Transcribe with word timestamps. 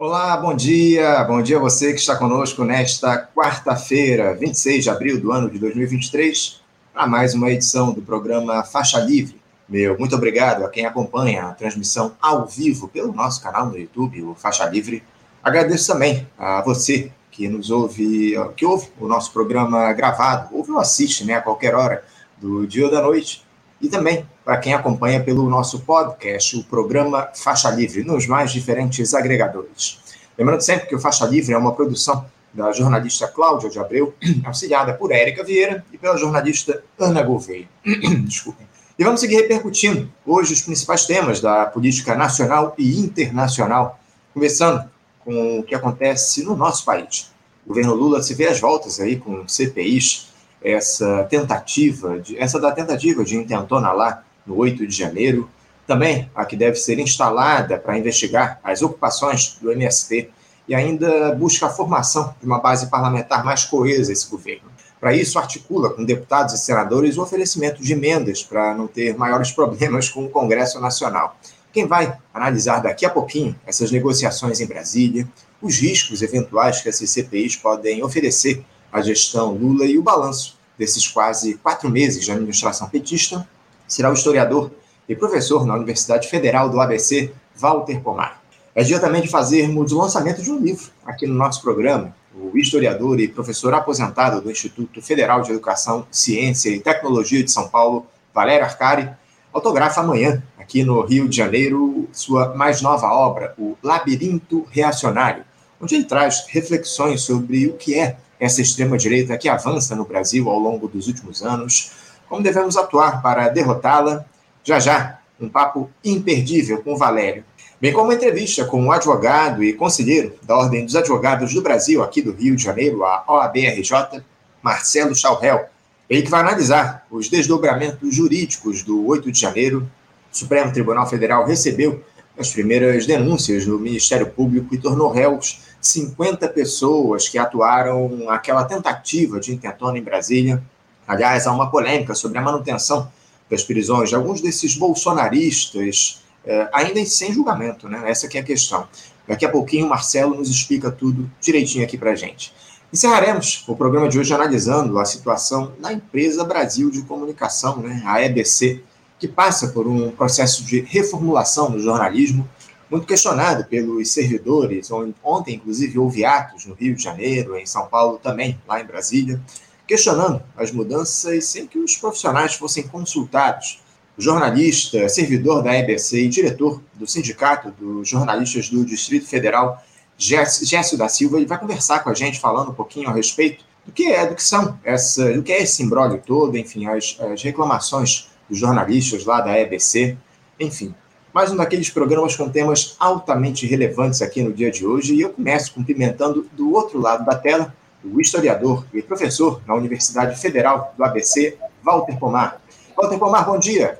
Olá, 0.00 0.34
bom 0.34 0.56
dia. 0.56 1.22
Bom 1.24 1.42
dia 1.42 1.58
a 1.58 1.60
você 1.60 1.92
que 1.92 2.00
está 2.00 2.16
conosco 2.16 2.64
nesta 2.64 3.18
quarta-feira, 3.18 4.34
26 4.34 4.84
de 4.84 4.88
abril 4.88 5.20
do 5.20 5.30
ano 5.30 5.50
de 5.50 5.58
2023, 5.58 6.58
para 6.94 7.06
mais 7.06 7.34
uma 7.34 7.50
edição 7.50 7.92
do 7.92 8.00
programa 8.00 8.64
Faixa 8.64 8.98
Livre. 8.98 9.38
Meu 9.68 9.98
muito 9.98 10.16
obrigado 10.16 10.64
a 10.64 10.70
quem 10.70 10.86
acompanha 10.86 11.42
a 11.42 11.52
transmissão 11.52 12.16
ao 12.18 12.46
vivo 12.46 12.88
pelo 12.88 13.12
nosso 13.12 13.42
canal 13.42 13.66
no 13.66 13.76
YouTube, 13.76 14.22
o 14.22 14.34
Faixa 14.34 14.64
Livre. 14.64 15.02
Agradeço 15.44 15.92
também 15.92 16.26
a 16.38 16.62
você 16.62 17.12
que 17.30 17.46
nos 17.46 17.70
ouve, 17.70 18.36
que 18.56 18.64
ouve 18.64 18.88
o 18.98 19.06
nosso 19.06 19.30
programa 19.34 19.92
gravado, 19.92 20.56
ouve 20.56 20.72
ou 20.72 20.78
assiste 20.78 21.26
né, 21.26 21.34
a 21.34 21.42
qualquer 21.42 21.74
hora 21.74 22.02
do 22.38 22.66
dia 22.66 22.86
ou 22.86 22.90
da 22.90 23.02
noite 23.02 23.44
e 23.80 23.88
também 23.88 24.26
para 24.44 24.58
quem 24.58 24.74
acompanha 24.74 25.22
pelo 25.22 25.48
nosso 25.48 25.80
podcast, 25.80 26.56
o 26.56 26.64
programa 26.64 27.28
Faixa 27.34 27.70
Livre, 27.70 28.04
nos 28.04 28.26
mais 28.26 28.52
diferentes 28.52 29.14
agregadores. 29.14 30.00
Lembrando 30.36 30.60
sempre 30.60 30.86
que 30.86 30.94
o 30.94 31.00
Faixa 31.00 31.26
Livre 31.26 31.54
é 31.54 31.58
uma 31.58 31.74
produção 31.74 32.24
da 32.52 32.72
jornalista 32.72 33.28
Cláudia 33.28 33.70
de 33.70 33.78
Abreu, 33.78 34.14
auxiliada 34.44 34.92
por 34.94 35.12
Érica 35.12 35.44
Vieira 35.44 35.84
e 35.92 35.98
pela 35.98 36.16
jornalista 36.16 36.82
Ana 36.98 37.22
Gouveia. 37.22 37.68
Desculpem. 38.24 38.66
E 38.98 39.04
vamos 39.04 39.20
seguir 39.20 39.36
repercutindo 39.36 40.10
hoje 40.26 40.52
os 40.52 40.60
principais 40.60 41.06
temas 41.06 41.40
da 41.40 41.64
política 41.66 42.14
nacional 42.14 42.74
e 42.76 43.00
internacional, 43.00 43.98
começando 44.34 44.84
com 45.24 45.60
o 45.60 45.62
que 45.62 45.74
acontece 45.74 46.42
no 46.44 46.56
nosso 46.56 46.84
país. 46.84 47.30
O 47.64 47.68
governo 47.68 47.94
Lula 47.94 48.22
se 48.22 48.34
vê 48.34 48.48
às 48.48 48.60
voltas 48.60 49.00
aí 49.00 49.16
com 49.16 49.46
CPIs 49.46 50.29
essa 50.62 51.24
tentativa, 51.24 52.18
de, 52.18 52.38
essa 52.38 52.60
da 52.60 52.72
tentativa 52.72 53.24
de 53.24 53.36
intentona 53.36 53.92
lá 53.92 54.22
no 54.46 54.56
8 54.56 54.86
de 54.86 54.96
janeiro, 54.96 55.48
também 55.86 56.30
a 56.34 56.44
que 56.44 56.56
deve 56.56 56.76
ser 56.76 56.98
instalada 56.98 57.78
para 57.78 57.98
investigar 57.98 58.60
as 58.62 58.82
ocupações 58.82 59.58
do 59.60 59.72
MST 59.72 60.30
e 60.68 60.74
ainda 60.74 61.34
busca 61.34 61.66
a 61.66 61.70
formação 61.70 62.34
de 62.38 62.46
uma 62.46 62.60
base 62.60 62.88
parlamentar 62.88 63.44
mais 63.44 63.64
coesa 63.64 64.12
esse 64.12 64.28
governo. 64.30 64.70
Para 65.00 65.14
isso, 65.14 65.38
articula 65.38 65.90
com 65.90 66.04
deputados 66.04 66.54
e 66.54 66.58
senadores 66.58 67.16
o 67.16 67.22
oferecimento 67.22 67.82
de 67.82 67.92
emendas 67.92 68.42
para 68.42 68.74
não 68.74 68.86
ter 68.86 69.16
maiores 69.16 69.50
problemas 69.50 70.08
com 70.08 70.26
o 70.26 70.28
Congresso 70.28 70.78
Nacional. 70.78 71.36
Quem 71.72 71.86
vai 71.86 72.16
analisar 72.34 72.80
daqui 72.80 73.06
a 73.06 73.10
pouquinho 73.10 73.56
essas 73.66 73.90
negociações 73.90 74.60
em 74.60 74.66
Brasília, 74.66 75.26
os 75.60 75.76
riscos 75.78 76.20
eventuais 76.22 76.80
que 76.82 76.88
essas 76.88 77.10
CPIs 77.10 77.56
podem 77.56 78.02
oferecer 78.04 78.64
a 78.92 79.00
gestão 79.00 79.54
Lula 79.54 79.86
e 79.86 79.98
o 79.98 80.02
balanço 80.02 80.59
desses 80.80 81.06
quase 81.06 81.56
quatro 81.58 81.90
meses 81.90 82.24
de 82.24 82.32
administração 82.32 82.88
petista 82.88 83.46
será 83.86 84.08
o 84.08 84.14
historiador 84.14 84.70
e 85.06 85.14
professor 85.14 85.66
na 85.66 85.74
Universidade 85.74 86.26
Federal 86.26 86.70
do 86.70 86.80
ABC, 86.80 87.30
Walter 87.54 88.00
Pomar. 88.00 88.40
É 88.74 88.82
dia 88.82 88.98
também 88.98 89.20
de 89.20 89.28
fazermos 89.28 89.92
o 89.92 89.98
lançamento 89.98 90.42
de 90.42 90.50
um 90.50 90.58
livro 90.58 90.90
aqui 91.04 91.26
no 91.26 91.34
nosso 91.34 91.60
programa. 91.60 92.16
O 92.34 92.56
historiador 92.56 93.20
e 93.20 93.28
professor 93.28 93.74
aposentado 93.74 94.40
do 94.40 94.50
Instituto 94.50 95.02
Federal 95.02 95.42
de 95.42 95.50
Educação, 95.50 96.06
Ciência 96.10 96.70
e 96.70 96.80
Tecnologia 96.80 97.44
de 97.44 97.50
São 97.50 97.68
Paulo, 97.68 98.06
Valério 98.32 98.64
Arcari, 98.64 99.10
autografa 99.52 100.00
amanhã, 100.00 100.42
aqui 100.58 100.82
no 100.82 101.02
Rio 101.02 101.28
de 101.28 101.36
Janeiro, 101.36 102.08
sua 102.10 102.54
mais 102.54 102.80
nova 102.80 103.08
obra, 103.08 103.52
O 103.58 103.76
Labirinto 103.82 104.66
Reacionário, 104.70 105.44
onde 105.78 105.94
ele 105.94 106.04
traz 106.04 106.46
reflexões 106.48 107.20
sobre 107.20 107.66
o 107.66 107.74
que 107.74 107.98
é 107.98 108.16
essa 108.40 108.62
extrema-direita 108.62 109.36
que 109.36 109.48
avança 109.48 109.94
no 109.94 110.06
Brasil 110.06 110.48
ao 110.48 110.58
longo 110.58 110.88
dos 110.88 111.06
últimos 111.06 111.42
anos, 111.42 111.92
como 112.28 112.42
devemos 112.42 112.76
atuar 112.76 113.20
para 113.20 113.48
derrotá-la. 113.48 114.24
Já 114.64 114.80
já, 114.80 115.20
um 115.38 115.48
papo 115.48 115.90
imperdível 116.04 116.82
com 116.82 116.94
o 116.94 116.96
Valério, 116.96 117.44
bem 117.80 117.92
como 117.92 118.06
uma 118.06 118.14
entrevista 118.14 118.64
com 118.64 118.82
um 118.82 118.92
advogado 118.92 119.62
e 119.62 119.72
conselheiro 119.72 120.34
da 120.42 120.56
Ordem 120.56 120.84
dos 120.84 120.96
Advogados 120.96 121.52
do 121.52 121.62
Brasil, 121.62 122.02
aqui 122.02 122.22
do 122.22 122.32
Rio 122.32 122.56
de 122.56 122.62
Janeiro, 122.62 123.04
a 123.04 123.24
OABRJ, 123.28 124.22
Marcelo 124.62 125.14
Chauhel. 125.14 125.66
Ele 126.08 126.22
que 126.22 126.30
vai 126.30 126.40
analisar 126.40 127.06
os 127.10 127.28
desdobramentos 127.28 128.14
jurídicos 128.14 128.82
do 128.82 129.06
8 129.06 129.30
de 129.30 129.40
janeiro. 129.40 129.88
O 130.32 130.36
Supremo 130.36 130.72
Tribunal 130.72 131.08
Federal 131.08 131.46
recebeu 131.46 132.02
as 132.38 132.50
primeiras 132.50 133.06
denúncias 133.06 133.64
do 133.64 133.78
Ministério 133.78 134.26
Público 134.26 134.74
e 134.74 134.78
tornou 134.78 135.10
réus 135.10 135.60
50 135.80 136.48
pessoas 136.48 137.28
que 137.28 137.38
atuaram 137.38 138.08
naquela 138.24 138.64
tentativa 138.64 139.40
de 139.40 139.52
intentona 139.52 139.98
em 139.98 140.02
Brasília. 140.02 140.62
Aliás, 141.06 141.46
há 141.46 141.52
uma 141.52 141.70
polêmica 141.70 142.14
sobre 142.14 142.38
a 142.38 142.42
manutenção 142.42 143.10
das 143.50 143.64
prisões 143.64 144.10
de 144.10 144.14
alguns 144.14 144.40
desses 144.40 144.76
bolsonaristas, 144.76 146.22
eh, 146.44 146.68
ainda 146.72 147.04
sem 147.04 147.32
julgamento, 147.32 147.88
né? 147.88 148.02
Essa 148.08 148.28
que 148.28 148.38
é 148.38 148.40
a 148.40 148.44
questão. 148.44 148.86
Daqui 149.26 149.44
a 149.44 149.48
pouquinho 149.48 149.86
o 149.86 149.88
Marcelo 149.88 150.34
nos 150.34 150.48
explica 150.48 150.90
tudo 150.90 151.30
direitinho 151.40 151.84
aqui 151.84 151.98
para 151.98 152.14
gente. 152.14 152.52
Encerraremos 152.92 153.64
o 153.68 153.76
programa 153.76 154.08
de 154.08 154.18
hoje 154.18 154.34
analisando 154.34 154.98
a 154.98 155.04
situação 155.04 155.72
na 155.78 155.92
empresa 155.92 156.44
Brasil 156.44 156.90
de 156.90 157.02
Comunicação, 157.02 157.78
né, 157.78 158.02
a 158.04 158.20
EBC, 158.22 158.82
que 159.18 159.28
passa 159.28 159.68
por 159.68 159.86
um 159.86 160.10
processo 160.10 160.64
de 160.64 160.80
reformulação 160.80 161.70
no 161.70 161.78
jornalismo 161.78 162.48
muito 162.90 163.06
questionado 163.06 163.64
pelos 163.64 164.12
servidores. 164.12 164.90
Ontem, 165.22 165.54
inclusive, 165.54 165.98
houve 165.98 166.24
atos 166.24 166.66
no 166.66 166.74
Rio 166.74 166.96
de 166.96 167.02
Janeiro, 167.02 167.56
em 167.56 167.64
São 167.64 167.86
Paulo 167.86 168.18
também, 168.18 168.60
lá 168.66 168.80
em 168.80 168.84
Brasília, 168.84 169.40
questionando 169.86 170.42
as 170.56 170.72
mudanças 170.72 171.46
sem 171.46 171.66
que 171.66 171.78
os 171.78 171.96
profissionais 171.96 172.54
fossem 172.54 172.86
consultados. 172.86 173.80
O 174.18 174.22
jornalista, 174.22 175.08
servidor 175.08 175.62
da 175.62 175.74
EBC 175.74 176.24
e 176.24 176.28
diretor 176.28 176.82
do 176.94 177.06
Sindicato 177.06 177.70
dos 177.70 178.08
Jornalistas 178.08 178.68
do 178.68 178.84
Distrito 178.84 179.26
Federal, 179.26 179.82
Gécio 180.18 180.98
da 180.98 181.08
Silva, 181.08 181.38
ele 181.38 181.46
vai 181.46 181.58
conversar 181.58 182.00
com 182.00 182.10
a 182.10 182.14
gente, 182.14 182.38
falando 182.38 182.72
um 182.72 182.74
pouquinho 182.74 183.08
a 183.08 183.12
respeito 183.12 183.64
do 183.86 183.92
que 183.92 184.12
é, 184.12 184.26
do 184.26 184.34
que 184.34 184.42
são 184.42 184.78
essa, 184.84 185.32
do 185.32 185.42
que 185.42 185.52
é 185.52 185.62
esse 185.62 185.82
imbróglio 185.82 186.22
todo, 186.26 186.58
enfim, 186.58 186.86
as, 186.86 187.16
as 187.18 187.42
reclamações 187.42 188.28
dos 188.48 188.58
jornalistas 188.58 189.24
lá 189.24 189.40
da 189.40 189.58
EBC, 189.58 190.18
enfim 190.58 190.94
mais 191.32 191.52
um 191.52 191.56
daqueles 191.56 191.90
programas 191.90 192.34
com 192.34 192.48
temas 192.48 192.96
altamente 192.98 193.66
relevantes 193.66 194.20
aqui 194.20 194.42
no 194.42 194.52
dia 194.52 194.70
de 194.70 194.84
hoje. 194.84 195.14
E 195.14 195.20
eu 195.20 195.30
começo 195.30 195.72
cumprimentando 195.72 196.46
do 196.52 196.72
outro 196.72 197.00
lado 197.00 197.24
da 197.24 197.36
tela 197.36 197.74
o 198.04 198.20
historiador 198.20 198.84
e 198.92 199.02
professor 199.02 199.60
na 199.66 199.74
Universidade 199.74 200.40
Federal 200.40 200.94
do 200.96 201.04
ABC, 201.04 201.56
Walter 201.84 202.18
Pomar. 202.18 202.60
Walter 202.96 203.18
Pomar, 203.18 203.44
bom 203.44 203.58
dia. 203.58 203.98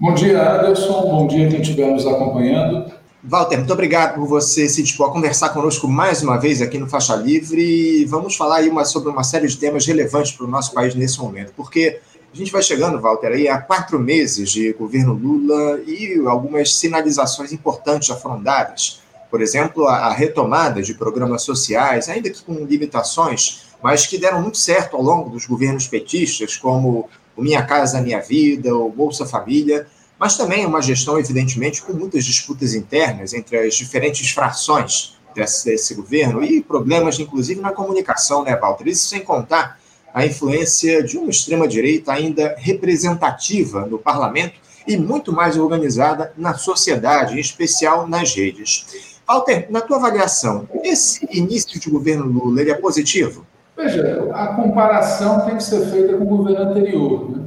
Bom 0.00 0.14
dia, 0.14 0.60
Anderson. 0.60 1.02
Bom 1.02 1.26
dia 1.26 1.48
quem 1.48 1.60
estiver 1.60 1.90
nos 1.90 2.06
acompanhando. 2.06 2.90
Walter, 3.22 3.58
muito 3.58 3.72
obrigado 3.72 4.14
por 4.14 4.26
você 4.26 4.66
se 4.66 4.82
dispor 4.82 5.10
a 5.10 5.12
conversar 5.12 5.50
conosco 5.50 5.86
mais 5.86 6.22
uma 6.22 6.38
vez 6.38 6.62
aqui 6.62 6.78
no 6.78 6.88
Faixa 6.88 7.14
Livre. 7.14 8.06
Vamos 8.06 8.34
falar 8.34 8.56
aí 8.56 8.70
uma, 8.70 8.86
sobre 8.86 9.10
uma 9.10 9.22
série 9.22 9.46
de 9.46 9.58
temas 9.58 9.84
relevantes 9.84 10.32
para 10.32 10.46
o 10.46 10.48
nosso 10.48 10.72
país 10.72 10.94
nesse 10.94 11.20
momento, 11.20 11.52
porque 11.54 12.00
a 12.32 12.36
gente 12.36 12.52
vai 12.52 12.62
chegando, 12.62 13.00
Walter, 13.00 13.32
aí 13.32 13.48
há 13.48 13.60
quatro 13.60 13.98
meses 13.98 14.50
de 14.50 14.72
governo 14.72 15.12
Lula 15.14 15.80
e 15.86 16.14
algumas 16.26 16.76
sinalizações 16.76 17.52
importantes 17.52 18.08
já 18.08 18.16
foram 18.16 18.40
dadas. 18.40 19.00
Por 19.28 19.40
exemplo, 19.40 19.86
a, 19.86 20.12
retomada 20.12 20.80
de 20.82 20.94
programas 20.94 21.42
sociais, 21.42 22.08
ainda 22.08 22.30
que 22.30 22.42
com 22.42 22.64
limitações, 22.64 23.70
mas 23.82 24.06
que 24.06 24.18
deram 24.18 24.40
muito 24.42 24.58
certo 24.58 24.96
ao 24.96 25.02
longo 25.02 25.30
dos 25.30 25.46
governos 25.46 25.88
petistas, 25.88 26.56
como 26.56 27.08
o 27.36 27.42
Minha 27.42 27.64
Casa 27.64 28.00
Minha 28.00 28.20
Vida, 28.20 28.74
o 28.74 28.90
Bolsa 28.90 29.26
Família, 29.26 29.86
mas 30.18 30.36
também 30.36 30.66
uma 30.66 30.82
gestão, 30.82 31.18
evidentemente, 31.18 31.82
com 31.82 31.92
muitas 31.92 32.24
disputas 32.24 32.74
internas 32.74 33.32
entre 33.32 33.56
as 33.56 33.74
diferentes 33.74 34.30
frações 34.30 35.16
desse, 35.34 35.64
desse 35.64 35.94
governo 35.94 36.44
e 36.44 36.60
problemas, 36.60 37.18
inclusive, 37.18 37.60
na 37.60 37.72
comunicação, 37.72 38.44
né, 38.44 38.54
Walter? 38.54 38.86
Isso 38.88 39.08
sem 39.08 39.20
contar 39.20 39.79
a 40.12 40.26
influência 40.26 41.02
de 41.02 41.16
uma 41.16 41.30
extrema-direita 41.30 42.12
ainda 42.12 42.54
representativa 42.58 43.86
no 43.86 43.98
parlamento 43.98 44.54
e 44.86 44.96
muito 44.96 45.32
mais 45.32 45.56
organizada 45.56 46.32
na 46.36 46.54
sociedade, 46.54 47.36
em 47.36 47.40
especial 47.40 48.08
nas 48.08 48.34
redes. 48.34 49.18
Walter, 49.26 49.66
na 49.70 49.80
tua 49.80 49.98
avaliação, 49.98 50.68
esse 50.82 51.28
início 51.30 51.78
de 51.78 51.88
governo 51.88 52.26
Lula 52.26 52.62
é 52.62 52.74
positivo? 52.74 53.46
Veja, 53.76 54.28
a 54.34 54.48
comparação 54.48 55.46
tem 55.46 55.56
que 55.56 55.62
ser 55.62 55.86
feita 55.86 56.16
com 56.16 56.24
o 56.24 56.36
governo 56.38 56.70
anterior. 56.70 57.30
Né? 57.30 57.44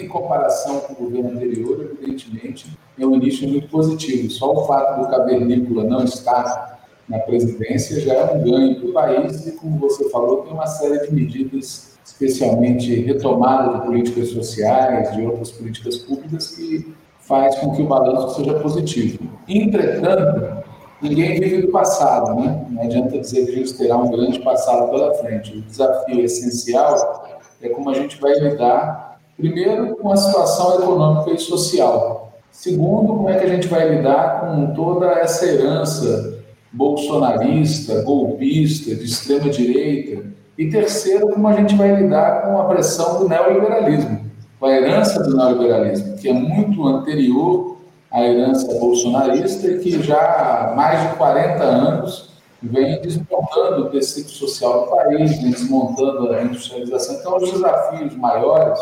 Em 0.00 0.08
comparação 0.08 0.80
com 0.80 0.92
o 0.92 0.96
governo 0.96 1.30
anterior, 1.32 1.90
evidentemente, 2.00 2.78
é 2.98 3.04
um 3.04 3.16
início 3.16 3.48
muito 3.48 3.68
positivo. 3.68 4.30
Só 4.30 4.52
o 4.52 4.66
fato 4.66 5.00
do 5.00 5.10
cavernícola 5.10 5.84
não 5.84 6.04
estar 6.04 6.78
na 7.08 7.18
presidência 7.18 8.00
já 8.00 8.14
é 8.14 8.24
um 8.32 8.42
ganho 8.42 8.80
para 8.80 8.88
o 8.88 8.92
país 8.92 9.46
e, 9.46 9.52
como 9.52 9.78
você 9.78 10.08
falou, 10.10 10.42
tem 10.42 10.52
uma 10.52 10.66
série 10.66 11.06
de 11.06 11.14
medidas 11.14 11.87
especialmente 12.20 12.94
retomada 13.02 13.78
de 13.78 13.86
políticas 13.86 14.30
sociais, 14.30 15.14
de 15.14 15.24
outras 15.24 15.52
políticas 15.52 15.98
públicas, 15.98 16.56
que 16.56 16.92
faz 17.20 17.56
com 17.60 17.76
que 17.76 17.82
o 17.82 17.86
balanço 17.86 18.36
seja 18.36 18.54
positivo. 18.54 19.22
Entretanto, 19.48 20.64
ninguém 21.00 21.38
vive 21.38 21.62
do 21.62 21.68
passado, 21.68 22.40
né? 22.40 22.66
Não 22.70 22.82
adianta 22.82 23.18
dizer 23.18 23.46
que 23.46 23.52
a 23.52 23.54
gente 23.54 23.74
terá 23.74 23.96
um 23.96 24.10
grande 24.10 24.40
passado 24.40 24.90
pela 24.90 25.14
frente. 25.14 25.58
O 25.58 25.62
desafio 25.62 26.24
essencial 26.24 27.28
é 27.62 27.68
como 27.68 27.90
a 27.90 27.94
gente 27.94 28.20
vai 28.20 28.32
lidar, 28.32 29.20
primeiro, 29.36 29.96
com 29.96 30.10
a 30.10 30.16
situação 30.16 30.80
econômica 30.80 31.30
e 31.30 31.38
social. 31.38 32.32
Segundo, 32.50 33.08
como 33.08 33.28
é 33.28 33.38
que 33.38 33.46
a 33.46 33.48
gente 33.48 33.68
vai 33.68 33.88
lidar 33.88 34.40
com 34.40 34.74
toda 34.74 35.06
essa 35.12 35.46
herança 35.46 36.38
bolsonarista, 36.72 38.02
golpista, 38.02 38.94
de 38.94 39.04
extrema 39.04 39.48
direita. 39.50 40.37
E 40.58 40.68
terceiro, 40.68 41.28
como 41.28 41.46
a 41.46 41.52
gente 41.52 41.76
vai 41.76 41.94
lidar 41.94 42.42
com 42.42 42.60
a 42.60 42.64
pressão 42.64 43.20
do 43.20 43.28
neoliberalismo, 43.28 44.28
com 44.58 44.66
a 44.66 44.72
herança 44.72 45.22
do 45.22 45.36
neoliberalismo, 45.36 46.16
que 46.16 46.28
é 46.28 46.32
muito 46.32 46.84
anterior 46.84 47.76
à 48.10 48.24
herança 48.24 48.66
bolsonarista 48.76 49.68
e 49.68 49.78
que 49.78 50.02
já 50.02 50.18
há 50.18 50.74
mais 50.74 51.08
de 51.08 51.16
40 51.16 51.62
anos 51.62 52.30
vem 52.60 53.00
desmontando 53.00 53.84
o 53.84 53.90
tecido 53.90 54.30
social 54.30 54.86
do 54.86 54.90
país, 54.90 55.40
vem 55.40 55.52
desmontando 55.52 56.32
a 56.32 56.42
industrialização. 56.42 57.14
Então, 57.20 57.36
os 57.36 57.52
desafios 57.52 58.16
maiores, 58.16 58.80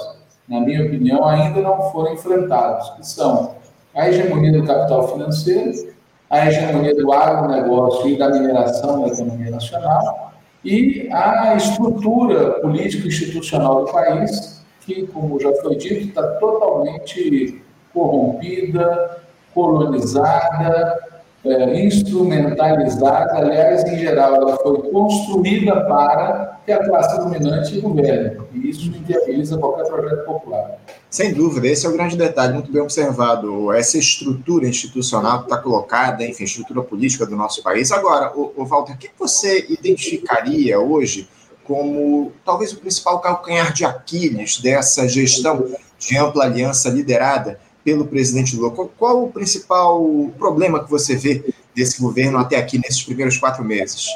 na 0.48 0.60
minha 0.60 0.82
opinião, 0.82 1.28
ainda 1.28 1.60
não 1.60 1.92
foram 1.92 2.14
enfrentados, 2.14 2.88
que 2.96 3.06
são 3.06 3.54
a 3.94 4.08
hegemonia 4.08 4.52
do 4.52 4.64
capital 4.66 5.08
financeiro, 5.08 5.94
a 6.30 6.46
hegemonia 6.46 6.96
do 6.96 7.12
agronegócio 7.12 8.08
e 8.08 8.16
da 8.16 8.30
mineração 8.30 9.02
na 9.02 9.08
economia 9.08 9.50
nacional 9.50 10.32
e 10.64 11.08
a 11.12 11.54
estrutura 11.56 12.60
político-institucional 12.60 13.84
do 13.84 13.92
país, 13.92 14.64
que, 14.80 15.06
como 15.08 15.38
já 15.40 15.52
foi 15.62 15.76
dito, 15.76 16.08
está 16.08 16.22
totalmente 16.38 17.62
corrompida, 17.92 19.22
colonizada, 19.54 21.05
é, 21.50 21.84
instrumentalizada, 21.84 23.38
aliás, 23.38 23.84
em 23.84 23.98
geral, 23.98 24.34
ela 24.34 24.56
foi 24.58 24.82
construída 24.90 25.84
para 25.86 26.60
que 26.64 26.72
a 26.72 26.84
classe 26.84 27.18
dominante 27.18 27.80
governe, 27.80 28.38
e 28.52 28.70
isso 28.70 28.88
inviabiliza 28.88 29.56
qualquer 29.58 29.84
projeto 29.86 30.24
popular. 30.24 30.78
Sem 31.08 31.32
dúvida, 31.32 31.68
esse 31.68 31.86
é 31.86 31.88
o 31.88 31.92
grande 31.92 32.16
detalhe, 32.16 32.54
muito 32.54 32.72
bem 32.72 32.82
observado, 32.82 33.72
essa 33.72 33.96
estrutura 33.98 34.66
institucional 34.66 35.42
está 35.42 35.58
colocada, 35.58 36.24
enfim, 36.24 36.44
estrutura 36.44 36.82
política 36.82 37.24
do 37.24 37.36
nosso 37.36 37.62
país. 37.62 37.92
Agora, 37.92 38.32
o, 38.36 38.52
o 38.56 38.64
Walter, 38.64 38.94
o 38.94 38.98
que 38.98 39.10
você 39.18 39.66
identificaria 39.68 40.78
hoje 40.80 41.28
como 41.66 42.32
talvez 42.44 42.72
o 42.72 42.78
principal 42.78 43.20
calcanhar 43.20 43.72
de 43.72 43.84
Aquiles 43.84 44.60
dessa 44.60 45.08
gestão 45.08 45.66
de 45.98 46.16
ampla 46.16 46.44
aliança 46.44 46.88
liderada 46.88 47.58
pelo 47.86 48.04
presidente 48.04 48.56
Lula. 48.56 48.72
Qual, 48.72 48.90
qual, 48.98 49.22
o 49.22 49.28
principal 49.30 50.04
problema 50.36 50.82
que 50.82 50.90
você 50.90 51.14
vê 51.14 51.54
desse 51.72 52.02
governo 52.02 52.36
até 52.36 52.56
aqui, 52.56 52.78
nesses 52.78 53.04
primeiros 53.04 53.38
quatro 53.38 53.64
meses? 53.64 54.08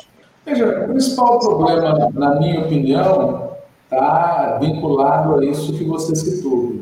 Veja, 0.44 0.86
o 0.86 0.88
principal 0.88 1.38
problema, 1.38 2.10
na 2.12 2.34
minha 2.40 2.62
opinião, 2.62 3.52
está 3.84 4.58
vinculado 4.60 5.36
a 5.36 5.44
isso 5.44 5.72
que 5.72 5.84
você 5.84 6.16
citou. 6.16 6.74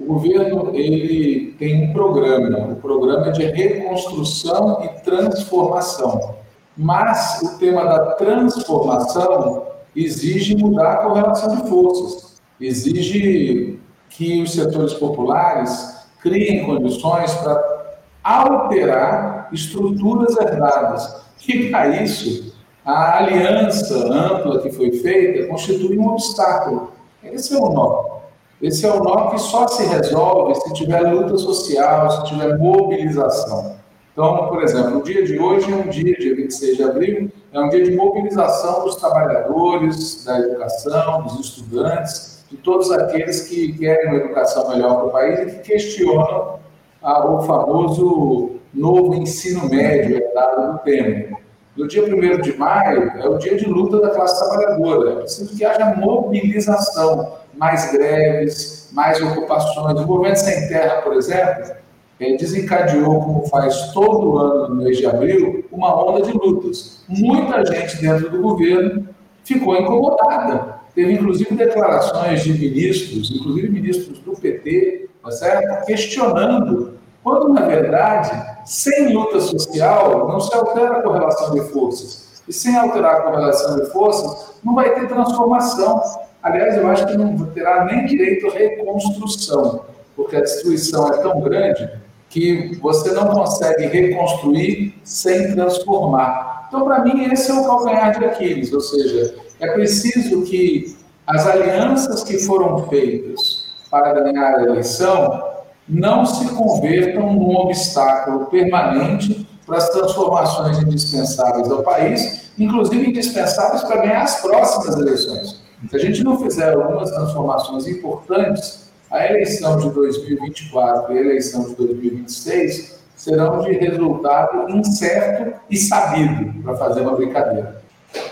O 0.00 0.04
governo 0.04 0.74
ele 0.74 1.54
tem 1.60 1.84
um 1.84 1.92
programa, 1.92 2.72
o 2.72 2.76
programa 2.76 3.28
é 3.28 3.30
de 3.30 3.44
reconstrução 3.44 4.82
e 4.82 4.88
transformação. 5.04 6.34
Mas 6.76 7.40
o 7.40 7.56
tema 7.58 7.84
da 7.84 8.14
transformação 8.14 9.62
exige 9.94 10.56
mudar 10.56 10.92
a 10.92 10.96
correlação 10.96 11.56
de 11.56 11.68
forças, 11.68 12.42
exige 12.60 13.78
que 14.10 14.42
os 14.42 14.52
setores 14.52 14.92
populares 14.94 15.95
criem 16.20 16.64
condições 16.64 17.32
para 17.34 17.76
alterar 18.22 19.48
estruturas 19.52 20.36
herdadas. 20.36 21.24
E 21.46 21.70
para 21.70 22.02
isso, 22.02 22.54
a 22.84 23.18
aliança 23.18 24.12
ampla 24.12 24.60
que 24.60 24.70
foi 24.70 24.92
feita 24.92 25.46
constitui 25.48 25.98
um 25.98 26.08
obstáculo. 26.08 26.92
Esse 27.22 27.54
é 27.54 27.58
o 27.58 27.68
nó. 27.68 28.16
Esse 28.60 28.86
é 28.86 28.92
o 28.92 29.02
nó 29.02 29.30
que 29.30 29.38
só 29.38 29.68
se 29.68 29.84
resolve 29.84 30.54
se 30.54 30.72
tiver 30.72 31.00
luta 31.00 31.36
social, 31.36 32.10
se 32.10 32.24
tiver 32.24 32.56
mobilização. 32.58 33.76
Então, 34.12 34.48
por 34.48 34.62
exemplo, 34.62 35.00
o 35.00 35.02
dia 35.02 35.24
de 35.24 35.38
hoje 35.38 35.70
é 35.70 35.76
um 35.76 35.88
dia, 35.88 36.16
dia 36.16 36.34
26 36.34 36.76
de 36.78 36.82
abril, 36.82 37.30
é 37.52 37.60
um 37.60 37.68
dia 37.68 37.84
de 37.84 37.94
mobilização 37.94 38.84
dos 38.84 38.96
trabalhadores, 38.96 40.24
da 40.24 40.38
educação, 40.38 41.22
dos 41.24 41.38
estudantes, 41.40 42.35
de 42.50 42.56
todos 42.58 42.90
aqueles 42.92 43.42
que 43.42 43.72
querem 43.72 44.08
uma 44.08 44.16
educação 44.18 44.68
melhor 44.70 44.96
para 44.96 45.06
o 45.06 45.10
país 45.10 45.40
e 45.40 45.56
que 45.56 45.70
questionam 45.70 46.58
ah, 47.02 47.26
o 47.28 47.42
famoso 47.42 48.56
novo 48.72 49.14
ensino 49.14 49.68
médio 49.68 50.16
herdado 50.16 50.72
do 50.72 50.78
Temer. 50.80 51.34
No 51.76 51.86
dia 51.86 52.04
1 52.04 52.40
de 52.40 52.56
maio 52.56 53.12
é 53.18 53.28
o 53.28 53.36
dia 53.36 53.56
de 53.56 53.66
luta 53.66 54.00
da 54.00 54.10
classe 54.10 54.38
trabalhadora. 54.48 55.10
É 55.10 55.16
preciso 55.16 55.56
que 55.56 55.64
haja 55.64 55.94
mobilização, 55.96 57.34
mais 57.54 57.92
greves, 57.92 58.88
mais 58.92 59.20
ocupações. 59.20 60.00
O 60.00 60.06
Movimento 60.06 60.36
Sem 60.36 60.68
Terra, 60.68 61.02
por 61.02 61.14
exemplo, 61.14 61.74
desencadeou, 62.18 63.20
como 63.20 63.46
faz 63.46 63.92
todo 63.92 64.38
ano 64.38 64.68
no 64.68 64.74
mês 64.76 64.96
de 64.96 65.06
abril, 65.06 65.66
uma 65.70 66.02
onda 66.02 66.22
de 66.22 66.32
lutas. 66.32 67.04
Muita 67.08 67.64
gente 67.66 68.00
dentro 68.00 68.30
do 68.30 68.40
governo 68.40 69.06
ficou 69.44 69.76
incomodada 69.76 70.75
Teve, 70.96 71.12
inclusive, 71.12 71.54
declarações 71.54 72.42
de 72.42 72.54
ministros, 72.54 73.30
inclusive 73.30 73.68
ministros 73.68 74.18
do 74.20 74.32
PT, 74.32 75.10
tá 75.22 75.30
certo? 75.30 75.84
questionando, 75.84 76.94
quando, 77.22 77.52
na 77.52 77.66
verdade, 77.66 78.30
sem 78.64 79.12
luta 79.12 79.38
social, 79.38 80.26
não 80.26 80.40
se 80.40 80.54
altera 80.56 80.96
a 80.96 81.02
correlação 81.02 81.54
de 81.54 81.60
forças. 81.70 82.42
E 82.48 82.52
sem 82.52 82.74
alterar 82.74 83.16
a 83.16 83.20
correlação 83.24 83.76
de 83.76 83.90
forças, 83.90 84.54
não 84.64 84.74
vai 84.74 84.94
ter 84.94 85.06
transformação. 85.06 86.00
Aliás, 86.42 86.78
eu 86.78 86.88
acho 86.88 87.06
que 87.06 87.14
não 87.14 87.44
terá 87.46 87.84
nem 87.84 88.06
direito 88.06 88.46
à 88.46 88.52
reconstrução, 88.52 89.84
porque 90.16 90.36
a 90.36 90.40
destruição 90.40 91.12
é 91.12 91.18
tão 91.18 91.42
grande 91.42 91.90
que 92.30 92.74
você 92.80 93.12
não 93.12 93.28
consegue 93.28 93.84
reconstruir 93.86 94.94
sem 95.04 95.52
transformar. 95.52 96.55
Então, 96.68 96.84
para 96.84 97.04
mim, 97.04 97.24
esse 97.32 97.50
é 97.50 97.54
o 97.54 97.64
calcanhar 97.64 98.18
de 98.18 98.24
Aquiles, 98.24 98.72
ou 98.72 98.80
seja, 98.80 99.34
é 99.60 99.72
preciso 99.72 100.42
que 100.42 100.96
as 101.26 101.46
alianças 101.46 102.22
que 102.24 102.38
foram 102.38 102.86
feitas 102.88 103.66
para 103.90 104.12
ganhar 104.12 104.56
a 104.56 104.62
eleição 104.62 105.56
não 105.88 106.26
se 106.26 106.48
convertam 106.48 107.32
num 107.32 107.56
obstáculo 107.56 108.46
permanente 108.46 109.46
para 109.66 109.78
as 109.78 109.88
transformações 109.90 110.78
indispensáveis 110.78 111.70
ao 111.70 111.82
país, 111.82 112.50
inclusive 112.58 113.10
indispensáveis 113.10 113.82
para 113.82 114.02
ganhar 114.02 114.22
as 114.22 114.40
próximas 114.40 114.96
eleições. 114.96 115.60
Se 115.88 115.96
a 115.96 115.98
gente 115.98 116.24
não 116.24 116.38
fizer 116.38 116.72
algumas 116.72 117.10
transformações 117.10 117.86
importantes, 117.86 118.90
a 119.10 119.24
eleição 119.26 119.78
de 119.78 119.90
2024 119.90 121.14
e 121.14 121.18
a 121.18 121.20
eleição 121.20 121.64
de 121.64 121.74
2026 121.76 122.96
serão 123.16 123.62
de 123.62 123.72
resultado 123.72 124.70
incerto 124.70 125.58
e 125.70 125.76
sabido, 125.76 126.62
para 126.62 126.76
fazer 126.76 127.00
uma 127.00 127.16
brincadeira. 127.16 127.82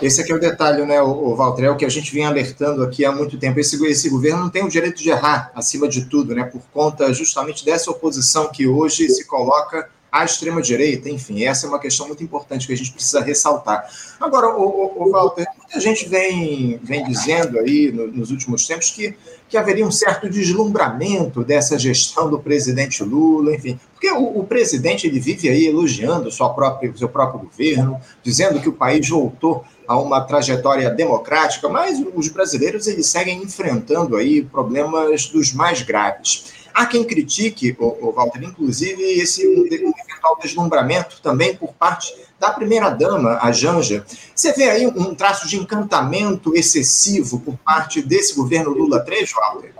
Esse 0.01 0.21
aqui 0.21 0.31
é 0.31 0.35
o 0.35 0.39
detalhe, 0.39 0.83
né, 0.85 1.01
o, 1.01 1.35
Walter, 1.35 1.65
é 1.65 1.69
o 1.69 1.75
que 1.75 1.85
a 1.85 1.89
gente 1.89 2.13
vem 2.13 2.25
alertando 2.25 2.83
aqui 2.83 3.03
há 3.05 3.11
muito 3.11 3.37
tempo. 3.37 3.59
Esse, 3.59 3.83
esse 3.85 4.09
governo 4.09 4.41
não 4.41 4.49
tem 4.49 4.63
o 4.63 4.69
direito 4.69 5.01
de 5.01 5.09
errar, 5.09 5.51
acima 5.53 5.87
de 5.87 6.05
tudo, 6.05 6.33
né, 6.33 6.43
por 6.43 6.61
conta 6.73 7.13
justamente 7.13 7.65
dessa 7.65 7.91
oposição 7.91 8.49
que 8.51 8.67
hoje 8.67 9.09
se 9.09 9.25
coloca 9.25 9.89
à 10.11 10.23
extrema-direita, 10.23 11.09
enfim, 11.09 11.43
essa 11.43 11.65
é 11.65 11.69
uma 11.69 11.79
questão 11.79 12.07
muito 12.07 12.23
importante 12.23 12.65
que 12.65 12.73
a 12.73 12.77
gente 12.77 12.93
precisa 12.93 13.19
ressaltar. 13.19 13.85
Agora, 14.19 14.55
o, 14.55 14.63
o, 14.63 15.03
o 15.03 15.11
Walter, 15.11 15.45
muita 15.75 15.79
gente 15.79 16.07
vem, 16.07 16.79
vem 16.81 17.03
dizendo 17.03 17.59
aí 17.59 17.91
no, 17.91 18.07
nos 18.07 18.31
últimos 18.31 18.65
tempos 18.65 18.91
que, 18.91 19.13
que 19.49 19.57
haveria 19.57 19.85
um 19.85 19.91
certo 19.91 20.29
deslumbramento 20.29 21.43
dessa 21.43 21.77
gestão 21.77 22.29
do 22.29 22.39
presidente 22.39 23.03
Lula, 23.03 23.53
enfim, 23.53 23.77
porque 23.93 24.09
o, 24.09 24.39
o 24.39 24.43
presidente 24.45 25.05
ele 25.05 25.19
vive 25.19 25.49
aí 25.49 25.67
elogiando 25.67 26.31
sua 26.31 26.49
própria, 26.49 26.95
seu 26.95 27.09
próprio 27.09 27.41
governo, 27.41 27.99
dizendo 28.23 28.61
que 28.61 28.69
o 28.69 28.73
país 28.73 29.07
voltou 29.09 29.65
a 29.87 29.97
uma 29.99 30.21
trajetória 30.21 30.89
democrática, 30.89 31.67
mas 31.67 32.01
os 32.15 32.29
brasileiros 32.29 32.87
eles 32.87 33.07
seguem 33.07 33.43
enfrentando 33.43 34.15
aí 34.15 34.41
problemas 34.43 35.27
dos 35.27 35.53
mais 35.53 35.81
graves. 35.81 36.53
Há 36.73 36.85
quem 36.85 37.03
critique, 37.03 37.75
o, 37.79 38.07
o 38.07 38.11
Walter, 38.11 38.43
inclusive, 38.43 39.01
esse 39.01 39.43
eventual 39.43 40.37
deslumbramento 40.41 41.21
também 41.21 41.55
por 41.55 41.73
parte 41.73 42.13
da 42.39 42.51
primeira-dama, 42.51 43.39
a 43.41 43.51
Janja. 43.51 44.03
Você 44.33 44.53
vê 44.53 44.69
aí 44.69 44.87
um 44.87 45.15
traço 45.15 45.47
de 45.47 45.57
encantamento 45.57 46.55
excessivo 46.55 47.39
por 47.39 47.55
parte 47.57 48.01
desse 48.01 48.35
governo 48.35 48.71
Lula 48.71 48.99
3, 48.99 49.31
Walter? 49.31 49.73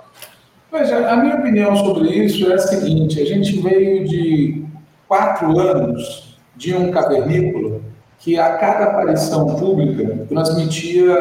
Veja, 0.71 1.09
a 1.09 1.15
minha 1.17 1.35
opinião 1.35 1.75
sobre 1.75 2.09
isso 2.09 2.51
é 2.51 2.55
a 2.55 2.59
seguinte: 2.59 3.21
a 3.21 3.25
gente 3.25 3.59
veio 3.61 4.07
de 4.07 4.65
quatro 5.07 5.57
anos 5.59 6.37
de 6.55 6.73
um 6.73 6.91
cavernícola 6.91 7.81
que 8.19 8.37
a 8.39 8.57
cada 8.57 8.85
aparição 8.85 9.55
pública 9.55 10.25
transmitia 10.27 11.15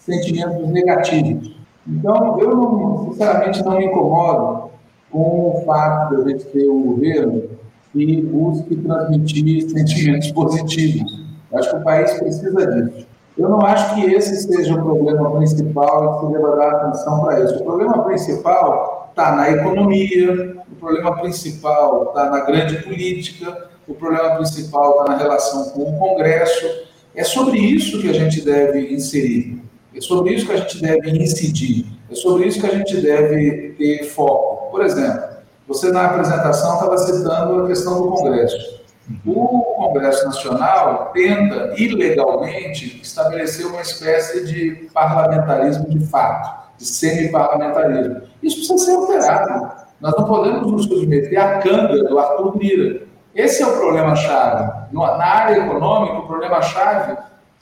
sentimentos 0.00 0.68
negativos. 0.68 1.54
Então, 1.86 2.40
eu, 2.40 2.56
não, 2.56 3.10
sinceramente, 3.10 3.62
não 3.62 3.78
me 3.78 3.86
incomodo 3.86 4.70
com 5.10 5.50
o 5.50 5.62
fato 5.66 6.16
de 6.16 6.22
a 6.22 6.28
gente 6.28 6.44
ter 6.46 6.68
um 6.68 6.82
governo 6.82 7.50
que 7.92 8.22
busque 8.22 8.76
transmitir 8.76 9.70
sentimentos 9.70 10.30
positivos. 10.32 11.22
Acho 11.54 11.70
que 11.70 11.76
o 11.76 11.84
país 11.84 12.12
precisa 12.14 12.66
disso. 12.66 13.06
Eu 13.36 13.48
não 13.48 13.60
acho 13.60 13.94
que 13.94 14.12
esse 14.12 14.36
seja 14.42 14.74
o 14.74 14.82
problema 14.82 15.38
principal 15.38 16.04
e 16.04 16.20
que 16.20 16.26
se 16.26 16.32
deva 16.32 16.56
dar 16.56 16.70
atenção 16.70 17.20
para 17.20 17.44
isso. 17.44 17.56
O 17.60 17.64
problema 17.64 18.04
principal 18.04 19.08
está 19.10 19.36
na 19.36 19.50
economia, 19.50 20.56
o 20.70 20.74
problema 20.76 21.18
principal 21.18 22.08
está 22.08 22.30
na 22.30 22.40
grande 22.40 22.82
política, 22.82 23.70
o 23.86 23.94
problema 23.94 24.36
principal 24.36 25.00
está 25.00 25.12
na 25.12 25.18
relação 25.18 25.70
com 25.70 25.82
o 25.82 25.98
Congresso. 25.98 26.66
É 27.14 27.24
sobre 27.24 27.58
isso 27.58 28.00
que 28.00 28.08
a 28.08 28.12
gente 28.12 28.42
deve 28.42 28.92
inserir, 28.92 29.62
é 29.94 30.00
sobre 30.00 30.34
isso 30.34 30.46
que 30.46 30.52
a 30.52 30.56
gente 30.56 30.80
deve 30.80 31.10
incidir, 31.10 31.86
é 32.10 32.14
sobre 32.14 32.46
isso 32.46 32.60
que 32.60 32.66
a 32.66 32.74
gente 32.74 32.96
deve 33.00 33.74
ter 33.78 34.04
foco. 34.04 34.70
Por 34.70 34.82
exemplo, 34.82 35.31
você 35.72 35.90
na 35.90 36.04
apresentação 36.04 36.74
estava 36.74 36.98
citando 36.98 37.64
a 37.64 37.66
questão 37.66 38.02
do 38.02 38.08
Congresso. 38.10 38.82
O 39.26 39.74
Congresso 39.76 40.24
Nacional 40.26 41.10
tenta, 41.12 41.72
ilegalmente, 41.76 43.00
estabelecer 43.02 43.66
uma 43.66 43.80
espécie 43.80 44.44
de 44.44 44.88
parlamentarismo 44.92 45.88
de 45.88 46.06
fato, 46.06 46.68
de 46.76 46.84
semi-parlamentarismo. 46.84 48.22
Isso 48.42 48.56
precisa 48.56 48.78
ser 48.78 48.96
alterado. 48.96 49.72
Nós 50.00 50.14
não 50.16 50.24
podemos 50.24 50.70
nos 50.70 50.84
submeter 50.84 51.42
à 51.42 51.58
canga 51.58 52.04
do 52.04 52.18
Arthur 52.18 52.58
Lira. 52.58 53.02
Esse 53.34 53.62
é 53.62 53.66
o 53.66 53.78
problema-chave. 53.78 54.70
Na 54.92 55.24
área 55.24 55.56
econômica, 55.56 56.18
o 56.18 56.26
problema-chave 56.26 57.16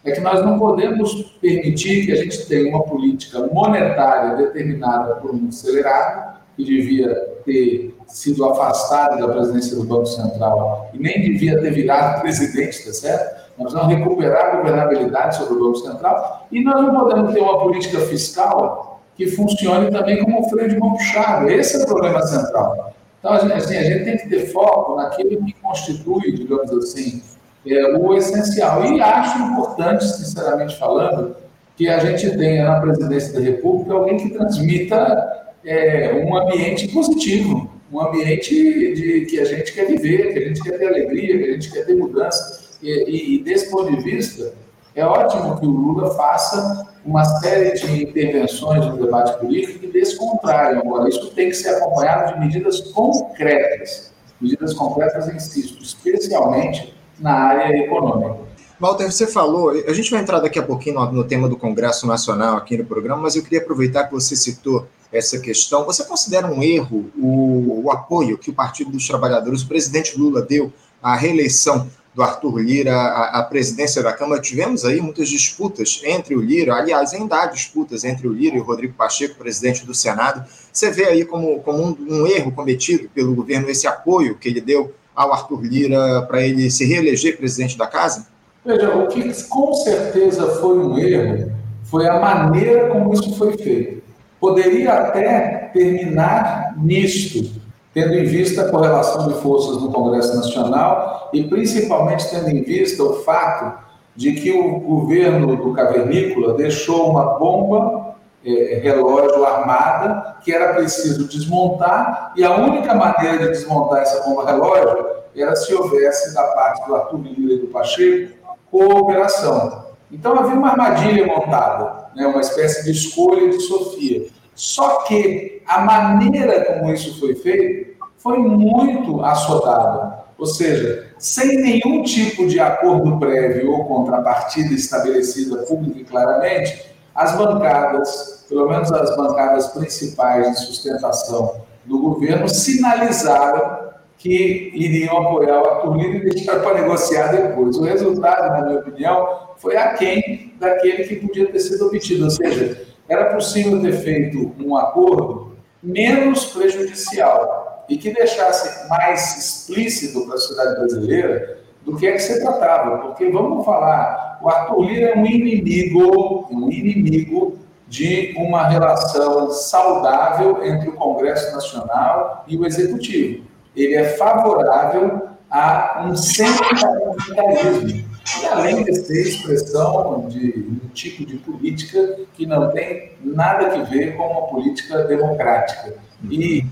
é 0.04 0.12
que 0.12 0.20
nós 0.20 0.44
não 0.44 0.58
podemos 0.58 1.14
permitir 1.40 2.06
que 2.06 2.12
a 2.12 2.16
gente 2.16 2.44
tenha 2.46 2.68
uma 2.68 2.82
política 2.82 3.46
monetária 3.52 4.36
determinada 4.36 5.14
por 5.16 5.32
um 5.32 5.48
acelerado, 5.48 6.40
que 6.56 6.64
devia 6.64 7.14
ter 7.44 7.94
sido 8.10 8.44
afastado 8.44 9.18
da 9.18 9.32
presidência 9.32 9.76
do 9.76 9.84
Banco 9.84 10.06
Central 10.06 10.90
e 10.92 10.98
nem 10.98 11.20
devia 11.20 11.60
ter 11.60 11.72
virado 11.72 12.20
presidente, 12.20 12.84
tá 12.84 12.92
certo? 12.92 13.40
Nós 13.58 13.72
vamos 13.72 13.94
recuperar 13.94 14.46
a 14.46 14.56
governabilidade 14.56 15.36
sobre 15.36 15.54
o 15.54 15.64
Banco 15.64 15.76
Central 15.78 16.46
e 16.50 16.62
nós 16.62 16.82
não 16.82 16.94
podemos 16.98 17.32
ter 17.32 17.40
uma 17.40 17.58
política 17.60 18.00
fiscal 18.00 19.00
que 19.16 19.26
funcione 19.26 19.90
também 19.90 20.24
como 20.24 20.40
um 20.40 20.48
freio 20.48 20.68
de 20.70 20.78
mão 20.78 20.92
puxado. 20.92 21.50
Esse 21.50 21.76
é 21.76 21.84
o 21.84 21.86
problema 21.86 22.22
central. 22.22 22.94
Então, 23.18 23.32
assim, 23.34 23.76
a 23.76 23.82
gente 23.82 24.04
tem 24.04 24.16
que 24.16 24.28
ter 24.30 24.46
foco 24.46 24.96
naquilo 24.96 25.44
que 25.44 25.52
constitui, 25.60 26.32
digamos 26.32 26.72
assim, 26.72 27.22
é, 27.66 27.96
o 27.98 28.14
essencial. 28.14 28.82
E 28.86 29.00
acho 29.00 29.38
importante, 29.42 30.04
sinceramente 30.04 30.78
falando, 30.78 31.36
que 31.76 31.86
a 31.88 31.98
gente 31.98 32.36
tenha 32.36 32.64
na 32.64 32.80
presidência 32.80 33.34
da 33.34 33.40
República 33.40 33.92
alguém 33.92 34.16
que 34.16 34.30
transmita 34.30 35.52
é, 35.64 36.24
um 36.24 36.36
ambiente 36.36 36.88
positivo, 36.88 37.70
um 37.92 38.00
ambiente 38.00 38.54
de, 38.94 39.26
que 39.26 39.40
a 39.40 39.44
gente 39.44 39.72
quer 39.72 39.86
viver, 39.86 40.32
que 40.32 40.38
a 40.38 40.48
gente 40.48 40.62
quer 40.62 40.78
ter 40.78 40.86
alegria, 40.86 41.38
que 41.38 41.44
a 41.44 41.52
gente 41.52 41.70
quer 41.70 41.84
ter 41.84 41.96
mudança. 41.96 42.78
E, 42.82 42.88
e, 42.88 43.34
e 43.34 43.42
desse 43.42 43.70
ponto 43.70 43.90
de 43.94 44.02
vista, 44.02 44.54
é 44.94 45.04
ótimo 45.04 45.58
que 45.58 45.66
o 45.66 45.70
Lula 45.70 46.14
faça 46.14 46.88
uma 47.04 47.24
série 47.24 47.72
de 47.78 48.02
intervenções 48.04 48.84
no 48.86 48.96
debate 48.96 49.38
político 49.40 49.78
que 49.78 49.86
descontraiam. 49.86 50.80
Agora, 50.80 51.08
isso 51.08 51.30
tem 51.34 51.48
que 51.48 51.54
ser 51.54 51.70
acompanhado 51.70 52.34
de 52.34 52.40
medidas 52.40 52.80
concretas. 52.92 54.12
Medidas 54.40 54.74
concretas, 54.74 55.28
insisto, 55.28 55.82
especialmente 55.82 56.94
na 57.18 57.32
área 57.32 57.76
econômica. 57.76 58.49
Walter, 58.80 59.12
você 59.12 59.26
falou, 59.26 59.68
a 59.68 59.92
gente 59.92 60.10
vai 60.10 60.22
entrar 60.22 60.40
daqui 60.40 60.58
a 60.58 60.62
pouquinho 60.62 60.94
no, 60.94 61.12
no, 61.12 61.24
tema 61.24 61.46
do 61.46 61.56
Congresso 61.56 62.06
Nacional 62.06 62.56
aqui 62.56 62.78
no 62.78 62.84
programa, 62.86 63.20
mas 63.20 63.36
eu 63.36 63.42
queria 63.42 63.58
aproveitar 63.60 64.04
que 64.04 64.12
você 64.12 64.34
citou 64.34 64.88
essa 65.12 65.38
questão. 65.38 65.84
Você 65.84 66.02
considera 66.02 66.46
um 66.46 66.62
erro 66.62 67.10
o, 67.14 67.82
o 67.84 67.90
apoio 67.90 68.38
que 68.38 68.48
o 68.48 68.54
Partido 68.54 68.90
dos 68.90 69.06
Trabalhadores, 69.06 69.60
o 69.60 69.68
presidente 69.68 70.18
Lula, 70.18 70.40
deu 70.40 70.72
à 71.02 71.14
reeleição 71.14 71.90
do 72.14 72.22
Arthur 72.22 72.58
Lira 72.60 72.96
à, 72.96 73.40
à 73.40 73.42
presidência 73.42 74.02
da 74.02 74.14
Câmara? 74.14 74.40
Tivemos 74.40 74.82
aí 74.86 74.98
muitas 74.98 75.28
disputas 75.28 76.00
entre 76.02 76.34
o 76.34 76.40
Lira, 76.40 76.74
aliás, 76.74 77.12
ainda 77.12 77.42
há 77.42 77.46
disputas 77.46 78.02
entre 78.02 78.26
o 78.26 78.32
Lira 78.32 78.56
e 78.56 78.60
o 78.60 78.64
Rodrigo 78.64 78.94
Pacheco, 78.94 79.34
presidente 79.34 79.84
do 79.84 79.92
Senado. 79.92 80.42
Você 80.72 80.90
vê 80.90 81.04
aí 81.04 81.26
como, 81.26 81.60
como 81.60 81.82
um, 81.82 81.96
um 82.08 82.26
erro 82.26 82.50
cometido 82.50 83.10
pelo 83.10 83.34
governo 83.34 83.68
esse 83.68 83.86
apoio 83.86 84.36
que 84.36 84.48
ele 84.48 84.62
deu 84.62 84.94
ao 85.14 85.34
Arthur 85.34 85.60
Lira 85.60 86.22
para 86.22 86.40
ele 86.40 86.70
se 86.70 86.86
reeleger 86.86 87.36
presidente 87.36 87.76
da 87.76 87.86
casa? 87.86 88.26
Veja, 88.64 88.94
o 88.94 89.08
que 89.08 89.48
com 89.48 89.72
certeza 89.72 90.46
foi 90.60 90.78
um 90.78 90.98
erro 90.98 91.50
foi 91.84 92.06
a 92.06 92.20
maneira 92.20 92.88
como 92.88 93.12
isso 93.12 93.36
foi 93.36 93.56
feito. 93.56 94.02
Poderia 94.38 94.92
até 94.92 95.70
terminar 95.72 96.74
nisto, 96.78 97.60
tendo 97.92 98.14
em 98.14 98.24
vista 98.24 98.62
a 98.62 98.70
correlação 98.70 99.28
de 99.28 99.34
forças 99.40 99.82
no 99.82 99.90
Congresso 99.90 100.36
Nacional 100.36 101.30
e 101.32 101.44
principalmente 101.44 102.30
tendo 102.30 102.48
em 102.48 102.62
vista 102.62 103.02
o 103.02 103.14
fato 103.24 103.90
de 104.14 104.32
que 104.34 104.52
o 104.52 104.78
governo 104.78 105.56
do 105.56 105.72
Cavernícola 105.72 106.54
deixou 106.54 107.10
uma 107.10 107.38
bomba 107.38 108.14
é, 108.44 108.80
relógio 108.82 109.44
armada 109.44 110.36
que 110.42 110.52
era 110.52 110.74
preciso 110.74 111.28
desmontar 111.28 112.32
e 112.36 112.44
a 112.44 112.56
única 112.56 112.94
maneira 112.94 113.38
de 113.38 113.48
desmontar 113.48 114.02
essa 114.02 114.22
bomba 114.22 114.46
relógio 114.46 115.06
era 115.36 115.54
se 115.56 115.74
houvesse 115.74 116.34
da 116.34 116.42
parte 116.42 116.86
do 116.86 116.94
Arthur 116.94 117.20
Lira 117.20 117.54
e 117.54 117.58
do 117.58 117.66
Pacheco 117.68 118.39
cooperação. 118.70 119.90
Então 120.10 120.38
havia 120.38 120.56
uma 120.56 120.70
armadilha 120.70 121.26
montada, 121.26 122.10
né, 122.14 122.26
uma 122.26 122.40
espécie 122.40 122.84
de 122.84 122.90
escolha 122.90 123.48
de 123.48 123.60
Sofia. 123.60 124.26
Só 124.54 125.02
que 125.02 125.62
a 125.66 125.80
maneira 125.80 126.64
como 126.64 126.92
isso 126.92 127.18
foi 127.18 127.34
feito 127.34 127.90
foi 128.18 128.38
muito 128.38 129.22
assodada. 129.24 130.20
Ou 130.36 130.46
seja, 130.46 131.10
sem 131.18 131.56
nenhum 131.56 132.02
tipo 132.02 132.46
de 132.46 132.58
acordo 132.58 133.18
prévio 133.18 133.72
ou 133.72 133.84
contrapartida 133.84 134.74
estabelecida 134.74 135.58
pública 135.58 136.00
e 136.00 136.04
claramente, 136.04 136.90
as 137.14 137.36
bancadas, 137.36 138.46
pelo 138.48 138.68
menos 138.68 138.90
as 138.90 139.14
bancadas 139.16 139.68
principais 139.68 140.50
de 140.50 140.66
sustentação 140.66 141.60
do 141.84 142.00
governo, 142.00 142.48
sinalizaram 142.48 143.89
que 144.20 144.70
iriam 144.74 145.16
apoiar 145.16 145.62
o 145.62 145.66
Arthur 145.66 145.96
Lira 145.96 146.16
e 146.18 146.30
deixar 146.30 146.60
para 146.60 146.82
negociar 146.82 147.28
depois. 147.28 147.78
O 147.78 147.84
resultado, 147.84 148.50
na 148.50 148.66
minha 148.66 148.80
opinião, 148.80 149.48
foi 149.56 149.78
aquém 149.78 150.52
daquele 150.60 151.04
que 151.04 151.16
podia 151.16 151.50
ter 151.50 151.58
sido 151.58 151.86
obtido. 151.86 152.24
Ou 152.24 152.30
seja, 152.30 152.84
era 153.08 153.34
possível 153.34 153.80
ter 153.80 153.94
feito 153.94 154.52
um 154.60 154.76
acordo 154.76 155.56
menos 155.82 156.44
prejudicial 156.44 157.86
e 157.88 157.96
que 157.96 158.12
deixasse 158.12 158.90
mais 158.90 159.38
explícito 159.38 160.26
para 160.26 160.34
a 160.34 160.38
sociedade 160.38 160.80
brasileira 160.80 161.58
do 161.82 161.96
que 161.96 162.06
é 162.06 162.12
que 162.12 162.18
se 162.18 162.42
tratava. 162.42 162.98
Porque, 162.98 163.30
vamos 163.30 163.64
falar, 163.64 164.38
o 164.42 164.50
Arthur 164.50 164.82
Lira 164.82 165.08
é 165.12 165.16
um 165.16 165.24
inimigo, 165.24 166.46
um 166.50 166.70
inimigo 166.70 167.58
de 167.88 168.34
uma 168.36 168.68
relação 168.68 169.50
saudável 169.50 170.62
entre 170.62 170.90
o 170.90 170.92
Congresso 170.92 171.54
Nacional 171.54 172.44
e 172.46 172.58
o 172.58 172.66
Executivo 172.66 173.48
ele 173.76 173.94
é 173.94 174.04
favorável 174.16 175.28
a 175.50 176.06
um 176.06 176.16
centro-parlamentarismo. 176.16 178.10
E 178.42 178.46
além 178.46 178.84
de 178.84 178.94
ser 178.94 179.22
expressão 179.22 180.28
de 180.28 180.66
um 180.84 180.88
tipo 180.94 181.26
de 181.26 181.36
política 181.38 182.18
que 182.34 182.46
não 182.46 182.70
tem 182.70 183.12
nada 183.24 183.66
a 183.66 183.82
ver 183.82 184.16
com 184.16 184.24
uma 184.24 184.42
política 184.48 185.04
democrática. 185.04 185.94
E 186.30 186.64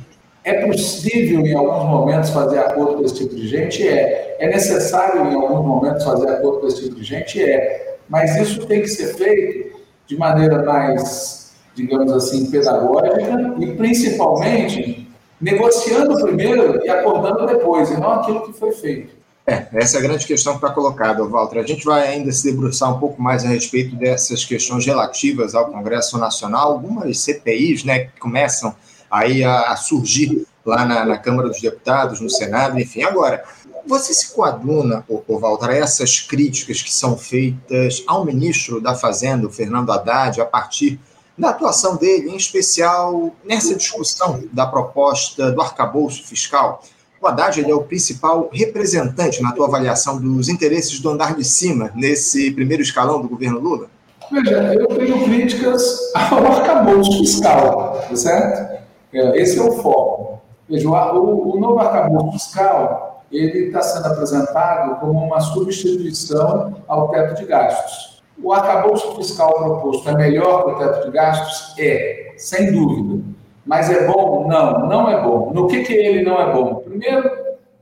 é 0.44 0.66
possível, 0.66 1.40
em 1.40 1.54
alguns 1.54 1.84
momentos, 1.84 2.30
fazer 2.30 2.58
acordo 2.58 2.98
com 2.98 3.04
esse 3.04 3.14
tipo 3.14 3.34
de 3.34 3.48
gente? 3.48 3.86
É. 3.86 4.36
É 4.38 4.48
necessário, 4.48 5.26
em 5.26 5.34
alguns 5.34 5.66
momentos, 5.66 6.04
fazer 6.04 6.28
acordo 6.28 6.60
com 6.60 6.66
esse 6.68 6.84
tipo 6.84 6.94
de 6.94 7.04
gente? 7.04 7.42
É. 7.42 7.96
Mas 8.08 8.36
isso 8.36 8.64
tem 8.66 8.80
que 8.80 8.88
ser 8.88 9.14
feito 9.14 9.78
de 10.06 10.16
maneira 10.16 10.62
mais, 10.62 11.52
digamos 11.74 12.12
assim, 12.12 12.50
pedagógica 12.50 13.54
e, 13.58 13.66
principalmente, 13.72 15.07
negociando 15.40 16.20
primeiro 16.20 16.84
e 16.84 16.88
acordando 16.88 17.46
depois, 17.46 17.90
e 17.90 17.94
não 17.94 18.12
aquilo 18.12 18.42
que 18.46 18.52
foi 18.52 18.72
feito. 18.72 19.18
É, 19.46 19.66
essa 19.72 19.96
é 19.96 20.00
a 20.00 20.02
grande 20.02 20.26
questão 20.26 20.52
que 20.52 20.58
está 20.58 20.74
colocada, 20.74 21.24
Walter. 21.24 21.60
A 21.60 21.66
gente 21.66 21.82
vai 21.84 22.06
ainda 22.06 22.30
se 22.30 22.50
debruçar 22.50 22.94
um 22.94 22.98
pouco 22.98 23.22
mais 23.22 23.46
a 23.46 23.48
respeito 23.48 23.96
dessas 23.96 24.44
questões 24.44 24.84
relativas 24.84 25.54
ao 25.54 25.72
Congresso 25.72 26.18
Nacional, 26.18 26.72
algumas 26.72 27.18
CPIs 27.20 27.82
né, 27.82 28.00
que 28.00 28.20
começam 28.20 28.74
aí 29.10 29.42
a, 29.42 29.74
surgir 29.74 30.46
lá 30.66 30.84
na, 30.84 31.02
na, 31.06 31.16
Câmara 31.16 31.48
dos 31.48 31.62
Deputados, 31.62 32.20
no 32.20 32.28
Senado, 32.28 32.78
enfim. 32.78 33.02
Agora, 33.02 33.42
você 33.86 34.12
se 34.12 34.34
coaduna, 34.34 35.02
ô, 35.08 35.22
ô, 35.26 35.38
Walter, 35.38 35.70
a 35.70 35.76
essas 35.76 36.20
críticas 36.20 36.82
que 36.82 36.92
são 36.92 37.16
feitas 37.16 38.04
ao 38.06 38.26
ministro 38.26 38.82
da 38.82 38.94
Fazenda, 38.94 39.46
o 39.46 39.50
Fernando 39.50 39.90
Haddad, 39.90 40.42
a 40.42 40.44
partir 40.44 41.00
da 41.38 41.50
atuação 41.50 41.96
dele, 41.96 42.30
em 42.30 42.36
especial 42.36 43.30
nessa 43.44 43.74
discussão 43.74 44.42
da 44.52 44.66
proposta 44.66 45.52
do 45.52 45.60
arcabouço 45.60 46.26
fiscal. 46.26 46.82
O 47.20 47.26
Haddad 47.26 47.60
ele 47.60 47.70
é 47.70 47.74
o 47.74 47.82
principal 47.82 48.48
representante, 48.52 49.42
na 49.42 49.52
tua 49.52 49.66
avaliação, 49.66 50.20
dos 50.20 50.48
interesses 50.48 51.00
do 51.00 51.10
andar 51.10 51.34
de 51.34 51.44
cima 51.44 51.90
nesse 51.94 52.50
primeiro 52.50 52.82
escalão 52.82 53.20
do 53.20 53.28
governo 53.28 53.58
Lula? 53.58 53.86
Veja, 54.30 54.74
eu 54.74 54.86
tenho 54.88 55.24
críticas 55.24 56.12
ao 56.14 56.46
arcabouço 56.46 57.18
fiscal, 57.18 58.04
tá 58.08 58.16
certo? 58.16 58.78
É, 59.12 59.40
esse 59.40 59.58
é 59.58 59.62
o 59.62 59.72
foco. 59.72 60.40
Veja, 60.68 60.88
o, 60.88 61.56
o 61.56 61.60
novo 61.60 61.78
arcabouço 61.78 62.32
fiscal 62.32 63.24
ele 63.30 63.66
está 63.66 63.82
sendo 63.82 64.06
apresentado 64.06 65.00
como 65.00 65.24
uma 65.24 65.40
substituição 65.40 66.76
ao 66.86 67.08
teto 67.08 67.36
de 67.36 67.46
gastos. 67.46 68.17
O 68.42 68.52
arcabouço 68.52 69.16
fiscal 69.16 69.52
proposto 69.52 70.08
é 70.08 70.14
melhor 70.14 70.64
que 70.64 70.70
o 70.70 70.78
teto 70.78 71.06
de 71.06 71.12
gastos? 71.12 71.74
É, 71.78 72.32
sem 72.36 72.72
dúvida. 72.72 73.22
Mas 73.66 73.90
é 73.90 74.06
bom? 74.06 74.46
Não, 74.48 74.86
não 74.86 75.10
é 75.10 75.22
bom. 75.22 75.52
No 75.52 75.66
que, 75.66 75.82
que 75.82 75.92
ele 75.92 76.22
não 76.22 76.40
é 76.40 76.52
bom? 76.52 76.76
Primeiro, 76.76 77.30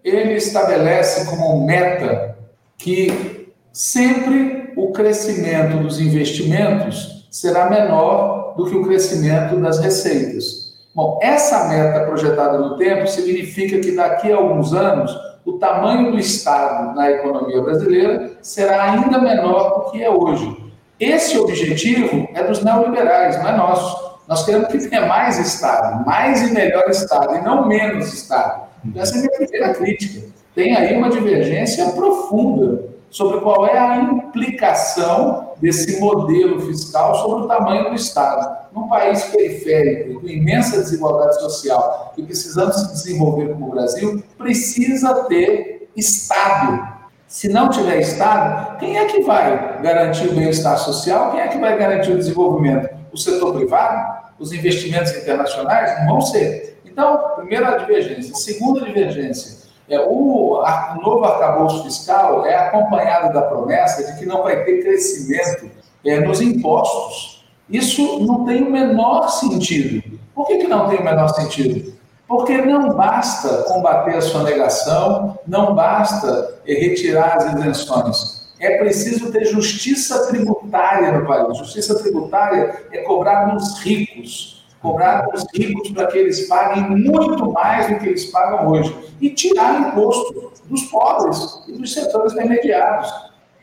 ele 0.02 0.34
estabelece 0.34 1.28
como 1.28 1.64
meta 1.64 2.36
que 2.78 3.52
sempre 3.72 4.72
o 4.76 4.92
crescimento 4.92 5.78
dos 5.78 6.00
investimentos 6.00 7.28
será 7.30 7.68
menor 7.68 8.54
do 8.56 8.64
que 8.64 8.76
o 8.76 8.84
crescimento 8.84 9.56
das 9.60 9.78
receitas. 9.78 10.74
Bom, 10.94 11.18
essa 11.22 11.68
meta 11.68 12.06
projetada 12.06 12.58
no 12.58 12.76
tempo 12.76 13.06
significa 13.06 13.78
que 13.78 13.92
daqui 13.92 14.32
a 14.32 14.36
alguns 14.36 14.72
anos 14.72 15.14
o 15.46 15.52
tamanho 15.54 16.10
do 16.10 16.18
Estado 16.18 16.94
na 16.96 17.08
economia 17.10 17.62
brasileira 17.62 18.32
será 18.42 18.82
ainda 18.82 19.20
menor 19.20 19.84
do 19.84 19.90
que 19.92 20.02
é 20.02 20.10
hoje. 20.10 20.54
Esse 20.98 21.38
objetivo 21.38 22.28
é 22.34 22.42
dos 22.42 22.64
neoliberais, 22.64 23.38
não 23.38 23.48
é 23.48 23.56
nosso. 23.56 24.18
Nós 24.26 24.44
queremos 24.44 24.68
que 24.68 24.88
tenha 24.88 25.06
mais 25.06 25.38
Estado, 25.38 26.04
mais 26.04 26.42
e 26.42 26.52
melhor 26.52 26.90
Estado, 26.90 27.36
e 27.36 27.42
não 27.42 27.68
menos 27.68 28.12
Estado. 28.12 28.66
Essa 28.96 29.14
é 29.14 29.18
a 29.18 29.20
minha 29.22 29.36
primeira 29.36 29.74
crítica. 29.74 30.26
Tem 30.52 30.74
aí 30.74 30.96
uma 30.96 31.10
divergência 31.10 31.86
profunda 31.90 32.95
sobre 33.10 33.40
qual 33.40 33.66
é 33.66 33.78
a 33.78 33.98
implicação 33.98 35.52
desse 35.60 36.00
modelo 36.00 36.60
fiscal 36.60 37.14
sobre 37.16 37.44
o 37.44 37.48
tamanho 37.48 37.90
do 37.90 37.94
Estado. 37.94 38.66
Num 38.72 38.88
país 38.88 39.24
periférico, 39.24 40.20
com 40.20 40.28
imensa 40.28 40.78
desigualdade 40.78 41.40
social, 41.40 42.12
e 42.16 42.22
precisamos 42.22 42.76
se 42.76 42.88
desenvolver 42.92 43.52
como 43.52 43.68
o 43.68 43.70
Brasil, 43.70 44.22
precisa 44.36 45.24
ter 45.24 45.88
Estado 45.96 46.96
se 47.28 47.48
não 47.48 47.68
tiver 47.68 47.98
Estado, 47.98 48.78
quem 48.78 48.98
é 48.98 49.06
que 49.06 49.22
vai 49.22 49.82
garantir 49.82 50.28
o 50.28 50.34
bem-estar 50.34 50.78
social? 50.78 51.32
Quem 51.32 51.40
é 51.40 51.48
que 51.48 51.58
vai 51.58 51.76
garantir 51.76 52.12
o 52.12 52.18
desenvolvimento? 52.18 52.88
O 53.12 53.18
setor 53.18 53.54
privado? 53.54 54.30
Os 54.38 54.52
investimentos 54.52 55.12
internacionais? 55.12 55.98
Não 56.00 56.06
vão 56.06 56.20
ser. 56.20 56.78
Então, 56.84 57.18
primeira 57.34 57.78
divergência. 57.78 58.34
Segunda 58.36 58.84
divergência. 58.84 59.65
É, 59.88 60.00
o, 60.00 60.56
a, 60.64 60.96
o 60.98 61.02
novo 61.02 61.24
arcabouço 61.24 61.84
fiscal 61.84 62.44
é 62.44 62.56
acompanhado 62.56 63.32
da 63.32 63.42
promessa 63.42 64.04
de 64.04 64.18
que 64.18 64.26
não 64.26 64.42
vai 64.42 64.64
ter 64.64 64.82
crescimento 64.82 65.70
é, 66.04 66.20
nos 66.20 66.40
impostos. 66.40 67.44
Isso 67.68 68.20
não 68.26 68.44
tem 68.44 68.62
o 68.62 68.70
menor 68.70 69.28
sentido. 69.28 70.18
Por 70.34 70.46
que, 70.46 70.58
que 70.58 70.66
não 70.66 70.88
tem 70.88 70.98
o 70.98 71.04
menor 71.04 71.28
sentido? 71.28 71.94
Porque 72.28 72.60
não 72.60 72.94
basta 72.94 73.62
combater 73.64 74.16
a 74.16 74.20
sonegação, 74.20 75.38
não 75.46 75.74
basta 75.74 76.60
retirar 76.66 77.36
as 77.36 77.54
isenções. 77.54 78.46
É 78.58 78.78
preciso 78.78 79.30
ter 79.30 79.44
justiça 79.44 80.26
tributária 80.26 81.12
no 81.12 81.26
país. 81.26 81.58
Justiça 81.58 81.96
tributária 81.98 82.84
é 82.90 82.98
cobrar 83.02 83.46
dos 83.46 83.78
ricos, 83.80 84.55
cobrar 84.86 85.26
dos 85.26 85.44
ricos 85.52 85.90
para 85.90 86.06
que 86.06 86.18
eles 86.18 86.46
paguem 86.46 86.88
muito 86.88 87.52
mais 87.52 87.88
do 87.88 87.98
que 87.98 88.06
eles 88.06 88.26
pagam 88.26 88.70
hoje. 88.70 88.94
E 89.20 89.30
tirar 89.30 89.88
imposto 89.88 90.52
dos 90.66 90.82
pobres 90.84 91.62
e 91.66 91.72
dos 91.72 91.92
setores 91.92 92.32
intermediários. 92.32 93.12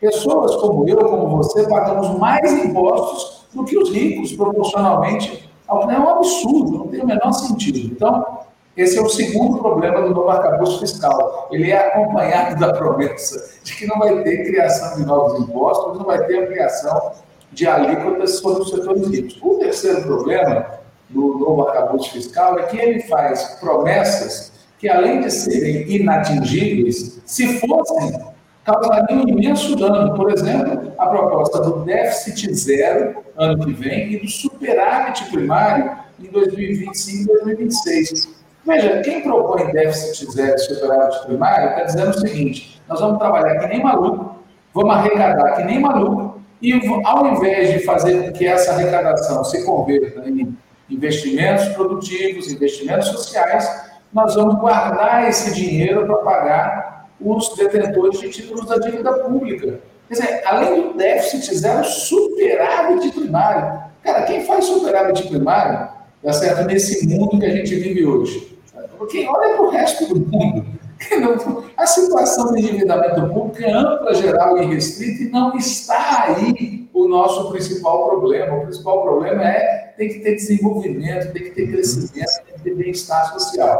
Pessoas 0.02 0.56
como 0.58 0.88
eu, 0.88 0.98
como 0.98 1.38
você, 1.38 1.68
pagamos 1.68 2.18
mais 2.20 2.52
impostos 2.66 3.48
do 3.54 3.64
que 3.64 3.78
os 3.78 3.90
ricos, 3.92 4.34
proporcionalmente. 4.34 5.50
É 5.70 5.74
um 5.74 6.10
absurdo, 6.10 6.78
não 6.78 6.88
tem 6.88 7.02
o 7.02 7.06
menor 7.06 7.32
sentido. 7.32 7.80
Então, 7.80 8.40
esse 8.76 8.98
é 8.98 9.02
o 9.02 9.10
segundo 9.10 9.60
problema 9.60 10.02
do 10.02 10.10
novo 10.10 10.30
arcabouço 10.30 10.80
fiscal. 10.80 11.48
Ele 11.52 11.72
é 11.72 11.88
acompanhado 11.88 12.60
da 12.60 12.74
promessa 12.74 13.60
de 13.64 13.76
que 13.76 13.86
não 13.88 13.98
vai 13.98 14.24
ter 14.24 14.46
criação 14.46 14.98
de 14.98 15.06
novos 15.06 15.40
impostos, 15.40 15.98
não 15.98 16.06
vai 16.06 16.26
ter 16.26 16.44
ampliação 16.44 17.12
de 17.52 17.68
alíquotas 17.68 18.40
sobre 18.40 18.64
os 18.64 18.72
setores 18.72 19.08
ricos. 19.08 19.40
O 19.42 19.56
terceiro 19.60 20.02
problema 20.04 20.83
do 21.14 21.38
novo 21.38 21.68
arcabouço 21.68 22.12
fiscal 22.12 22.60
é 22.60 22.64
que 22.64 22.78
ele 22.78 23.02
faz 23.02 23.58
promessas 23.60 24.52
que, 24.80 24.90
além 24.90 25.22
de 25.22 25.32
serem 25.32 25.90
inatingíveis, 25.90 27.22
se 27.26 27.60
fossem, 27.60 28.20
causariam 28.66 29.24
um 29.24 29.30
imenso 29.30 29.76
dano. 29.76 30.16
Por 30.16 30.32
exemplo, 30.32 30.92
a 30.98 31.08
proposta 31.08 31.62
do 31.62 31.86
déficit 31.86 32.54
zero 32.54 33.24
ano 33.38 33.64
que 33.64 33.72
vem 33.72 34.14
e 34.14 34.20
do 34.20 34.28
superávit 34.28 35.26
primário 35.32 35.92
em 36.20 36.30
2025 36.30 37.22
e 37.22 37.26
2026. 37.26 38.30
Veja, 38.66 39.02
quem 39.02 39.22
propõe 39.22 39.72
déficit 39.72 40.32
zero 40.32 40.56
e 40.56 40.60
superávit 40.60 41.26
primário 41.26 41.70
está 41.70 41.84
dizendo 41.84 42.10
o 42.10 42.20
seguinte: 42.20 42.82
nós 42.90 43.00
vamos 43.00 43.20
trabalhar 43.20 43.60
que 43.60 43.68
nem 43.68 43.84
maluco, 43.84 44.38
vamos 44.74 44.96
arrecadar 44.96 45.56
que 45.56 45.64
nem 45.64 45.80
maluco, 45.80 46.42
e 46.62 46.74
ao 47.06 47.28
invés 47.28 47.74
de 47.74 47.86
fazer 47.86 48.24
com 48.24 48.32
que 48.32 48.48
essa 48.48 48.72
arrecadação 48.72 49.44
se 49.44 49.66
converta 49.66 50.28
em 50.30 50.58
investimentos 50.94 51.68
produtivos, 51.70 52.52
investimentos 52.52 53.08
sociais, 53.08 53.68
nós 54.14 54.36
vamos 54.36 54.60
guardar 54.60 55.28
esse 55.28 55.54
dinheiro 55.54 56.06
para 56.06 56.18
pagar 56.18 57.10
os 57.20 57.56
detentores 57.56 58.20
de 58.20 58.30
títulos 58.30 58.68
da 58.68 58.78
dívida 58.78 59.12
pública. 59.14 59.80
Quer 60.08 60.14
dizer, 60.14 60.42
além 60.46 60.82
do 60.82 60.94
déficit 60.94 61.56
zero, 61.56 61.84
superávit 61.84 63.12
primário. 63.12 63.84
Cara, 64.04 64.24
quem 64.24 64.46
faz 64.46 64.66
superávit 64.66 65.28
primário, 65.28 65.90
tá 66.22 66.34
certo? 66.34 66.66
nesse 66.68 67.08
mundo 67.08 67.40
que 67.40 67.46
a 67.46 67.50
gente 67.50 67.74
vive 67.76 68.06
hoje, 68.06 68.58
porque 68.98 69.26
olha 69.28 69.56
para 69.56 69.64
o 69.64 69.70
resto 69.70 70.14
do 70.14 70.20
mundo. 70.20 70.66
A 71.76 71.86
situação 71.86 72.54
de 72.54 72.62
endividamento 72.62 73.28
público 73.34 73.62
é 73.62 73.72
ampla, 73.72 74.14
geral 74.14 74.58
e 74.58 74.66
restrita 74.66 75.24
e 75.24 75.30
não 75.30 75.54
está 75.58 76.26
aí 76.28 76.88
o 76.94 77.08
nosso 77.08 77.52
principal 77.52 78.08
problema. 78.08 78.58
O 78.58 78.62
principal 78.62 79.02
problema 79.04 79.44
é 79.44 79.83
tem 79.98 80.10
que 80.10 80.20
ter 80.20 80.36
desenvolvimento, 80.36 81.32
tem 81.34 81.44
que 81.44 81.52
ter 81.52 81.68
crescimento, 81.68 82.12
tem 82.46 82.56
que 82.56 82.62
ter 82.62 82.76
bem-estar 82.76 83.34
social. 83.34 83.80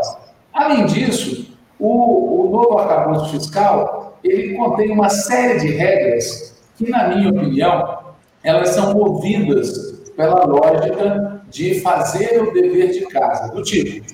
Além 0.54 0.86
disso, 0.86 1.58
o, 1.80 2.48
o 2.48 2.52
novo 2.52 2.78
arcabouço 2.78 3.32
fiscal 3.32 4.04
ele 4.24 4.56
contém 4.56 4.92
uma 4.92 5.10
série 5.10 5.60
de 5.60 5.68
regras 5.68 6.62
que, 6.78 6.90
na 6.90 7.10
minha 7.10 7.30
opinião, 7.30 8.00
elas 8.44 8.70
são 8.70 8.94
movidas 8.94 10.02
pela 10.16 10.46
lógica 10.46 11.42
de 11.50 11.82
fazer 11.82 12.42
o 12.42 12.54
dever 12.54 12.92
de 12.92 13.02
casa, 13.08 13.54
do 13.54 13.62
tipo, 13.62 14.06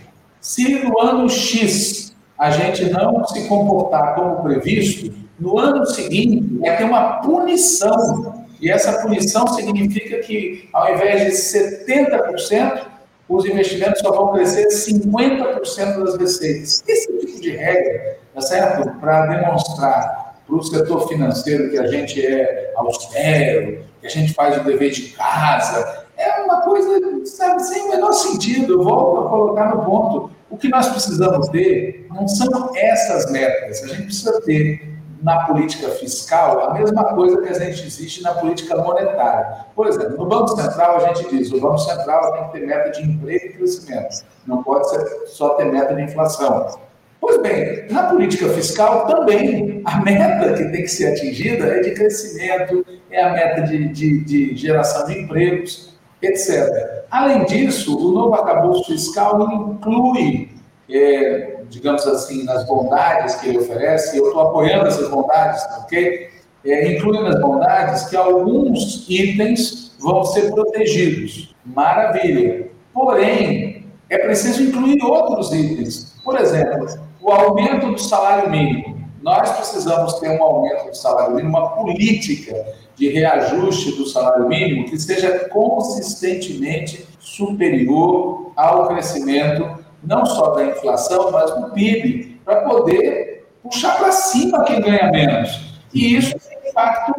se 0.41 0.83
no 0.83 0.99
ano 0.99 1.29
X 1.29 2.15
a 2.37 2.51
gente 2.51 2.89
não 2.89 3.25
se 3.25 3.47
comportar 3.47 4.15
como 4.15 4.41
previsto, 4.41 5.13
no 5.39 5.59
ano 5.59 5.85
seguinte 5.85 6.57
vai 6.59 6.77
ter 6.77 6.85
uma 6.85 7.21
punição. 7.21 8.38
E 8.61 8.69
essa 8.69 9.01
punição 9.01 9.47
significa 9.47 10.19
que, 10.19 10.67
ao 10.73 10.93
invés 10.93 11.25
de 11.25 11.31
70%, 11.31 12.81
os 13.27 13.45
investimentos 13.45 14.01
só 14.01 14.11
vão 14.11 14.33
crescer 14.33 14.67
50% 14.67 16.03
das 16.03 16.17
receitas. 16.17 16.83
Esse 16.87 17.19
tipo 17.19 17.39
de 17.39 17.51
regra, 17.51 18.17
tá 18.33 18.41
certo? 18.41 18.89
Para 18.99 19.27
demonstrar 19.27 20.35
para 20.49 20.55
o 20.55 20.63
setor 20.63 21.07
financeiro 21.07 21.69
que 21.69 21.77
a 21.77 21.85
gente 21.85 22.25
é 22.25 22.73
austero, 22.75 23.85
que 24.01 24.07
a 24.07 24.09
gente 24.09 24.33
faz 24.33 24.59
o 24.59 24.63
dever 24.63 24.89
de 24.89 25.09
casa, 25.09 26.07
é 26.17 26.41
uma 26.41 26.61
coisa, 26.61 26.99
sabe, 27.25 27.63
sem 27.63 27.83
o 27.83 27.89
menor 27.89 28.11
sentido. 28.11 28.73
Eu 28.73 28.83
volto 28.83 29.25
a 29.25 29.29
colocar 29.29 29.75
no 29.75 29.85
ponto. 29.85 30.31
O 30.49 30.57
que 30.57 30.67
nós 30.67 30.89
precisamos 30.89 31.47
ter 31.49 32.07
não 32.09 32.27
são 32.27 32.71
essas 32.75 33.31
metas. 33.31 33.83
A 33.83 33.87
gente 33.87 34.03
precisa 34.03 34.41
ter 34.41 34.88
na 35.21 35.45
política 35.45 35.89
fiscal 35.89 36.69
a 36.69 36.73
mesma 36.73 37.03
coisa 37.15 37.41
que 37.41 37.49
a 37.49 37.59
gente 37.59 37.85
existe 37.85 38.21
na 38.23 38.33
política 38.33 38.77
monetária. 38.77 39.65
Por 39.75 39.87
exemplo, 39.87 40.17
no 40.17 40.25
Banco 40.25 40.49
Central 40.49 40.97
a 40.97 41.13
gente 41.13 41.29
diz 41.29 41.51
o 41.51 41.59
Banco 41.59 41.79
Central 41.79 42.33
tem 42.33 42.43
que 42.45 42.51
ter 42.51 42.67
meta 42.67 42.89
de 42.91 43.03
emprego 43.03 43.45
e 43.45 43.53
crescimento. 43.53 44.25
Não 44.47 44.63
pode 44.63 44.89
ser 44.89 45.05
só 45.27 45.49
ter 45.49 45.65
meta 45.65 45.93
de 45.93 46.03
inflação. 46.03 46.79
Pois 47.21 47.41
bem, 47.41 47.85
na 47.91 48.03
política 48.03 48.47
fiscal 48.49 49.05
também 49.05 49.81
a 49.85 50.01
meta 50.01 50.53
que 50.53 50.63
tem 50.65 50.83
que 50.83 50.87
ser 50.87 51.13
atingida 51.13 51.65
é 51.65 51.81
de 51.81 51.91
crescimento, 51.91 52.85
é 53.11 53.21
a 53.21 53.33
meta 53.33 53.61
de, 53.63 53.89
de, 53.89 54.23
de 54.23 54.55
geração 54.55 55.05
de 55.05 55.19
empregos 55.19 55.89
etc. 56.21 57.05
Além 57.09 57.45
disso, 57.45 57.97
o 57.97 58.11
novo 58.11 58.35
arcabouço 58.35 58.91
fiscal 58.91 59.41
inclui, 59.51 60.49
é, 60.89 61.58
digamos 61.69 62.05
assim, 62.07 62.43
nas 62.43 62.65
bondades 62.65 63.35
que 63.35 63.49
ele 63.49 63.59
oferece, 63.59 64.17
eu 64.17 64.27
estou 64.27 64.41
apoiando 64.41 64.87
essas 64.87 65.09
bondades, 65.09 65.63
ok? 65.83 66.29
É, 66.65 66.93
inclui 66.93 67.21
nas 67.21 67.39
bondades 67.39 68.09
que 68.09 68.17
alguns 68.17 69.05
itens 69.07 69.95
vão 69.99 70.23
ser 70.25 70.51
protegidos. 70.51 71.55
Maravilha. 71.65 72.69
Porém, 72.93 73.85
é 74.09 74.17
preciso 74.17 74.63
incluir 74.63 75.01
outros 75.03 75.53
itens. 75.53 76.15
Por 76.23 76.39
exemplo, 76.39 76.87
o 77.21 77.31
aumento 77.31 77.91
do 77.91 77.97
salário 77.97 78.49
mínimo. 78.49 78.99
Nós 79.21 79.51
precisamos 79.51 80.13
ter 80.19 80.29
um 80.29 80.43
aumento 80.43 80.89
do 80.89 80.95
salário 80.95 81.35
mínimo, 81.35 81.57
uma 81.57 81.69
política 81.75 82.55
de 82.95 83.09
reajuste 83.09 83.91
do 83.95 84.05
salário 84.05 84.47
mínimo 84.47 84.85
que 84.85 84.97
seja 84.97 85.47
consistentemente 85.49 87.05
superior 87.19 88.51
ao 88.55 88.87
crescimento 88.87 89.78
não 90.03 90.25
só 90.25 90.51
da 90.51 90.65
inflação, 90.65 91.31
mas 91.31 91.53
do 91.55 91.71
PIB, 91.71 92.39
para 92.45 92.61
poder 92.61 93.47
puxar 93.61 93.97
para 93.97 94.11
cima 94.11 94.63
quem 94.63 94.81
ganha 94.81 95.11
menos. 95.11 95.79
E 95.93 96.15
isso 96.15 96.35
tem 96.39 96.69
impacto 96.69 97.13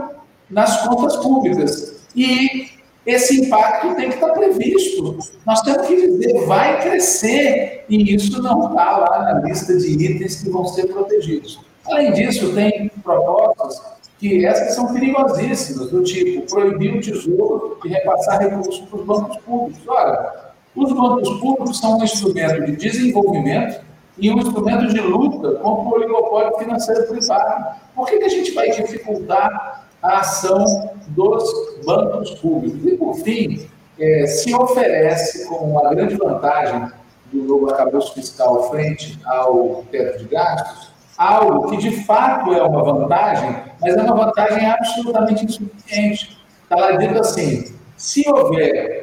nas 0.49 0.87
contas 0.87 1.17
públicas. 1.17 2.07
E 2.15 2.69
esse 3.07 3.43
impacto 3.43 3.95
tem 3.95 4.09
que 4.09 4.15
estar 4.15 4.33
previsto. 4.33 5.19
Nós 5.47 5.61
temos 5.63 5.87
que 5.87 5.97
dizer, 5.97 6.47
vai 6.47 6.81
crescer, 6.81 7.85
e 7.89 8.15
isso 8.15 8.43
não 8.43 8.69
está 8.69 8.97
lá 8.99 9.23
na 9.23 9.41
lista 9.41 9.77
de 9.77 9.91
itens 9.91 10.43
que 10.43 10.51
vão 10.51 10.65
ser 10.67 10.87
protegidos. 10.87 11.61
Além 11.87 12.13
disso, 12.13 12.55
tem 12.55 12.91
propostas 13.03 14.01
que 14.19 14.45
essas 14.45 14.75
são 14.75 14.93
perigosíssimas, 14.93 15.91
do 15.91 16.03
tipo 16.05 16.43
proibir 16.43 16.95
o 16.95 17.01
tesouro 17.01 17.79
de 17.83 17.89
repassar 17.89 18.39
recursos 18.39 18.81
para 18.81 19.01
os 19.01 19.07
bancos 19.07 19.37
públicos. 19.39 19.89
Ora, 19.89 20.50
os 20.85 20.93
bancos 20.93 21.29
públicos 21.41 21.79
são 21.79 21.99
um 21.99 22.05
instrumento 22.05 22.65
de 22.67 22.77
desenvolvimento 22.77 23.85
e 24.19 24.31
um 24.31 24.39
instrumento 24.39 24.87
de 24.89 25.01
luta 25.01 25.53
contra 25.57 25.85
o 25.85 25.93
oligopólio 25.93 26.59
financeiro 26.59 27.07
privado. 27.09 27.81
Por 27.95 28.07
que, 28.07 28.19
que 28.19 28.25
a 28.25 28.29
gente 28.29 28.53
vai 28.53 28.71
dificultar 28.71 29.87
a 30.03 30.19
ação 30.19 30.91
dos 31.09 31.45
bancos 31.85 32.31
públicos? 32.33 32.81
E, 32.85 32.97
por 32.97 33.15
fim, 33.17 33.69
é, 33.99 34.27
se 34.27 34.55
oferece 34.55 35.47
como 35.47 35.73
uma 35.73 35.91
grande 35.91 36.17
vantagem 36.17 36.91
do 37.33 37.43
novo 37.43 37.71
arcabouço 37.71 38.15
fiscal 38.15 38.71
frente 38.71 39.19
ao 39.25 39.85
teto 39.91 40.19
de 40.19 40.25
gastos, 40.25 40.91
algo 41.17 41.71
que 41.71 41.77
de 41.77 42.05
fato 42.05 42.53
é 42.53 42.63
uma 42.63 42.83
vantagem, 42.83 43.57
mas 43.81 43.97
é 43.97 44.03
uma 44.03 44.27
vantagem 44.27 44.67
absolutamente 44.67 45.45
insuficiente. 45.45 46.39
Está 46.65 46.77
lá 46.77 46.93
dito 46.93 47.19
assim: 47.19 47.75
se 47.97 48.29
houver 48.29 49.00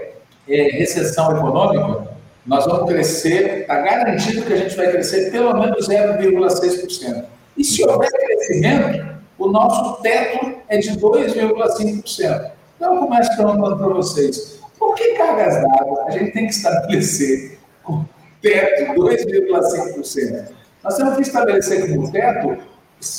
é, 0.48 0.78
recessão 0.78 1.36
econômica, 1.36 2.08
nós 2.46 2.66
vamos 2.66 2.90
crescer, 2.90 3.62
está 3.62 3.82
garantido 3.82 4.44
que 4.44 4.54
a 4.54 4.58
gente 4.58 4.76
vai 4.76 4.90
crescer 4.90 5.32
pelo 5.32 5.54
menos 5.54 5.88
0,6%. 5.88 7.26
E 7.58 7.64
se 7.64 7.84
houver 7.84 8.10
crescimento, 8.10 9.18
o 9.38 9.50
nosso 9.50 10.02
teto 10.02 10.56
é 10.70 10.78
de 10.78 10.92
2,5%. 10.92 12.52
Então, 12.78 12.96
eu 12.96 13.02
começo 13.02 13.36
perguntando 13.36 13.78
para 13.78 13.88
vocês, 13.88 14.60
por 14.78 14.96
que 14.96 15.14
cargas 15.16 15.56
d'água 15.56 16.06
a 16.08 16.12
gente 16.12 16.32
tem 16.32 16.46
que 16.46 16.54
estabelecer 16.54 17.60
com 17.84 18.06
teto 18.42 18.94
2,5%? 18.94 20.50
Nós 20.84 20.96
temos 20.96 21.16
que 21.16 21.22
estabelecer 21.24 21.90
como 21.90 22.12
teto, 22.12 22.58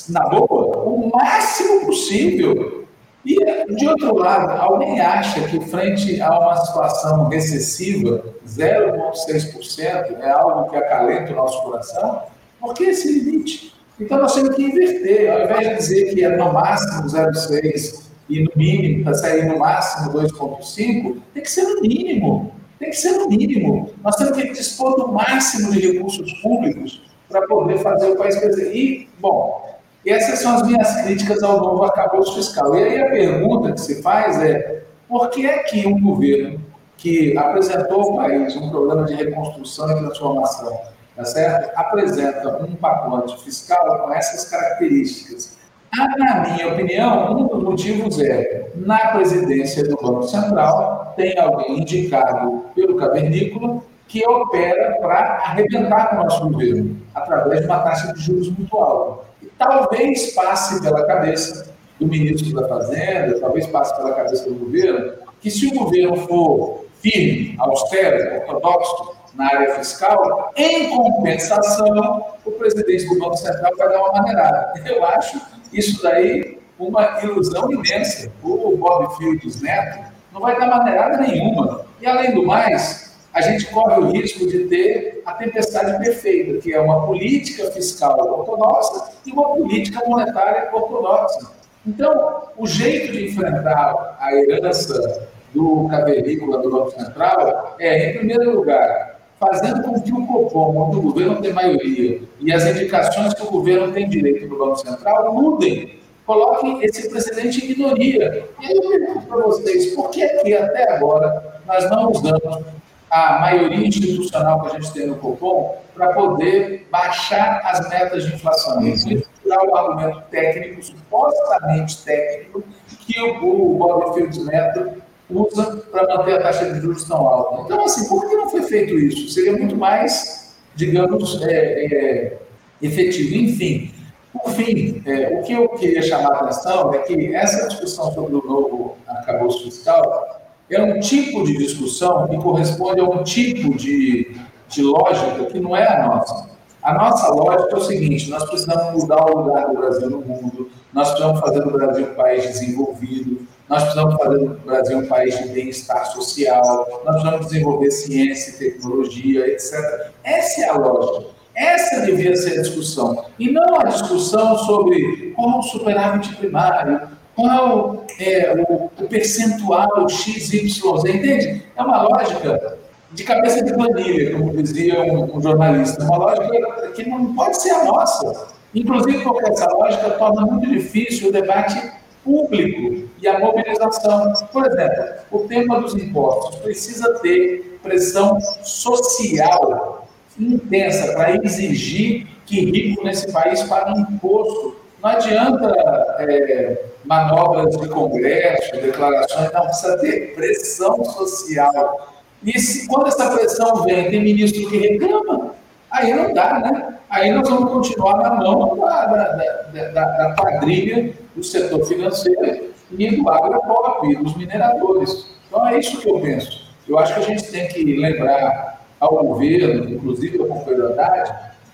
na 0.09 0.29
boa, 0.29 0.85
o 0.85 1.11
máximo 1.12 1.87
possível 1.87 2.88
e, 3.24 3.37
de 3.74 3.88
outro 3.88 4.14
lado, 4.16 4.61
alguém 4.61 5.00
acha 5.00 5.40
que, 5.48 5.61
frente 5.68 6.20
a 6.20 6.38
uma 6.38 6.57
situação 6.57 7.28
recessiva, 7.28 8.24
0,6% 8.46 10.20
é 10.20 10.31
algo 10.31 10.70
que 10.70 10.76
acalenta 10.76 11.33
o 11.33 11.37
nosso 11.37 11.62
coração? 11.62 12.22
Por 12.61 12.74
que 12.74 12.85
esse 12.85 13.20
limite? 13.20 13.74
Então, 14.00 14.18
nós 14.18 14.35
temos 14.35 14.54
que 14.54 14.62
inverter. 14.62 15.31
Ao 15.33 15.44
invés 15.44 15.68
de 15.68 15.76
dizer 15.76 16.14
que 16.14 16.24
é 16.24 16.37
no 16.37 16.52
máximo 16.52 17.09
0,6% 17.09 18.09
e 18.28 18.44
no 18.44 18.50
mínimo, 18.54 19.04
para 19.04 19.14
sair 19.14 19.44
no 19.46 19.59
máximo 19.59 20.12
2,5%, 20.12 21.16
tem 21.35 21.42
que 21.42 21.50
ser 21.50 21.62
no 21.62 21.81
mínimo. 21.81 22.52
Tem 22.78 22.90
que 22.90 22.96
ser 22.96 23.12
no 23.12 23.28
mínimo. 23.28 23.90
Nós 24.04 24.14
temos 24.16 24.37
que 24.37 24.52
dispor 24.52 24.96
do 24.96 25.12
máximo 25.12 25.72
de 25.72 25.92
recursos 25.92 26.33
públicos 26.40 27.02
para 27.28 27.46
poder 27.46 27.78
fazer 27.78 28.11
o 28.11 28.16
país 28.16 28.37
crescer. 28.37 28.74
E, 28.74 29.09
bom, 29.18 29.67
essas 30.11 30.38
são 30.40 30.57
as 30.57 30.62
minhas 30.62 31.03
críticas 31.03 31.42
ao 31.42 31.61
novo 31.61 31.85
arcabouço 31.85 32.35
fiscal. 32.35 32.75
E 32.77 32.83
aí 32.83 33.03
a 33.03 33.11
pergunta 33.11 33.73
que 33.73 33.81
se 33.81 34.03
faz 34.03 34.40
é: 34.42 34.83
por 35.09 35.29
que 35.31 35.47
é 35.47 35.59
que 35.61 35.87
um 35.87 36.01
governo 36.01 36.61
que 36.97 37.37
apresentou 37.37 38.03
ao 38.03 38.16
país 38.16 38.57
um 38.57 38.71
programa 38.71 39.05
de 39.05 39.14
reconstrução 39.14 39.90
e 39.90 40.01
transformação, 40.01 40.79
tá 41.16 41.25
certo? 41.25 41.71
apresenta 41.77 42.62
um 42.62 42.75
pacote 42.75 43.42
fiscal 43.44 44.05
com 44.05 44.12
essas 44.12 44.51
características? 44.51 45.57
Ah, 45.99 46.09
na 46.18 46.40
minha 46.40 46.68
opinião, 46.73 47.33
um 47.33 47.47
dos 47.47 47.62
motivos 47.62 48.21
é, 48.21 48.71
na 48.77 48.99
presidência 49.12 49.85
do 49.85 49.97
Banco 49.97 50.25
Central, 50.25 51.14
tem 51.16 51.38
alguém 51.38 51.81
indicado 51.81 52.64
pelo 52.75 52.97
cavernícola 52.97 53.81
que 54.07 54.27
opera 54.27 54.99
para 55.01 55.18
arrebentar 55.44 56.11
com 56.11 56.16
o 56.16 56.25
nosso 56.25 56.49
governo, 56.51 56.97
através 57.14 57.61
de 57.61 57.66
uma 57.66 57.79
taxa 57.81 58.12
de 58.12 58.21
juros 58.21 58.51
muito 58.51 58.77
alta. 58.77 59.29
Talvez 59.59 60.33
passe 60.35 60.81
pela 60.81 61.05
cabeça 61.07 61.75
do 61.99 62.07
ministro 62.07 62.55
da 62.55 62.68
Fazenda, 62.68 63.40
talvez 63.40 63.66
passe 63.66 63.97
pela 63.97 64.14
cabeça 64.14 64.49
do 64.49 64.55
governo, 64.55 65.14
que 65.40 65.51
se 65.51 65.66
o 65.66 65.75
governo 65.75 66.16
for 66.29 66.87
firme, 67.01 67.57
austero, 67.59 68.37
ortodoxo 68.37 69.16
na 69.35 69.47
área 69.47 69.75
fiscal, 69.75 70.53
em 70.57 70.90
compensação, 70.90 72.25
o 72.44 72.51
presidente 72.53 73.07
do 73.09 73.18
Banco 73.18 73.37
Central 73.37 73.73
vai 73.77 73.88
dar 73.88 74.01
uma 74.01 74.12
maneirada. 74.12 74.73
Eu 74.87 75.05
acho 75.05 75.40
isso 75.73 76.03
daí 76.03 76.59
uma 76.79 77.21
ilusão 77.23 77.71
imensa. 77.71 78.31
O 78.42 78.77
Bob 78.77 79.16
Fields 79.16 79.61
Neto 79.61 80.12
não 80.33 80.40
vai 80.40 80.59
dar 80.59 80.66
maneirada 80.66 81.18
nenhuma. 81.18 81.85
E, 82.01 82.07
além 82.07 82.35
do 82.35 82.47
mais, 82.47 83.08
a 83.38 83.40
gente 83.40 83.66
corre 83.66 84.01
o 84.01 84.11
risco 84.11 84.48
de 84.48 84.64
ter 84.64 85.22
a 85.24 85.33
tempestade 85.33 85.96
perfeita, 86.05 86.59
que 86.61 86.74
é 86.74 86.81
uma 86.81 87.07
política 87.07 87.70
fiscal 87.70 88.18
ortodoxa 88.18 89.12
e 89.24 89.31
uma 89.31 89.55
política 89.55 90.05
monetária 90.09 90.68
ortodoxa. 90.72 91.53
Então, 91.87 92.42
o 92.57 92.66
jeito 92.66 93.12
de 93.12 93.27
enfrentar 93.27 94.18
a 94.20 94.35
herança 94.35 95.29
do 95.55 95.87
cavernícola 95.88 96.59
do 96.59 96.70
Banco 96.70 96.90
Central 96.90 97.77
é, 97.79 98.11
em 98.11 98.18
primeiro 98.18 98.57
lugar, 98.57 99.20
fazendo 99.38 99.85
com 99.85 100.01
que 100.01 100.12
o 100.12 100.27
Copom, 100.27 100.88
onde 100.88 100.96
o 100.96 101.03
governo 101.03 101.40
tem 101.40 101.53
maioria, 101.53 102.20
e 102.40 102.53
as 102.53 102.66
indicações 102.66 103.35
que 103.35 103.42
o 103.42 103.51
governo 103.51 103.92
tem 103.92 104.09
direito 104.09 104.48
do 104.48 104.59
Banco 104.59 104.77
Central 104.77 105.33
mudem. 105.33 105.96
Coloquem 106.27 106.85
esse 106.85 107.09
presidente 107.09 107.64
em 107.64 107.68
minoria. 107.68 108.48
E 108.61 108.66
aí 108.66 108.77
eu 108.77 108.90
pergunto 108.90 109.27
para 109.27 109.37
vocês, 109.44 109.94
por 109.94 110.11
que 110.11 110.22
até 110.22 110.92
agora 110.92 111.62
nós 111.66 111.88
não 111.88 112.11
usamos 112.11 112.64
a 113.11 113.38
maioria 113.40 113.87
institucional 113.87 114.61
que 114.62 114.68
a 114.68 114.81
gente 114.81 114.92
tem 114.92 115.07
no 115.07 115.16
Copom 115.16 115.77
para 115.94 116.12
poder 116.12 116.87
baixar 116.90 117.61
as 117.64 117.88
metas 117.88 118.25
de 118.25 118.35
inflação. 118.35 118.81
Isso 118.87 119.09
é 119.11 119.59
o 119.59 119.77
argumento 119.77 120.23
técnico, 120.31 120.83
supostamente 120.83 122.05
técnico, 122.05 122.62
que 123.01 123.21
o, 123.21 123.75
o 123.75 123.79
Bob 123.79 124.14
Fields 124.14 124.44
Neto 124.44 125.03
usa 125.31 125.77
para 125.90 126.16
manter 126.16 126.35
a 126.35 126.42
taxa 126.42 126.73
de 126.73 126.81
juros 126.81 127.05
tão 127.05 127.16
alta. 127.16 127.62
Então, 127.62 127.85
assim, 127.85 128.09
por 128.09 128.29
que 128.29 128.35
não 128.37 128.49
foi 128.49 128.62
feito 128.62 128.99
isso? 128.99 129.29
Seria 129.29 129.53
muito 129.53 129.77
mais, 129.77 130.57
digamos, 130.75 131.40
é, 131.42 131.87
é, 131.87 132.38
efetivo. 132.81 133.35
Enfim, 133.35 133.92
por 134.33 134.53
fim, 134.53 135.03
é, 135.07 135.38
o 135.38 135.42
que 135.42 135.53
eu 135.53 135.68
queria 135.71 136.03
chamar 136.03 136.33
a 136.33 136.40
atenção 136.40 136.94
é 136.94 136.99
que 136.99 137.35
essa 137.35 137.68
discussão 137.68 138.12
sobre 138.12 138.35
o 138.37 138.42
novo 138.44 138.97
arcabouço 139.07 139.64
fiscal 139.64 140.38
é 140.70 140.83
um 140.83 141.00
tipo 141.00 141.44
de 141.44 141.57
discussão 141.57 142.28
que 142.28 142.37
corresponde 142.37 143.00
a 143.00 143.04
um 143.04 143.22
tipo 143.22 143.74
de, 143.76 144.37
de 144.68 144.83
lógica 144.83 145.46
que 145.46 145.59
não 145.59 145.76
é 145.76 145.87
a 145.87 146.07
nossa. 146.07 146.48
A 146.83 146.94
nossa 146.94 147.28
lógica 147.28 147.74
é 147.74 147.76
o 147.76 147.81
seguinte: 147.81 148.31
nós 148.31 148.44
precisamos 148.44 149.02
mudar 149.02 149.24
o 149.24 149.44
lugar 149.44 149.68
do 149.68 149.74
Brasil 149.74 150.11
no 150.11 150.20
mundo, 150.20 150.70
nós 150.92 151.09
precisamos 151.11 151.40
fazer 151.40 151.61
do 151.62 151.70
Brasil 151.70 152.07
um 152.07 152.14
país 152.14 152.44
desenvolvido, 152.44 153.46
nós 153.68 153.83
precisamos 153.83 154.14
fazer 154.16 154.38
do 154.38 154.54
Brasil 154.64 154.98
um 154.98 155.07
país 155.07 155.38
de 155.38 155.48
bem-estar 155.48 156.07
social, 156.12 157.02
nós 157.04 157.16
precisamos 157.16 157.46
desenvolver 157.46 157.90
ciência 157.90 158.50
e 158.50 158.70
tecnologia, 158.70 159.46
etc. 159.48 160.12
Essa 160.22 160.62
é 160.62 160.68
a 160.68 160.76
lógica. 160.76 161.38
Essa 161.54 162.07
devia 162.07 162.37
ser 162.37 162.59
a 162.59 162.62
discussão. 162.62 163.24
E 163.37 163.50
não 163.50 163.81
a 163.81 163.85
discussão 163.85 164.57
sobre 164.59 165.33
como 165.35 165.61
superávit 165.64 166.37
primário, 166.37 167.09
qual 167.38 168.05
é 168.18 168.53
o, 168.53 168.90
o 169.01 169.09
percentual 169.09 170.09
XYZ, 170.09 170.83
entende? 171.05 171.62
É 171.77 171.83
uma 171.85 172.03
lógica 172.03 172.77
de 173.12 173.22
cabeça 173.22 173.62
de 173.62 173.72
planilha, 173.74 174.37
como 174.37 174.61
dizia 174.61 175.01
um, 175.01 175.37
um, 175.37 175.40
jornalista, 175.40 176.03
uma 176.03 176.16
lógica 176.16 176.90
que 176.96 177.09
não 177.09 177.33
pode 177.37 177.62
ser 177.62 177.70
a 177.70 177.85
nossa. 177.85 178.48
Inclusive, 178.74 179.22
porque 179.22 179.51
essa 179.51 179.68
lógica 179.68 180.11
torna 180.11 180.46
muito 180.46 180.68
difícil 180.68 181.29
o 181.29 181.33
debate 181.33 181.81
público 182.24 183.09
e 183.22 183.29
a 183.29 183.38
mobilização. 183.38 184.33
Por 184.53 184.66
exemplo, 184.66 185.05
o 185.31 185.38
tema 185.46 185.81
dos 185.81 185.94
impostos 185.94 186.57
precisa 186.57 187.20
ter 187.20 187.79
pressão 187.85 188.40
social 188.64 190.09
intensa 190.37 191.12
para 191.12 191.37
exigir 191.37 192.27
que 192.44 192.64
rico 192.64 193.05
nesse 193.05 193.31
país 193.31 193.62
pague 193.62 194.01
imposto. 194.01 194.88
Não 195.09 195.14
adianta 195.14 195.75
é, 196.18 196.85
manobras 197.07 197.75
de 197.79 197.88
congresso, 197.88 198.73
declarações, 198.73 199.51
não, 199.55 199.62
precisa 199.62 199.99
ter 200.01 200.35
pressão 200.35 201.03
social. 201.03 202.14
E 202.44 202.59
se, 202.61 202.87
quando 202.87 203.09
essa 203.09 203.31
pressão 203.31 203.85
vem, 203.85 204.11
tem 204.11 204.23
ministro 204.23 204.68
que 204.68 204.77
reclama, 204.77 205.55
aí 205.90 206.12
não 206.12 206.35
dá, 206.35 206.59
né? 206.59 206.99
Aí 207.09 207.33
nós 207.33 207.49
vamos 207.49 207.73
continuar 207.73 208.18
na 208.18 208.35
mão 208.35 208.77
da, 208.77 209.07
da, 209.07 209.88
da, 209.94 210.05
da 210.05 210.35
quadrilha 210.37 211.14
do 211.35 211.42
setor 211.42 211.87
financeiro 211.87 212.75
e 212.90 213.16
do 213.16 213.31
agropop, 213.31 214.14
dos 214.14 214.37
mineradores. 214.37 215.35
Então 215.47 215.66
é 215.68 215.79
isso 215.79 215.99
que 216.03 216.11
eu 216.11 216.21
penso. 216.21 216.71
Eu 216.87 216.99
acho 216.99 217.14
que 217.14 217.21
a 217.21 217.23
gente 217.23 217.51
tem 217.51 217.66
que 217.68 217.97
lembrar 217.97 218.85
ao 219.01 219.25
governo, 219.25 219.88
inclusive 219.88 220.38
ao 220.38 220.49
companheiro 220.49 220.88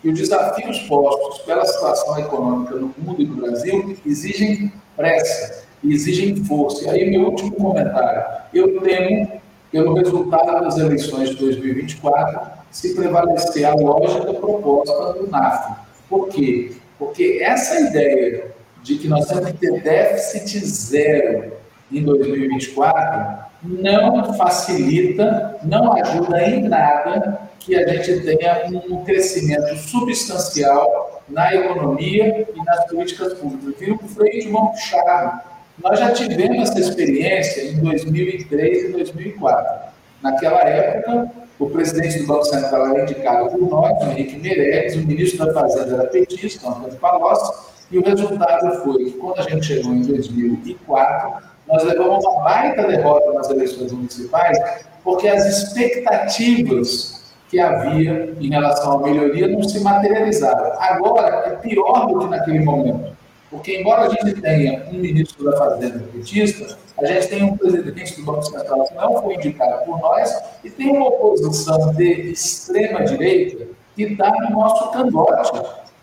Que 0.05 0.11
os 0.11 0.19
desafios 0.19 0.81
postos 0.81 1.39
pela 1.47 1.65
situação 1.65 2.19
econômica 2.19 2.75
no 2.75 2.95
mundo 2.99 3.23
e 3.23 3.25
no 3.25 3.37
Brasil 3.37 3.97
exigem 4.05 4.71
pressa. 4.95 5.65
e 5.83 5.95
exigem 5.95 6.37
força. 6.45 6.85
E 6.85 6.91
aí, 6.91 7.11
meu 7.11 7.31
último 7.31 7.53
comentário. 7.53 8.23
Eu 8.53 8.83
temo, 8.83 9.41
pelo 9.73 9.95
resultado 9.95 10.63
das 10.63 10.77
eleições 10.77 11.31
de 11.31 11.37
2024, 11.37 12.51
se 12.71 12.95
prevalecer 12.95 13.65
a 13.65 13.75
lógica 13.75 14.35
proposta 14.35 15.15
do 15.15 15.27
NAF. 15.31 15.75
Por 16.07 16.29
quê? 16.29 16.73
Porque 16.99 17.41
essa 17.43 17.81
ideia 17.81 18.53
de 18.83 18.99
que 18.99 19.09
nós 19.09 19.25
temos 19.25 19.53
que 19.53 19.57
ter 19.57 19.81
déficit 19.81 20.67
zero 20.67 21.53
em 21.99 22.03
2024 22.03 23.45
não 23.63 24.35
facilita, 24.35 25.57
não 25.63 25.95
ajuda 25.95 26.43
em 26.43 26.69
nada 26.69 27.41
que 27.59 27.75
a 27.75 27.89
gente 27.89 28.21
tenha 28.21 28.67
um 28.89 29.03
crescimento 29.05 29.75
substancial 29.77 31.23
na 31.29 31.55
economia 31.55 32.47
e 32.55 32.63
nas 32.63 32.87
políticas 32.87 33.35
públicas. 33.35 33.75
Vira 33.79 33.95
um 33.95 34.09
freio 34.09 34.43
de 34.43 34.49
mão 34.49 34.67
puxado. 34.69 35.41
Nós 35.83 35.99
já 35.99 36.13
tivemos 36.13 36.71
essa 36.71 36.79
experiência 36.79 37.63
em 37.63 37.81
2003 37.81 38.85
e 38.85 38.93
2004. 38.93 39.95
Naquela 40.23 40.61
época, 40.61 41.31
o 41.59 41.71
presidente 41.71 42.19
do 42.21 42.27
Banco 42.27 42.45
Central 42.45 42.89
era 42.89 43.03
indicado 43.03 43.51
por 43.51 43.69
nós, 43.69 44.03
Henrique 44.09 44.39
Meirelles, 44.39 44.97
o 44.97 45.07
ministro 45.07 45.47
da 45.47 45.53
Fazenda 45.55 45.95
era 45.95 46.07
petista, 46.07 46.69
Antônio 46.69 46.97
Palocci, 46.97 47.53
e 47.91 47.99
o 47.99 48.05
resultado 48.05 48.83
foi 48.83 49.05
que, 49.05 49.13
quando 49.13 49.39
a 49.39 49.43
gente 49.43 49.65
chegou 49.67 49.93
em 49.93 50.03
2004, 50.03 51.54
nós 51.67 51.83
levamos 51.85 52.25
uma 52.25 52.43
baita 52.43 52.87
derrota 52.87 53.33
nas 53.33 53.51
eleições 53.51 53.93
municipais, 53.93 54.59
porque 55.03 55.29
as 55.29 55.45
expectativas 55.47 57.25
que 57.49 57.61
havia 57.61 58.35
em 58.41 58.51
relação 58.51 58.99
à 58.99 59.03
melhoria 59.03 59.49
não 59.49 59.63
se 59.63 59.81
materializaram. 59.81 60.73
Agora, 60.81 61.45
é 61.47 61.51
pior 61.57 62.07
do 62.07 62.19
que 62.19 62.27
naquele 62.27 62.61
momento. 62.61 63.15
Porque, 63.51 63.79
embora 63.79 64.07
a 64.07 64.09
gente 64.09 64.41
tenha 64.41 64.85
um 64.91 64.95
ministro 64.95 65.45
da 65.45 65.57
Fazenda 65.57 66.03
petista, 66.13 66.77
a 67.01 67.07
gente 67.07 67.29
tem 67.29 67.45
um 67.45 67.57
presidente 67.57 68.17
do 68.17 68.25
Banco 68.25 68.43
Central 68.43 68.85
que 68.85 68.95
não 68.95 69.23
foi 69.23 69.35
indicado 69.35 69.85
por 69.85 70.01
nós 70.01 70.37
e 70.65 70.71
tem 70.71 70.91
uma 70.91 71.09
oposição 71.09 71.93
de 71.95 72.33
extrema-direita 72.33 73.67
que 73.95 74.03
está 74.03 74.31
no 74.31 74.51
nosso 74.51 74.91
cangote 74.91 75.53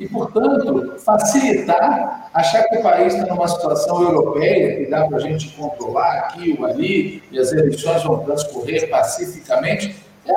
e, 0.01 0.07
portanto, 0.07 0.95
facilitar, 0.97 2.31
achar 2.33 2.63
que 2.63 2.77
o 2.77 2.81
país 2.81 3.13
está 3.13 3.27
numa 3.27 3.47
situação 3.47 4.01
europeia, 4.01 4.77
que 4.77 4.89
dá 4.89 5.05
para 5.05 5.17
a 5.17 5.19
gente 5.19 5.49
controlar 5.49 6.11
aqui 6.13 6.57
ou 6.57 6.65
ali, 6.65 7.21
e 7.31 7.37
as 7.37 7.51
eleições 7.51 8.03
vão 8.03 8.17
transcorrer 8.23 8.89
pacificamente, 8.89 9.95
é, 10.25 10.33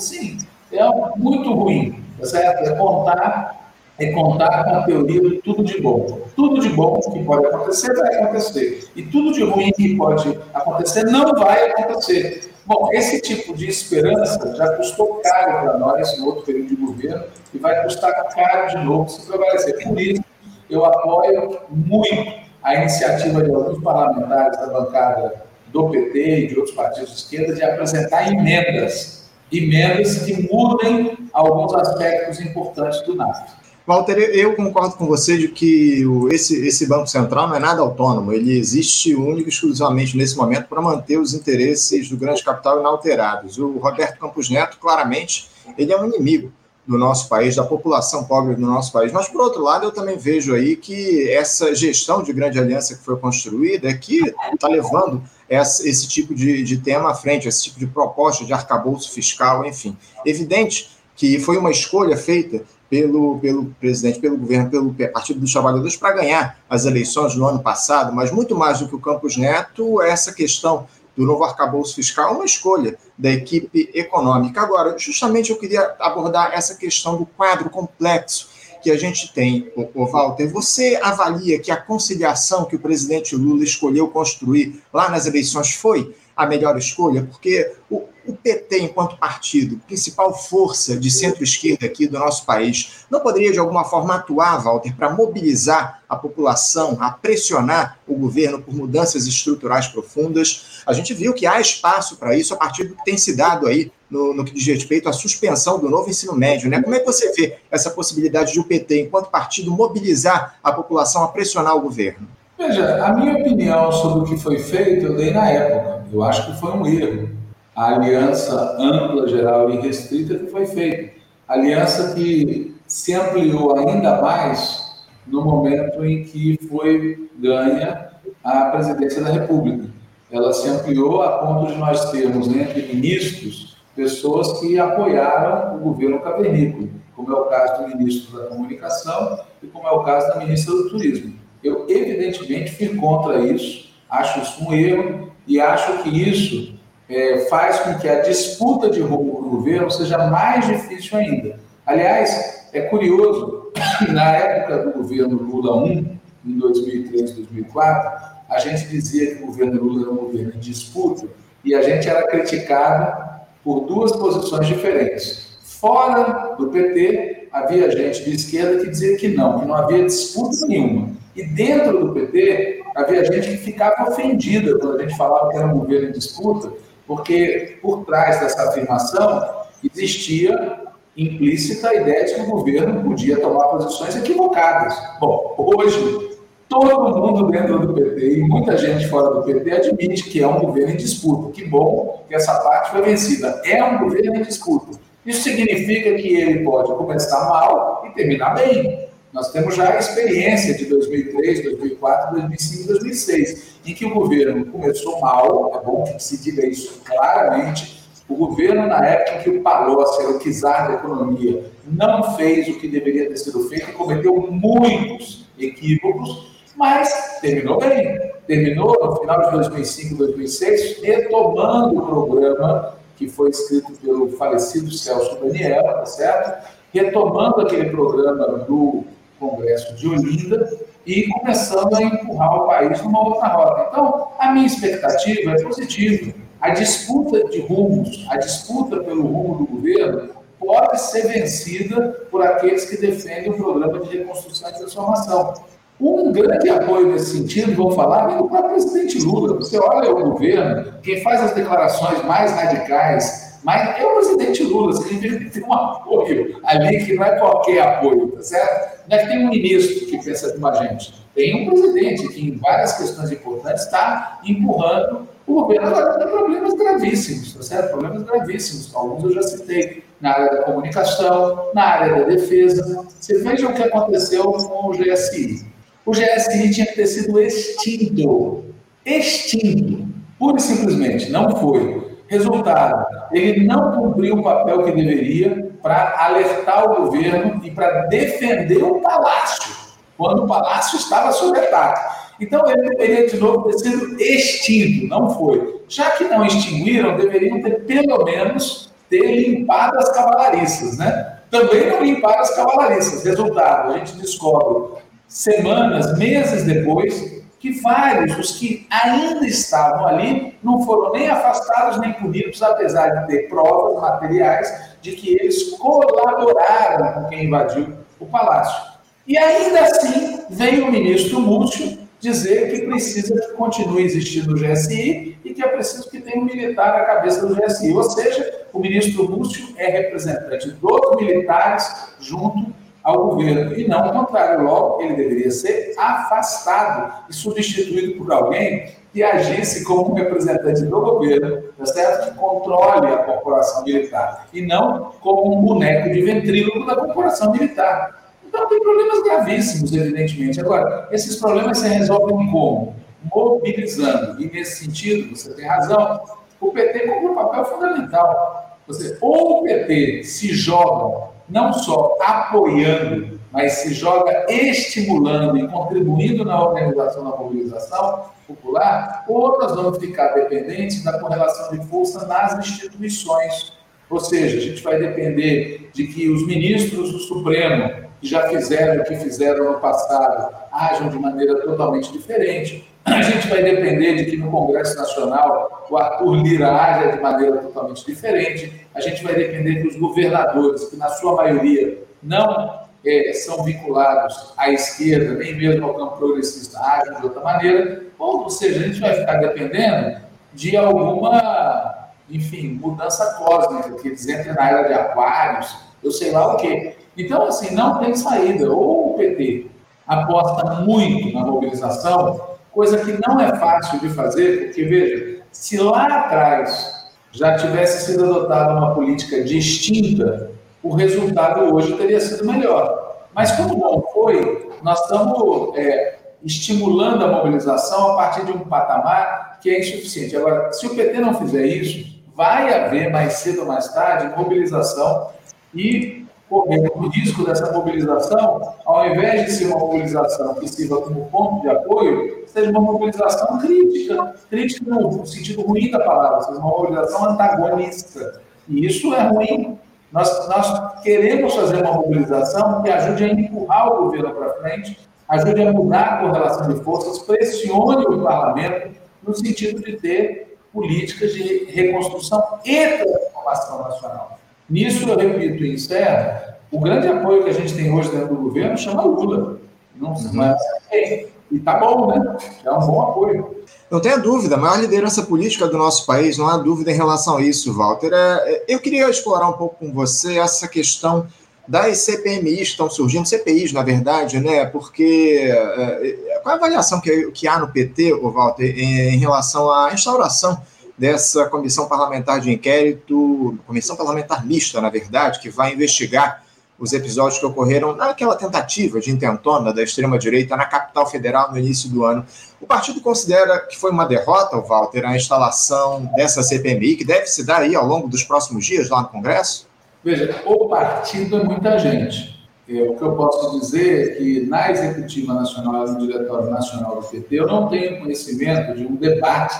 sim, 0.00 0.38
é 0.72 0.82
muito 1.16 1.52
ruim, 1.52 2.02
tá 2.18 2.26
certo? 2.26 2.68
É 2.68 2.74
contar, 2.74 3.63
é 3.98 4.12
contar 4.12 4.64
com 4.64 4.70
a 4.70 4.82
teoria 4.82 5.20
de 5.20 5.38
tudo 5.42 5.62
de 5.62 5.80
bom. 5.80 6.20
Tudo 6.34 6.60
de 6.60 6.68
bom 6.70 6.98
que 7.00 7.22
pode 7.24 7.46
acontecer, 7.46 7.94
vai 7.94 8.14
acontecer. 8.16 8.88
E 8.96 9.02
tudo 9.02 9.32
de 9.32 9.44
ruim 9.44 9.70
que 9.72 9.96
pode 9.96 10.38
acontecer, 10.52 11.04
não 11.04 11.32
vai 11.34 11.70
acontecer. 11.70 12.52
Bom, 12.66 12.88
esse 12.92 13.20
tipo 13.20 13.54
de 13.54 13.68
esperança 13.68 14.56
já 14.56 14.76
custou 14.76 15.20
caro 15.22 15.60
para 15.60 15.78
nós 15.78 16.18
no 16.18 16.26
outro 16.26 16.44
período 16.44 16.68
de 16.68 16.76
governo 16.76 17.24
e 17.52 17.58
vai 17.58 17.82
custar 17.84 18.12
caro 18.34 18.68
de 18.68 18.84
novo 18.84 19.08
se 19.08 19.26
prevalecer. 19.26 19.84
Por 19.84 20.00
isso, 20.00 20.24
eu 20.68 20.84
apoio 20.84 21.60
muito 21.68 22.34
a 22.62 22.74
iniciativa 22.74 23.42
de 23.42 23.50
alguns 23.50 23.82
parlamentares 23.82 24.58
da 24.58 24.66
bancada 24.66 25.44
do 25.68 25.90
PT 25.90 26.38
e 26.38 26.46
de 26.48 26.58
outros 26.58 26.74
partidos 26.74 27.10
de 27.10 27.16
esquerda 27.16 27.54
de 27.54 27.62
apresentar 27.62 28.32
emendas, 28.32 29.30
emendas 29.52 30.22
que 30.22 30.50
mudem 30.50 31.18
alguns 31.32 31.74
aspectos 31.74 32.40
importantes 32.40 33.02
do 33.02 33.14
NAF. 33.14 33.63
Walter, 33.86 34.16
eu 34.18 34.54
concordo 34.56 34.96
com 34.96 35.06
você 35.06 35.36
de 35.36 35.48
que 35.48 36.02
esse, 36.32 36.66
esse 36.66 36.86
Banco 36.86 37.06
Central 37.06 37.48
não 37.48 37.56
é 37.56 37.58
nada 37.58 37.82
autônomo, 37.82 38.32
ele 38.32 38.56
existe 38.56 39.14
único 39.14 39.48
e 39.48 39.52
exclusivamente 39.52 40.16
nesse 40.16 40.36
momento 40.36 40.68
para 40.68 40.80
manter 40.80 41.18
os 41.18 41.34
interesses 41.34 42.08
do 42.08 42.16
grande 42.16 42.42
capital 42.42 42.80
inalterados. 42.80 43.58
O 43.58 43.76
Roberto 43.76 44.18
Campos 44.18 44.48
Neto, 44.48 44.78
claramente, 44.78 45.50
ele 45.76 45.92
é 45.92 46.00
um 46.00 46.06
inimigo 46.06 46.50
do 46.86 46.96
nosso 46.96 47.28
país, 47.28 47.56
da 47.56 47.64
população 47.64 48.24
pobre 48.24 48.54
do 48.54 48.62
nosso 48.62 48.90
país. 48.90 49.12
Mas, 49.12 49.28
por 49.28 49.42
outro 49.42 49.62
lado, 49.62 49.84
eu 49.84 49.92
também 49.92 50.16
vejo 50.16 50.54
aí 50.54 50.76
que 50.76 51.30
essa 51.30 51.74
gestão 51.74 52.22
de 52.22 52.32
grande 52.32 52.58
aliança 52.58 52.94
que 52.94 53.04
foi 53.04 53.18
construída 53.18 53.88
é 53.88 53.94
que 53.94 54.20
está 54.52 54.68
levando 54.68 55.22
essa, 55.48 55.86
esse 55.86 56.08
tipo 56.08 56.34
de, 56.34 56.62
de 56.62 56.78
tema 56.78 57.10
à 57.10 57.14
frente, 57.14 57.48
esse 57.48 57.64
tipo 57.64 57.78
de 57.78 57.86
proposta 57.86 58.46
de 58.46 58.52
arcabouço 58.52 59.12
fiscal, 59.12 59.64
enfim. 59.64 59.96
Evidente 60.24 60.90
que 61.16 61.38
foi 61.38 61.56
uma 61.56 61.70
escolha 61.70 62.16
feita 62.16 62.64
pelo, 62.94 63.40
pelo 63.40 63.64
presidente, 63.80 64.20
pelo 64.20 64.36
governo, 64.36 64.70
pelo 64.70 64.94
Partido 65.12 65.40
dos 65.40 65.52
Trabalhadores 65.52 65.96
para 65.96 66.12
ganhar 66.12 66.60
as 66.70 66.84
eleições 66.84 67.34
no 67.34 67.44
ano 67.44 67.60
passado, 67.60 68.14
mas 68.14 68.30
muito 68.30 68.54
mais 68.54 68.78
do 68.78 68.86
que 68.86 68.94
o 68.94 69.00
Campos 69.00 69.36
Neto, 69.36 70.00
essa 70.00 70.32
questão 70.32 70.86
do 71.16 71.24
novo 71.24 71.42
arcabouço 71.42 71.96
fiscal 71.96 72.30
é 72.30 72.36
uma 72.36 72.44
escolha 72.44 72.96
da 73.18 73.30
equipe 73.30 73.90
econômica. 73.92 74.60
Agora, 74.60 74.96
justamente 74.96 75.50
eu 75.50 75.58
queria 75.58 75.96
abordar 75.98 76.52
essa 76.54 76.76
questão 76.76 77.16
do 77.16 77.26
quadro 77.26 77.68
complexo 77.68 78.48
que 78.80 78.92
a 78.92 78.96
gente 78.96 79.32
tem, 79.32 79.72
o 79.74 80.06
Walter. 80.06 80.46
Você 80.52 80.96
avalia 81.02 81.58
que 81.58 81.72
a 81.72 81.76
conciliação 81.76 82.64
que 82.64 82.76
o 82.76 82.78
presidente 82.78 83.34
Lula 83.34 83.64
escolheu 83.64 84.06
construir 84.06 84.80
lá 84.92 85.08
nas 85.08 85.26
eleições 85.26 85.74
foi 85.74 86.14
a 86.36 86.46
melhor 86.46 86.76
escolha? 86.76 87.22
Porque 87.22 87.72
o, 87.90 88.04
o 88.26 88.34
PT, 88.34 88.80
enquanto 88.80 89.18
partido, 89.18 89.78
principal 89.86 90.34
força 90.36 90.96
de 90.96 91.10
centro-esquerda 91.10 91.86
aqui 91.86 92.06
do 92.06 92.18
nosso 92.18 92.44
país, 92.46 93.04
não 93.10 93.20
poderia 93.20 93.52
de 93.52 93.58
alguma 93.58 93.84
forma 93.84 94.14
atuar, 94.14 94.62
Walter, 94.62 94.94
para 94.96 95.10
mobilizar 95.10 96.02
a 96.08 96.16
população, 96.16 96.96
a 97.00 97.10
pressionar 97.10 97.98
o 98.06 98.14
governo 98.14 98.62
por 98.62 98.74
mudanças 98.74 99.26
estruturais 99.26 99.88
profundas? 99.88 100.82
A 100.86 100.92
gente 100.92 101.12
viu 101.12 101.34
que 101.34 101.46
há 101.46 101.60
espaço 101.60 102.16
para 102.16 102.36
isso 102.36 102.54
a 102.54 102.56
partir 102.56 102.84
do 102.84 102.96
que 102.96 103.04
tem 103.04 103.18
se 103.18 103.36
dado 103.36 103.66
aí 103.66 103.92
no, 104.10 104.32
no, 104.32 104.44
que 104.44 104.54
diz 104.54 104.66
respeito 104.66 105.08
à 105.08 105.12
suspensão 105.12 105.78
do 105.78 105.90
novo 105.90 106.08
ensino 106.08 106.34
médio. 106.34 106.70
Né? 106.70 106.80
Como 106.80 106.94
é 106.94 107.00
que 107.00 107.06
você 107.06 107.32
vê 107.32 107.58
essa 107.70 107.90
possibilidade 107.90 108.52
de 108.52 108.60
o 108.60 108.64
PT, 108.64 109.02
enquanto 109.02 109.30
partido, 109.30 109.70
mobilizar 109.70 110.58
a 110.62 110.72
população 110.72 111.24
a 111.24 111.28
pressionar 111.28 111.76
o 111.76 111.80
governo? 111.80 112.28
Veja, 112.66 113.04
a 113.04 113.12
minha 113.12 113.34
opinião 113.34 113.92
sobre 113.92 114.20
o 114.20 114.24
que 114.24 114.42
foi 114.42 114.58
feito 114.58 115.04
eu 115.04 115.16
dei 115.16 115.32
na 115.32 115.50
época. 115.50 116.06
Eu 116.10 116.22
acho 116.22 116.46
que 116.46 116.58
foi 116.58 116.72
um 116.72 116.86
erro 116.86 117.28
a 117.76 117.94
aliança 117.94 118.76
ampla, 118.78 119.28
geral 119.28 119.70
e 119.70 119.80
restrita 119.80 120.38
que 120.38 120.46
foi 120.46 120.64
feita. 120.64 121.12
Aliança 121.46 122.14
que 122.14 122.74
se 122.86 123.12
ampliou 123.12 123.76
ainda 123.76 124.22
mais 124.22 125.04
no 125.26 125.44
momento 125.44 126.02
em 126.06 126.24
que 126.24 126.58
foi 126.66 127.28
ganha 127.38 128.12
a 128.42 128.66
presidência 128.70 129.22
da 129.22 129.30
República. 129.30 129.86
Ela 130.32 130.52
se 130.54 130.66
ampliou 130.66 131.20
a 131.22 131.38
ponto 131.38 131.70
de 131.70 131.78
nós 131.78 132.10
termos 132.12 132.48
entre 132.48 132.82
ministros 132.94 133.76
pessoas 133.94 134.58
que 134.58 134.78
apoiaram 134.78 135.76
o 135.76 135.80
governo 135.80 136.18
cavernícola, 136.20 136.88
como 137.14 137.30
é 137.30 137.34
o 137.34 137.44
caso 137.44 137.82
do 137.82 137.96
ministro 137.98 138.38
da 138.38 138.46
Comunicação 138.46 139.40
e 139.62 139.66
como 139.66 139.86
é 139.86 139.90
o 139.90 140.02
caso 140.02 140.28
da 140.28 140.36
ministra 140.36 140.72
do 140.74 140.88
Turismo. 140.88 141.43
Eu, 141.64 141.86
evidentemente, 141.88 142.72
fui 142.72 142.94
contra 142.94 143.38
isso, 143.38 143.90
acho 144.10 144.38
isso 144.40 144.62
um 144.68 144.74
erro 144.74 145.32
e 145.46 145.58
acho 145.58 146.02
que 146.02 146.10
isso 146.10 146.74
é, 147.08 147.38
faz 147.48 147.80
com 147.80 147.98
que 147.98 148.06
a 148.06 148.20
disputa 148.20 148.90
de 148.90 149.00
rumo 149.00 149.42
do 149.42 149.48
governo 149.48 149.90
seja 149.90 150.18
mais 150.28 150.66
difícil 150.66 151.16
ainda. 151.16 151.58
Aliás, 151.86 152.68
é 152.74 152.82
curioso, 152.82 153.72
na 154.12 154.36
época 154.36 154.78
do 154.84 154.92
governo 154.98 155.36
Lula 155.38 155.88
I, 155.88 156.20
em 156.44 156.58
2003, 156.58 157.32
2004, 157.32 158.34
a 158.50 158.58
gente 158.58 158.86
dizia 158.88 159.34
que 159.34 159.42
o 159.42 159.46
governo 159.46 159.82
Lula 159.82 160.02
era 160.02 160.10
um 160.10 160.16
governo 160.16 160.52
em 160.54 160.58
disputa 160.58 161.26
e 161.64 161.74
a 161.74 161.80
gente 161.80 162.06
era 162.06 162.26
criticado 162.26 163.40
por 163.62 163.86
duas 163.86 164.12
posições 164.12 164.66
diferentes. 164.66 165.58
Fora 165.62 166.54
do 166.58 166.68
PT, 166.68 167.48
havia 167.50 167.90
gente 167.90 168.22
de 168.22 168.36
esquerda 168.36 168.84
que 168.84 168.90
dizia 168.90 169.16
que 169.16 169.28
não, 169.28 169.60
que 169.60 169.64
não 169.66 169.74
havia 169.74 170.04
disputa 170.04 170.66
nenhuma. 170.66 171.23
E 171.34 171.42
dentro 171.42 172.06
do 172.06 172.12
PT, 172.12 172.82
havia 172.94 173.24
gente 173.24 173.50
que 173.50 173.56
ficava 173.56 174.10
ofendida 174.10 174.78
quando 174.78 174.96
a 174.98 175.02
gente 175.02 175.16
falava 175.16 175.50
que 175.50 175.56
era 175.56 175.66
um 175.66 175.78
governo 175.78 176.08
em 176.08 176.12
disputa, 176.12 176.72
porque 177.06 177.78
por 177.82 178.04
trás 178.04 178.40
dessa 178.40 178.68
afirmação 178.68 179.64
existia 179.82 180.84
implícita 181.16 181.90
a 181.90 181.94
ideia 181.94 182.24
de 182.24 182.34
que 182.34 182.40
o 182.40 182.46
governo 182.46 183.02
podia 183.02 183.40
tomar 183.40 183.64
posições 183.68 184.16
equivocadas. 184.16 184.96
Bom, 185.20 185.54
hoje, 185.58 186.34
todo 186.68 187.18
mundo 187.18 187.50
dentro 187.50 187.78
do 187.78 187.94
PT 187.94 188.38
e 188.38 188.40
muita 188.42 188.76
gente 188.76 189.08
fora 189.08 189.34
do 189.34 189.42
PT 189.42 189.70
admite 189.70 190.24
que 190.24 190.42
é 190.42 190.48
um 190.48 190.60
governo 190.60 190.92
em 190.92 190.96
disputa. 190.96 191.52
Que 191.52 191.64
bom 191.64 192.24
que 192.28 192.34
essa 192.34 192.54
parte 192.60 192.90
foi 192.90 193.02
vencida. 193.02 193.60
É 193.64 193.82
um 193.84 193.98
governo 193.98 194.36
em 194.36 194.42
disputa. 194.42 194.98
Isso 195.24 195.42
significa 195.42 196.14
que 196.14 196.36
ele 196.36 196.64
pode 196.64 196.92
começar 196.94 197.48
mal 197.48 198.04
e 198.06 198.14
terminar 198.14 198.54
bem. 198.54 199.03
Nós 199.34 199.50
temos 199.50 199.74
já 199.74 199.90
a 199.90 199.98
experiência 199.98 200.74
de 200.74 200.84
2003, 200.84 201.64
2004, 201.64 202.36
2005 202.38 202.86
2006, 202.86 203.80
em 203.84 203.92
que 203.92 204.06
o 204.06 204.14
governo 204.14 204.64
começou 204.66 205.20
mal, 205.20 205.72
é 205.74 205.84
bom 205.84 206.04
que 206.04 206.22
se 206.22 206.40
diga 206.40 206.64
isso 206.64 207.00
claramente, 207.04 208.04
o 208.28 208.36
governo, 208.36 208.86
na 208.86 209.04
época 209.04 209.38
em 209.38 209.42
que 209.42 209.50
o 209.50 209.60
Palocci 209.60 210.22
era 210.22 210.30
o 210.30 210.38
czar 210.38 210.86
da 210.86 210.94
economia, 210.94 211.64
não 211.84 212.36
fez 212.36 212.68
o 212.68 212.78
que 212.78 212.86
deveria 212.86 213.28
ter 213.28 213.36
sido 213.36 213.68
feito 213.68 213.92
cometeu 213.94 214.36
muitos 214.52 215.44
equívocos, 215.58 216.54
mas 216.76 217.40
terminou 217.40 217.80
bem. 217.80 218.16
terminou 218.46 218.96
no 219.02 219.16
final 219.16 219.46
de 219.46 219.50
2005, 219.50 220.14
2006, 220.14 221.02
retomando 221.02 221.98
o 221.98 222.06
programa 222.06 222.94
que 223.16 223.28
foi 223.28 223.50
escrito 223.50 223.92
pelo 224.00 224.28
falecido 224.36 224.92
Celso 224.92 225.40
Daniel, 225.40 225.82
tá 225.82 226.06
certo? 226.06 226.72
Retomando 226.92 227.62
aquele 227.62 227.90
programa 227.90 228.58
do 228.58 229.04
Congresso 229.48 229.94
de 229.94 230.08
Olinda 230.08 230.70
e 231.06 231.28
começando 231.28 231.94
a 231.94 232.02
empurrar 232.02 232.62
o 232.62 232.66
país 232.66 233.02
numa 233.02 233.26
outra 233.26 233.48
rota. 233.48 233.88
Então, 233.90 234.28
a 234.38 234.52
minha 234.52 234.66
expectativa 234.66 235.52
é 235.52 235.62
positiva. 235.62 236.34
A 236.60 236.70
disputa 236.70 237.44
de 237.48 237.60
rumos, 237.60 238.26
a 238.30 238.38
disputa 238.38 239.02
pelo 239.02 239.22
rumo 239.22 239.58
do 239.58 239.66
governo, 239.66 240.30
pode 240.58 240.98
ser 241.00 241.26
vencida 241.28 242.26
por 242.30 242.42
aqueles 242.42 242.86
que 242.86 242.96
defendem 242.96 243.50
o 243.50 243.56
programa 243.56 244.00
de 244.00 244.16
reconstrução 244.16 244.70
e 244.70 244.74
transformação. 244.74 245.54
Um 246.00 246.32
grande 246.32 246.68
apoio 246.70 247.12
nesse 247.12 247.36
sentido, 247.36 247.74
vou 247.74 247.92
falar, 247.92 248.26
vem 248.26 248.38
do 248.38 248.48
próprio 248.48 248.72
presidente 248.72 249.18
Lula. 249.20 249.56
Você 249.56 249.78
olha 249.78 250.10
o 250.10 250.30
governo, 250.30 250.94
quem 251.02 251.22
faz 251.22 251.42
as 251.42 251.52
declarações 251.52 252.24
mais 252.24 252.50
radicais, 252.52 253.60
mais, 253.62 253.98
é 253.98 254.04
o 254.04 254.14
presidente 254.14 254.62
Lula. 254.64 254.92
Você 254.92 255.08
tem 255.08 255.48
ter 255.50 255.64
um 255.64 255.72
apoio 255.72 256.60
ali 256.64 257.04
que 257.04 257.14
não 257.14 257.24
é 257.24 257.38
qualquer 257.38 257.80
apoio, 257.80 258.32
tá 258.32 258.42
certo? 258.42 258.93
Não 259.08 259.16
é 259.16 259.22
que 259.22 259.28
tem 259.28 259.46
um 259.46 259.50
ministro 259.50 260.06
que 260.06 260.24
pensa 260.24 260.52
como 260.52 260.66
a 260.66 260.74
gente. 260.86 261.14
Tem 261.34 261.54
um 261.54 261.70
presidente 261.70 262.28
que, 262.28 262.48
em 262.48 262.56
várias 262.56 262.96
questões 262.96 263.30
importantes, 263.32 263.84
está 263.84 264.40
empurrando 264.44 265.28
o 265.46 265.54
governo. 265.54 265.88
Agora, 265.88 266.18
tem 266.18 266.28
problemas 266.28 266.74
gravíssimos, 266.74 267.54
tá 267.54 267.62
certo? 267.62 267.90
Problemas 267.90 268.22
gravíssimos. 268.22 268.94
Alguns 268.94 269.24
eu 269.24 269.32
já 269.32 269.42
citei 269.42 270.04
na 270.20 270.30
área 270.30 270.50
da 270.50 270.62
comunicação, 270.62 271.70
na 271.74 271.82
área 271.82 272.20
da 272.20 272.24
defesa. 272.24 273.06
Você 273.18 273.42
veja 273.42 273.68
o 273.68 273.74
que 273.74 273.82
aconteceu 273.82 274.44
com 274.44 274.88
o 274.88 274.92
GSI. 274.92 275.66
O 276.06 276.12
GSI 276.12 276.70
tinha 276.70 276.86
que 276.86 276.94
ter 276.94 277.06
sido 277.06 277.40
extinto. 277.40 278.64
Extinto. 279.04 280.06
Pura 280.38 280.56
e 280.58 280.60
simplesmente. 280.60 281.30
Não 281.30 281.56
foi. 281.56 282.03
Resultado: 282.36 283.06
ele 283.32 283.66
não 283.66 283.92
cumpriu 283.92 284.36
o 284.36 284.42
papel 284.42 284.84
que 284.84 284.92
deveria 284.92 285.72
para 285.82 286.14
alertar 286.18 286.84
o 286.84 287.04
governo 287.04 287.60
e 287.64 287.70
para 287.70 288.06
defender 288.06 288.82
o 288.82 289.00
palácio, 289.00 289.74
quando 290.16 290.44
o 290.44 290.46
palácio 290.46 290.98
estava 290.98 291.32
sob 291.32 291.58
ataque. 291.58 292.24
Então, 292.40 292.68
ele 292.68 292.90
deveria 292.90 293.28
de 293.28 293.36
novo 293.36 293.70
ter 293.70 293.78
sido 293.78 294.20
extinto, 294.20 295.06
não 295.06 295.30
foi. 295.30 295.82
Já 295.88 296.10
que 296.10 296.24
não 296.24 296.44
extinguiram, 296.44 297.16
deveriam 297.16 297.62
ter 297.62 297.84
pelo 297.84 298.24
menos 298.24 298.92
ter 299.08 299.48
limpado 299.48 299.98
as 299.98 300.10
cavalariças, 300.10 300.98
né? 300.98 301.38
Também 301.50 301.88
não 301.88 302.02
limparam 302.02 302.40
as 302.40 302.56
cavalariças. 302.56 303.22
Resultado, 303.24 303.92
a 303.92 303.98
gente 303.98 304.16
descobre 304.16 304.98
semanas, 305.28 306.18
meses 306.18 306.64
depois, 306.64 307.43
que 307.64 307.80
vários 307.80 308.36
dos 308.36 308.58
que 308.58 308.86
ainda 308.90 309.46
estavam 309.46 310.06
ali 310.06 310.54
não 310.62 310.84
foram 310.84 311.12
nem 311.12 311.30
afastados 311.30 311.98
nem 311.98 312.12
punidos, 312.12 312.62
apesar 312.62 313.08
de 313.08 313.26
ter 313.26 313.48
provas 313.48 314.02
materiais 314.02 314.96
de 315.00 315.12
que 315.12 315.32
eles 315.32 315.70
colaboraram 315.78 317.14
com 317.14 317.28
quem 317.30 317.46
invadiu 317.46 317.94
o 318.20 318.26
palácio. 318.26 318.92
E 319.26 319.38
ainda 319.38 319.80
assim, 319.80 320.42
vem 320.50 320.82
o 320.82 320.92
ministro 320.92 321.40
Múcio 321.40 322.00
dizer 322.20 322.70
que 322.70 322.86
precisa 322.86 323.34
que 323.34 323.54
continue 323.54 324.02
existindo 324.02 324.52
o 324.52 324.58
GSI 324.58 325.38
e 325.42 325.54
que 325.54 325.62
é 325.62 325.68
preciso 325.68 326.10
que 326.10 326.20
tenha 326.20 326.38
um 326.38 326.44
militar 326.44 326.94
à 326.94 327.06
cabeça 327.06 327.46
do 327.46 327.54
GSI. 327.54 327.94
Ou 327.94 328.02
seja, 328.02 328.66
o 328.74 328.78
ministro 328.78 329.26
Múcio 329.26 329.74
é 329.78 329.86
representante 329.86 330.70
dos 330.70 331.16
militares 331.16 332.12
junto 332.20 332.74
ao 333.04 333.28
governo, 333.28 333.78
e 333.78 333.86
não 333.86 334.08
o 334.08 334.12
contrário. 334.12 334.64
Logo, 334.64 335.02
ele 335.02 335.14
deveria 335.14 335.50
ser 335.50 335.94
afastado 335.98 337.26
e 337.28 337.34
substituído 337.34 338.14
por 338.16 338.32
alguém 338.32 338.94
que 339.12 339.22
agisse 339.22 339.84
como 339.84 340.14
representante 340.14 340.82
do 340.82 341.00
governo, 341.00 341.62
tá 341.78 341.86
certo? 341.86 342.32
que 342.32 342.38
controle 342.38 343.06
a 343.06 343.18
corporação 343.18 343.84
militar, 343.84 344.48
e 344.52 344.62
não 344.62 345.12
como 345.20 345.56
um 345.56 345.62
boneco 345.62 346.10
de 346.10 346.22
ventríloco 346.22 346.84
da 346.84 346.96
corporação 346.96 347.52
militar. 347.52 348.24
Então, 348.44 348.68
tem 348.68 348.80
problemas 348.80 349.22
gravíssimos, 349.22 349.92
evidentemente. 349.92 350.60
Agora, 350.60 351.08
esses 351.12 351.36
problemas 351.36 351.78
se 351.78 351.88
resolvem 351.88 352.50
como? 352.50 352.96
Mobilizando. 353.32 354.40
E, 354.40 354.46
nesse 354.46 354.84
sentido, 354.84 355.36
você 355.36 355.52
tem 355.54 355.66
razão, 355.66 356.20
o 356.60 356.70
PT 356.70 357.00
cumpre 357.00 357.26
um 357.26 357.34
papel 357.34 357.64
fundamental. 357.64 358.73
Você, 358.86 359.16
ou 359.20 359.60
o 359.60 359.62
PT 359.62 360.24
se 360.24 360.52
joga 360.52 361.34
não 361.48 361.72
só 361.72 362.16
apoiando, 362.20 363.38
mas 363.52 363.72
se 363.72 363.94
joga 363.94 364.46
estimulando 364.48 365.58
e 365.58 365.68
contribuindo 365.68 366.44
na 366.44 366.60
organização 366.62 367.24
da 367.24 367.36
mobilização 367.36 368.24
popular, 368.46 369.24
ou 369.28 369.58
nós 369.58 369.74
vamos 369.74 369.98
ficar 369.98 370.28
dependentes 370.34 371.04
da 371.04 371.18
correlação 371.18 371.70
de 371.70 371.86
força 371.86 372.26
nas 372.26 372.58
instituições. 372.58 373.72
Ou 374.10 374.20
seja, 374.20 374.58
a 374.58 374.60
gente 374.60 374.82
vai 374.82 374.98
depender 374.98 375.90
de 375.92 376.06
que 376.06 376.28
os 376.28 376.46
ministros 376.46 377.12
do 377.12 377.18
Supremo 377.18 378.04
que 378.20 378.28
já 378.28 378.48
fizeram 378.48 379.02
o 379.02 379.04
que 379.04 379.16
fizeram 379.16 379.72
no 379.72 379.80
passado 379.80 380.54
ajam 380.72 381.08
de 381.08 381.18
maneira 381.18 381.60
totalmente 381.62 382.12
diferente. 382.12 382.88
A 383.04 383.20
gente 383.20 383.48
vai 383.48 383.62
depender 383.62 384.14
de 384.16 384.30
que 384.30 384.36
no 384.36 384.50
Congresso 384.50 384.96
Nacional 384.96 385.86
o 385.90 385.96
Arthur 385.96 386.36
Lira 386.36 386.72
haja 386.72 387.12
de 387.12 387.20
maneira 387.20 387.58
totalmente 387.58 388.04
diferente. 388.06 388.86
A 388.94 389.00
gente 389.00 389.22
vai 389.22 389.34
depender 389.34 389.82
que 389.82 389.88
os 389.88 389.96
governadores, 389.96 390.86
que 390.86 390.96
na 390.96 391.08
sua 391.10 391.36
maioria 391.36 391.98
não 392.22 392.80
é, 393.04 393.32
são 393.34 393.62
vinculados 393.62 394.54
à 394.56 394.70
esquerda, 394.70 395.34
nem 395.34 395.54
mesmo 395.54 395.84
ao 395.86 395.94
campo 395.94 396.16
progressista, 396.16 396.80
ajam 396.80 397.20
de 397.20 397.26
outra 397.26 397.42
maneira. 397.42 398.02
Ou, 398.18 398.44
ou 398.44 398.50
seja, 398.50 398.80
a 398.80 398.88
gente 398.88 399.00
vai 399.00 399.14
ficar 399.14 399.36
dependendo 399.36 400.16
de 400.54 400.76
alguma, 400.76 402.10
enfim, 402.30 402.68
mudança 402.68 403.34
cósmica, 403.34 404.00
que 404.00 404.08
eles 404.08 404.26
entrem 404.26 404.54
na 404.54 404.70
era 404.70 404.88
de 404.88 404.94
aquários, 404.94 405.76
eu 406.02 406.10
sei 406.10 406.30
lá 406.30 406.54
o 406.54 406.56
quê. 406.56 406.96
Então, 407.16 407.46
assim, 407.46 407.74
não 407.74 407.98
tem 407.98 408.14
saída. 408.14 408.70
Ou 408.70 409.12
o 409.12 409.14
PT 409.16 409.66
aposta 410.06 410.80
muito 410.80 411.34
na 411.34 411.44
mobilização, 411.44 412.53
coisa 412.74 412.98
que 412.98 413.18
não 413.26 413.40
é 413.40 413.54
fácil 413.56 414.00
de 414.00 414.08
fazer, 414.10 414.66
porque, 414.66 414.84
veja, 414.84 415.42
se 415.52 415.78
lá 415.78 416.06
atrás 416.06 417.04
já 417.30 417.56
tivesse 417.56 418.06
sido 418.06 418.24
adotada 418.24 418.74
uma 418.74 418.94
política 418.94 419.42
distinta, 419.42 420.50
o 420.82 420.94
resultado 420.94 421.74
hoje 421.74 421.96
teria 421.96 422.20
sido 422.20 422.44
melhor. 422.44 423.16
Mas 423.32 423.52
como 423.52 423.78
não 423.78 424.02
foi, 424.12 424.68
nós 424.82 425.00
estamos 425.00 425.76
é, 425.76 426.18
estimulando 426.44 427.24
a 427.24 427.28
mobilização 427.28 428.12
a 428.12 428.16
partir 428.16 428.44
de 428.44 428.52
um 428.52 428.60
patamar 428.60 429.58
que 429.60 429.70
é 429.70 429.80
insuficiente. 429.80 430.36
Agora, 430.36 430.72
se 430.72 430.86
o 430.86 430.94
PT 430.94 431.18
não 431.18 431.34
fizer 431.34 431.64
isso, 431.64 432.14
vai 432.34 432.72
haver 432.72 433.10
mais 433.10 433.34
cedo 433.34 433.60
ou 433.60 433.66
mais 433.66 433.88
tarde 433.88 434.36
mobilização 434.36 435.30
e 435.74 436.23
correndo 436.54 436.92
o 436.94 437.08
risco 437.08 437.44
dessa 437.44 437.72
mobilização, 437.72 438.74
ao 438.84 439.06
invés 439.08 439.46
de 439.46 439.52
ser 439.52 439.66
uma 439.66 439.80
mobilização 439.80 440.54
que 440.54 440.68
sirva 440.68 441.00
como 441.00 441.26
ponto 441.26 441.62
de 441.62 441.68
apoio, 441.68 442.44
seja 442.46 442.70
uma 442.70 442.80
mobilização 442.80 443.58
crítica, 443.58 444.34
crítica 444.48 444.94
no 444.94 445.26
sentido 445.26 445.62
ruim 445.62 445.90
da 445.90 445.98
palavra, 445.98 446.42
seja 446.42 446.60
uma 446.60 446.70
mobilização 446.70 447.30
antagonista. 447.30 448.40
E 448.68 448.86
isso 448.86 449.12
é 449.12 449.22
ruim. 449.22 449.76
Nós, 450.12 450.48
nós 450.48 451.02
queremos 451.02 451.56
fazer 451.56 451.82
uma 451.82 451.94
mobilização 451.94 452.82
que 452.84 452.90
ajude 452.90 453.24
a 453.24 453.28
empurrar 453.28 453.92
o 453.92 454.04
governo 454.04 454.30
para 454.30 454.54
frente, 454.54 454.96
ajude 455.28 455.60
a 455.60 455.72
mudar 455.72 456.04
a 456.04 456.16
correlação 456.18 456.72
de 456.72 456.84
forças, 456.84 457.18
pressione 457.18 458.04
o 458.04 458.22
parlamento 458.22 458.96
no 459.24 459.34
sentido 459.34 459.82
de 459.82 459.96
ter 459.96 460.56
políticas 460.72 461.34
de 461.34 461.64
reconstrução 461.64 462.60
e 462.64 462.86
transformação 462.98 463.82
nacional. 463.82 464.38
Nisso, 464.68 465.08
eu 465.08 465.18
repito 465.18 465.64
e 465.64 465.74
encerro, 465.74 466.40
o 466.70 466.80
grande 466.80 467.06
apoio 467.06 467.44
que 467.44 467.50
a 467.50 467.54
gente 467.54 467.74
tem 467.74 467.92
hoje 467.92 468.10
dentro 468.10 468.28
do 468.28 468.42
governo 468.42 468.76
chama 468.76 469.04
Lula. 469.04 469.58
Não, 469.96 470.12
uhum. 470.12 470.30
mas, 470.32 470.56
é, 470.90 471.26
e 471.50 471.58
tá 471.60 471.78
bom, 471.78 472.08
né? 472.08 472.36
É 472.64 472.72
um 472.72 472.80
bom 472.80 473.02
apoio. 473.02 473.64
Não 473.90 474.00
tenha 474.00 474.18
dúvida, 474.18 474.56
a 474.56 474.58
maior 474.58 474.80
liderança 474.80 475.22
política 475.22 475.68
do 475.68 475.78
nosso 475.78 476.04
país, 476.04 476.36
não 476.36 476.48
há 476.48 476.56
dúvida 476.56 476.90
em 476.90 476.96
relação 476.96 477.36
a 477.36 477.42
isso, 477.42 477.72
Walter. 477.72 478.12
É, 478.12 478.16
é 478.16 478.64
eu 478.68 478.80
queria 478.80 479.08
explorar 479.08 479.48
um 479.48 479.52
pouco 479.52 479.76
com 479.76 479.92
você 479.92 480.38
essa 480.38 480.66
questão 480.66 481.26
das 481.66 481.98
CPMIs 481.98 482.58
que 482.58 482.62
estão 482.62 482.90
surgindo, 482.90 483.28
CPIs, 483.28 483.72
na 483.72 483.82
verdade, 483.82 484.40
né? 484.40 484.66
Porque 484.66 485.38
é, 485.48 486.40
qual 486.42 486.54
a 486.54 486.58
avaliação 486.58 487.00
que, 487.00 487.30
que 487.30 487.46
há 487.46 487.58
no 487.58 487.68
PT, 487.68 488.14
Walter, 488.14 488.78
em, 488.78 489.14
em 489.14 489.18
relação 489.18 489.70
à 489.70 489.92
instauração 489.94 490.60
dessa 490.96 491.46
comissão 491.46 491.88
parlamentar 491.88 492.40
de 492.40 492.52
inquérito, 492.52 493.58
comissão 493.66 493.96
parlamentar 493.96 494.46
mista, 494.46 494.80
na 494.80 494.90
verdade, 494.90 495.40
que 495.40 495.50
vai 495.50 495.72
investigar 495.72 496.44
os 496.78 496.92
episódios 496.92 497.38
que 497.38 497.46
ocorreram 497.46 497.94
naquela 497.94 498.34
tentativa 498.34 499.00
de 499.00 499.10
intentona 499.10 499.72
da 499.72 499.82
extrema-direita 499.82 500.56
na 500.56 500.64
capital 500.64 501.06
federal 501.06 501.50
no 501.52 501.58
início 501.58 501.88
do 501.88 502.04
ano. 502.04 502.26
O 502.60 502.66
partido 502.66 503.00
considera 503.00 503.60
que 503.60 503.76
foi 503.76 503.90
uma 503.90 504.04
derrota, 504.04 504.56
Walter, 504.58 505.04
a 505.06 505.16
instalação 505.16 506.10
dessa 506.16 506.42
CPMI, 506.42 506.96
que 506.96 507.04
deve 507.04 507.26
se 507.26 507.44
dar 507.44 507.62
aí 507.62 507.76
ao 507.76 507.86
longo 507.86 508.08
dos 508.08 508.24
próximos 508.24 508.66
dias 508.66 508.88
lá 508.88 509.02
no 509.02 509.08
Congresso? 509.08 509.68
Veja, 510.02 510.42
o 510.44 510.68
partido 510.68 511.36
é 511.36 511.44
muita 511.44 511.78
gente. 511.78 512.34
É, 512.68 512.82
o 512.82 512.96
que 512.96 513.02
eu 513.02 513.14
posso 513.14 513.60
dizer 513.60 514.12
é 514.12 514.14
que 514.16 514.46
na 514.46 514.70
Executiva 514.70 515.34
Nacional 515.34 515.86
e 515.86 515.90
no 515.92 515.98
Diretório 515.98 516.50
Nacional 516.50 517.00
do 517.00 517.06
PT, 517.06 517.40
eu 517.40 517.46
não 517.46 517.68
tenho 517.68 518.00
conhecimento 518.00 518.74
de 518.74 518.86
um 518.86 518.96
debate 518.96 519.58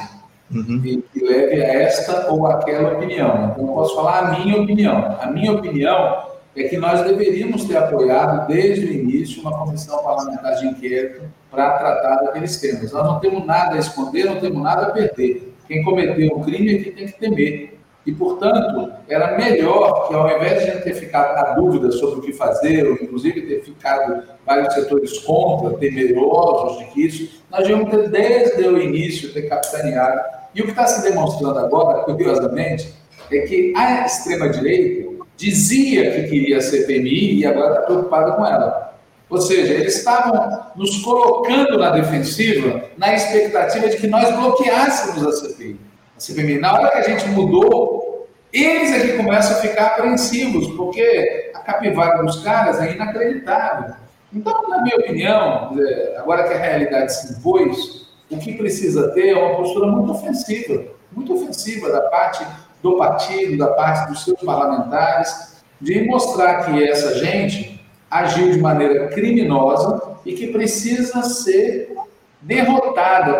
uhum. 0.52 0.80
que, 0.80 1.04
que, 1.12 1.24
leve 1.24 1.62
a 1.62 1.82
esta 1.82 2.30
ou 2.32 2.46
aquela 2.46 2.94
opinião. 2.94 3.52
Então, 3.52 3.66
posso 3.66 3.94
falar 3.96 4.18
a 4.18 4.38
minha 4.38 4.60
opinião. 4.60 5.16
A 5.20 5.30
minha 5.30 5.52
opinião 5.52 6.24
é 6.56 6.64
que 6.64 6.76
nós 6.76 7.02
deveríamos 7.02 7.64
ter 7.64 7.76
apoiado 7.76 8.46
desde 8.46 8.86
o 8.86 8.92
início 8.92 9.40
uma 9.42 9.58
comissão 9.58 10.02
parlamentar 10.02 10.56
de 10.56 10.66
inquérito 10.66 11.22
para 11.50 11.78
tratar 11.78 12.16
daqueles 12.22 12.60
temas. 12.60 12.92
Nós 12.92 13.04
não 13.04 13.20
temos 13.20 13.44
nada 13.44 13.74
a 13.74 13.78
esconder, 13.78 14.26
não 14.26 14.40
temos 14.40 14.62
nada 14.62 14.86
a 14.86 14.90
perder. 14.90 15.52
Quem 15.66 15.82
cometeu 15.82 16.36
um 16.36 16.42
crime 16.42 16.74
aqui 16.76 16.90
tem 16.90 17.06
que 17.06 17.18
temer. 17.18 17.73
E, 18.06 18.12
portanto, 18.12 18.92
era 19.08 19.36
melhor 19.36 20.08
que, 20.08 20.14
ao 20.14 20.26
invés 20.36 20.62
de 20.62 20.70
a 20.70 20.74
gente 20.74 20.84
ter 20.84 20.94
ficado 20.94 21.34
na 21.34 21.54
dúvida 21.54 21.90
sobre 21.90 22.18
o 22.18 22.22
que 22.22 22.34
fazer, 22.34 22.86
ou 22.86 22.94
inclusive 22.94 23.40
ter 23.42 23.62
ficado 23.62 24.22
vários 24.44 24.74
setores 24.74 25.18
contra, 25.20 25.78
temerosos 25.78 26.78
de 26.78 26.84
que 26.86 27.06
isso, 27.06 27.42
nós 27.50 27.66
devíamos 27.66 27.90
ter, 27.90 28.08
desde 28.10 28.68
o 28.68 28.78
início, 28.78 29.32
ter 29.32 29.48
capitaneado. 29.48 30.20
E 30.54 30.60
o 30.60 30.64
que 30.64 30.70
está 30.70 30.86
se 30.86 31.08
demonstrando 31.08 31.58
agora, 31.58 32.02
curiosamente, 32.02 32.92
é 33.32 33.38
que 33.40 33.72
a 33.74 34.04
extrema-direita 34.04 35.14
dizia 35.36 36.10
que 36.12 36.28
queria 36.28 36.58
a 36.58 36.60
CPMI 36.60 37.40
e 37.40 37.46
agora 37.46 37.74
está 37.74 37.86
preocupada 37.86 38.32
com 38.32 38.46
ela. 38.46 38.94
Ou 39.30 39.40
seja, 39.40 39.72
eles 39.72 39.96
estavam 39.96 40.62
nos 40.76 40.98
colocando 40.98 41.78
na 41.78 41.90
defensiva 41.90 42.84
na 42.96 43.14
expectativa 43.14 43.88
de 43.88 43.96
que 43.96 44.06
nós 44.06 44.30
bloqueássemos 44.36 45.26
a 45.26 45.32
CPI. 45.32 45.93
CPMI. 46.18 46.58
Na 46.58 46.74
hora 46.74 46.90
que 46.90 46.98
a 46.98 47.02
gente 47.02 47.28
mudou, 47.28 48.28
eles 48.52 48.92
é 48.92 49.00
que 49.00 49.16
começam 49.16 49.56
a 49.56 49.60
ficar 49.60 49.86
apreensivos, 49.86 50.68
porque 50.76 51.50
a 51.54 51.58
capivara 51.60 52.22
dos 52.22 52.42
caras 52.42 52.80
é 52.80 52.92
inacreditável. 52.92 53.94
Então, 54.32 54.68
na 54.68 54.82
minha 54.82 54.96
opinião, 54.96 55.76
agora 56.16 56.44
que 56.44 56.54
a 56.54 56.58
realidade 56.58 57.14
se 57.14 57.32
impôs, 57.32 58.08
o 58.30 58.38
que 58.38 58.54
precisa 58.54 59.08
ter 59.08 59.30
é 59.30 59.36
uma 59.36 59.56
postura 59.56 59.86
muito 59.88 60.12
ofensiva, 60.12 60.84
muito 61.12 61.34
ofensiva 61.34 61.90
da 61.90 62.02
parte 62.02 62.46
do 62.82 62.96
partido, 62.96 63.56
da 63.56 63.68
parte 63.68 64.10
dos 64.10 64.24
seus 64.24 64.40
parlamentares, 64.40 65.62
de 65.80 66.02
mostrar 66.04 66.64
que 66.64 66.82
essa 66.82 67.18
gente 67.18 67.84
agiu 68.10 68.52
de 68.52 68.58
maneira 68.58 69.08
criminosa 69.08 70.16
e 70.24 70.32
que 70.32 70.48
precisa 70.48 71.22
ser 71.22 71.94
derrotada 72.40 72.83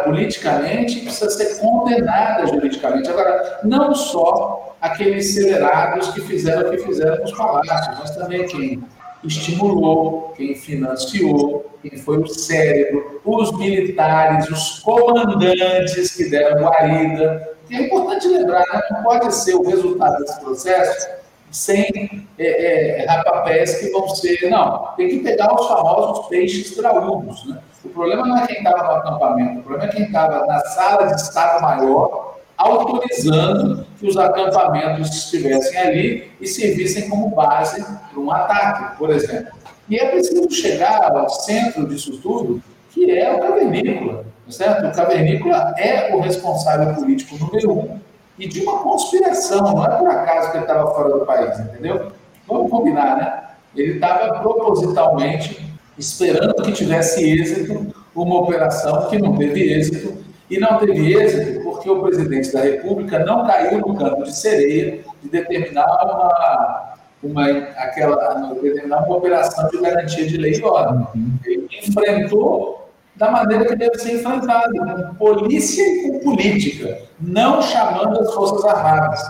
politicamente, 0.05 1.01
precisa 1.01 1.31
ser 1.31 1.61
condenada 1.61 2.47
juridicamente. 2.47 3.09
Agora, 3.09 3.61
não 3.63 3.95
só 3.95 4.77
aqueles 4.81 5.31
acelerados 5.31 6.09
que 6.09 6.21
fizeram 6.21 6.69
o 6.69 6.71
que 6.71 6.79
fizeram 6.79 7.23
nos 7.23 7.33
palácios, 7.33 7.99
mas 7.99 8.17
também 8.17 8.47
quem 8.47 8.83
estimulou, 9.23 10.33
quem 10.37 10.55
financiou, 10.55 11.79
quem 11.83 11.99
foi 11.99 12.19
o 12.19 12.27
cérebro, 12.27 13.21
os 13.25 13.57
militares, 13.57 14.49
os 14.51 14.81
comandantes 14.81 16.15
que 16.15 16.29
deram 16.29 16.63
guarida, 16.63 17.55
e 17.71 17.77
é 17.77 17.83
importante 17.87 18.29
lembrar, 18.29 18.65
né? 18.73 18.83
não 18.91 19.03
pode 19.03 19.35
ser 19.35 19.55
o 19.55 19.63
resultado 19.63 20.19
desse 20.19 20.41
processo 20.41 21.09
sem 21.51 22.27
é, 22.39 23.03
é, 23.03 23.07
rapapés 23.07 23.79
que 23.79 23.91
vão 23.91 24.09
ser. 24.09 24.51
Não, 24.51 24.89
tem 24.97 25.09
que 25.09 25.19
pegar 25.21 25.55
os 25.55 25.67
famosos 25.67 26.27
peixes 26.27 26.77
graúdos. 26.77 27.47
Né? 27.47 27.59
O 27.85 27.89
problema 27.91 28.26
não 28.26 28.39
é 28.39 28.47
quem 28.47 28.59
estava 28.59 28.82
no 28.82 28.91
acampamento, 28.93 29.61
o 29.61 29.62
problema 29.62 29.91
é 29.91 29.95
quem 29.95 30.07
estava 30.07 30.47
na 30.47 30.59
sala 30.61 31.07
de 31.07 31.20
Estado-Maior 31.20 32.35
autorizando 32.57 33.85
que 33.99 34.07
os 34.07 34.16
acampamentos 34.16 35.11
estivessem 35.11 35.78
ali 35.78 36.32
e 36.41 36.47
servissem 36.47 37.09
como 37.09 37.28
base 37.30 37.85
para 37.85 38.20
um 38.20 38.30
ataque, 38.30 38.97
por 38.97 39.11
exemplo. 39.11 39.53
E 39.89 39.97
é 39.99 40.09
preciso 40.09 40.51
chegar 40.51 41.12
ao 41.12 41.28
centro 41.28 41.87
disso 41.87 42.18
tudo, 42.22 42.62
que 42.91 43.11
é 43.11 43.32
o 43.32 43.41
cavernícola 43.41 44.24
certo? 44.51 44.87
O 44.87 44.93
cavernícola 44.93 45.74
é 45.78 46.14
o 46.14 46.20
responsável 46.20 46.95
político 46.95 47.37
número 47.39 47.72
um 47.72 48.01
e 48.39 48.49
de 48.49 48.61
uma 48.62 48.78
conspiração, 48.80 49.62
não 49.62 49.85
é 49.85 49.97
por 49.97 50.09
acaso 50.09 50.51
que 50.51 50.57
ele 50.57 50.64
estava 50.64 50.93
fora 50.93 51.18
do 51.18 51.24
país, 51.24 51.59
entendeu? 51.61 52.12
Vamos 52.47 52.70
combinar, 52.70 53.16
né? 53.16 53.45
Ele 53.76 53.95
estava 53.95 54.41
propositalmente 54.41 55.64
esperando 55.99 56.62
que 56.62 56.72
tivesse 56.72 57.22
êxito 57.22 57.95
uma 58.14 58.40
operação 58.40 59.09
que 59.09 59.18
não 59.18 59.36
teve 59.36 59.72
êxito, 59.72 60.24
e 60.51 60.59
não 60.59 60.78
teve 60.78 61.14
êxito 61.14 61.62
porque 61.62 61.88
o 61.90 62.03
presidente 62.03 62.53
da 62.53 62.61
República 62.61 63.18
não 63.20 63.47
caiu 63.47 63.78
no 63.78 63.95
campo 63.97 64.22
de 64.24 64.36
sereia 64.36 65.01
de 65.22 65.28
determinar 65.28 65.86
uma, 66.05 66.95
uma, 67.22 67.49
aquela, 67.76 68.55
determinar 68.55 69.05
uma 69.05 69.16
operação 69.16 69.68
de 69.70 69.80
garantia 69.80 70.26
de 70.26 70.36
lei 70.36 70.53
e 70.53 70.62
ordem. 70.62 71.07
Ele 71.45 71.68
enfrentou 71.82 72.90
da 73.16 73.30
maneira 73.30 73.64
que 73.64 73.76
deve 73.76 73.97
ser 73.99 74.16
enfrentada, 74.16 74.70
com 75.09 75.14
polícia 75.14 75.82
e 75.82 76.03
com 76.03 76.18
política, 76.20 76.99
não 77.20 77.62
chamando 77.62 78.20
as 78.20 78.34
Forças 78.34 78.64
Armadas. 78.64 79.22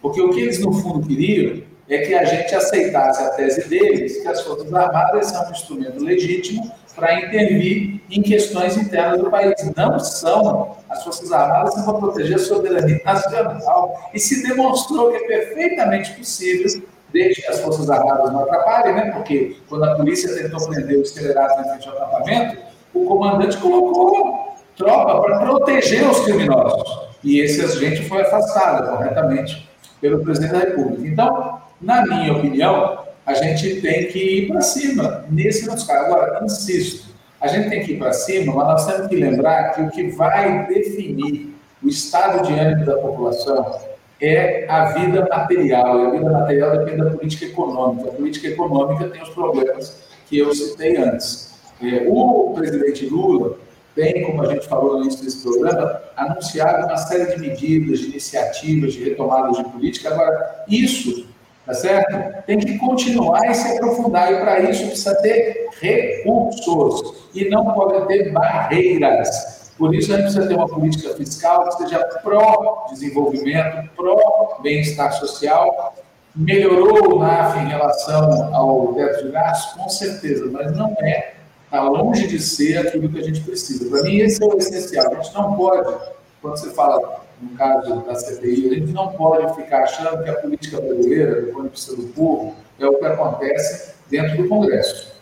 Porque 0.00 0.20
o 0.20 0.30
que 0.30 0.40
eles, 0.40 0.60
no 0.60 0.72
fundo, 0.72 1.06
queriam 1.06 1.62
é 1.88 1.98
que 1.98 2.14
a 2.14 2.24
gente 2.24 2.54
aceitasse 2.54 3.22
a 3.22 3.30
tese 3.30 3.68
deles, 3.68 4.22
que 4.22 4.28
as 4.28 4.40
Forças 4.42 4.72
Armadas 4.72 5.26
são 5.26 5.46
um 5.46 5.50
instrumento 5.50 6.02
legítimo 6.02 6.72
para 6.96 7.20
intervir 7.20 8.00
em 8.10 8.22
questões 8.22 8.76
internas 8.76 9.20
do 9.20 9.30
país. 9.30 9.54
Não 9.76 9.98
são. 9.98 10.76
As 10.88 11.02
Forças 11.04 11.30
Armadas 11.32 11.74
são 11.74 11.84
para 11.84 11.94
proteger 11.94 12.36
a 12.36 12.38
soberania 12.38 13.00
nacional. 13.04 14.10
E 14.14 14.18
se 14.18 14.42
demonstrou 14.46 15.10
que 15.10 15.16
é 15.16 15.26
perfeitamente 15.26 16.12
possível 16.12 16.82
desde 17.12 17.42
que 17.42 17.48
as 17.48 17.60
Forças 17.60 17.88
Armadas 17.90 18.32
não 18.32 18.42
atrapalhem, 18.42 18.94
né? 18.94 19.10
porque 19.12 19.56
quando 19.68 19.84
a 19.84 19.94
polícia 19.94 20.34
tentou 20.34 20.66
prender 20.68 20.98
os 20.98 21.10
acelerados 21.10 21.56
na 21.58 21.64
frente 21.64 21.88
ao 21.88 21.96
acampamento, 21.96 22.58
o 22.92 23.04
comandante 23.04 23.56
colocou 23.58 24.54
tropa 24.76 25.20
para 25.20 25.38
proteger 25.40 26.08
os 26.08 26.20
criminosos. 26.20 27.04
E 27.22 27.40
esse 27.40 27.64
agente 27.64 28.08
foi 28.08 28.22
afastado 28.22 28.90
corretamente 28.90 29.68
pelo 30.00 30.22
presidente 30.22 30.52
da 30.52 30.58
República. 30.58 31.06
Então, 31.06 31.62
na 31.84 32.04
minha 32.06 32.32
opinião, 32.32 33.04
a 33.26 33.34
gente 33.34 33.80
tem 33.80 34.08
que 34.08 34.18
ir 34.18 34.48
para 34.48 34.60
cima 34.60 35.24
nesse 35.30 35.66
nosso 35.66 35.86
caso. 35.86 36.06
Agora, 36.06 36.44
insisto, 36.44 37.14
a 37.40 37.46
gente 37.46 37.68
tem 37.68 37.84
que 37.84 37.92
ir 37.92 37.98
para 37.98 38.12
cima, 38.12 38.54
mas 38.54 38.66
nós 38.66 38.86
temos 38.86 39.08
que 39.08 39.16
lembrar 39.16 39.74
que 39.74 39.82
o 39.82 39.90
que 39.90 40.08
vai 40.08 40.66
definir 40.66 41.54
o 41.82 41.88
estado 41.88 42.46
de 42.46 42.52
ânimo 42.52 42.86
da 42.86 42.96
população 42.96 43.78
é 44.20 44.66
a 44.68 44.86
vida 44.92 45.26
material. 45.30 46.00
E 46.00 46.06
a 46.06 46.10
vida 46.10 46.30
material 46.30 46.78
depende 46.78 47.04
da 47.04 47.10
política 47.10 47.44
econômica. 47.44 48.08
A 48.08 48.12
política 48.12 48.48
econômica 48.48 49.08
tem 49.08 49.22
os 49.22 49.30
problemas 49.30 50.02
que 50.26 50.38
eu 50.38 50.54
citei 50.54 50.96
antes. 50.96 51.52
É, 51.82 52.06
o 52.08 52.52
presidente 52.54 53.06
Lula 53.06 53.58
tem, 53.94 54.24
como 54.24 54.42
a 54.42 54.52
gente 54.52 54.66
falou 54.66 54.94
no 54.94 55.02
início 55.02 55.24
desse 55.24 55.42
programa, 55.42 56.00
anunciado 56.16 56.86
uma 56.86 56.96
série 56.96 57.34
de 57.34 57.40
medidas, 57.40 58.00
de 58.00 58.06
iniciativas, 58.06 58.94
de 58.94 59.04
retomadas 59.04 59.58
de 59.58 59.64
política. 59.64 60.08
Agora, 60.10 60.64
isso, 60.68 61.26
tá 61.66 61.74
certo? 61.74 62.44
Tem 62.46 62.58
que 62.58 62.78
continuar 62.78 63.50
e 63.50 63.54
se 63.54 63.76
aprofundar, 63.76 64.32
e 64.32 64.40
para 64.40 64.60
isso 64.60 64.86
precisa 64.86 65.14
ter 65.16 65.68
recursos, 65.80 67.28
e 67.34 67.48
não 67.48 67.72
pode 67.72 68.06
ter 68.06 68.32
barreiras. 68.32 69.72
Por 69.76 69.94
isso, 69.94 70.12
a 70.12 70.16
gente 70.16 70.24
precisa 70.24 70.46
ter 70.46 70.54
uma 70.54 70.68
política 70.68 71.14
fiscal 71.14 71.68
que 71.68 71.82
seja 71.82 71.98
pró-desenvolvimento, 72.22 73.90
pró-bem-estar 73.96 75.12
social. 75.14 75.94
Melhorou 76.36 77.14
o 77.14 77.18
NAF 77.18 77.58
em 77.58 77.68
relação 77.68 78.54
ao 78.54 78.94
teto 78.94 79.24
de 79.24 79.32
gastos? 79.32 79.72
Com 79.74 79.88
certeza, 79.88 80.48
mas 80.50 80.76
não 80.76 80.92
é 81.00 81.34
está 81.74 81.82
longe 81.82 82.26
de 82.28 82.38
ser 82.38 82.78
aquilo 82.78 83.08
que 83.08 83.18
a 83.18 83.22
gente 83.22 83.40
precisa. 83.40 83.90
Para 83.90 84.02
mim, 84.04 84.18
esse 84.18 84.42
é 84.42 84.46
o 84.46 84.56
essencial. 84.56 85.12
A 85.12 85.22
gente 85.22 85.34
não 85.34 85.56
pode, 85.56 85.92
quando 86.40 86.56
você 86.56 86.70
fala 86.70 87.23
no 87.40 87.50
caso 87.56 88.00
da 88.02 88.14
CPI, 88.14 88.70
a 88.70 88.74
gente 88.74 88.92
não 88.92 89.12
pode 89.12 89.54
ficar 89.54 89.84
achando 89.84 90.22
que 90.22 90.30
a 90.30 90.34
política 90.34 90.80
brasileira, 90.80 91.42
do 91.42 91.52
ponto 91.52 91.64
de 91.64 91.70
vista 91.70 91.96
do 91.96 92.04
povo, 92.08 92.54
é 92.78 92.86
o 92.86 92.98
que 92.98 93.04
acontece 93.04 93.94
dentro 94.10 94.42
do 94.42 94.48
Congresso. 94.48 95.14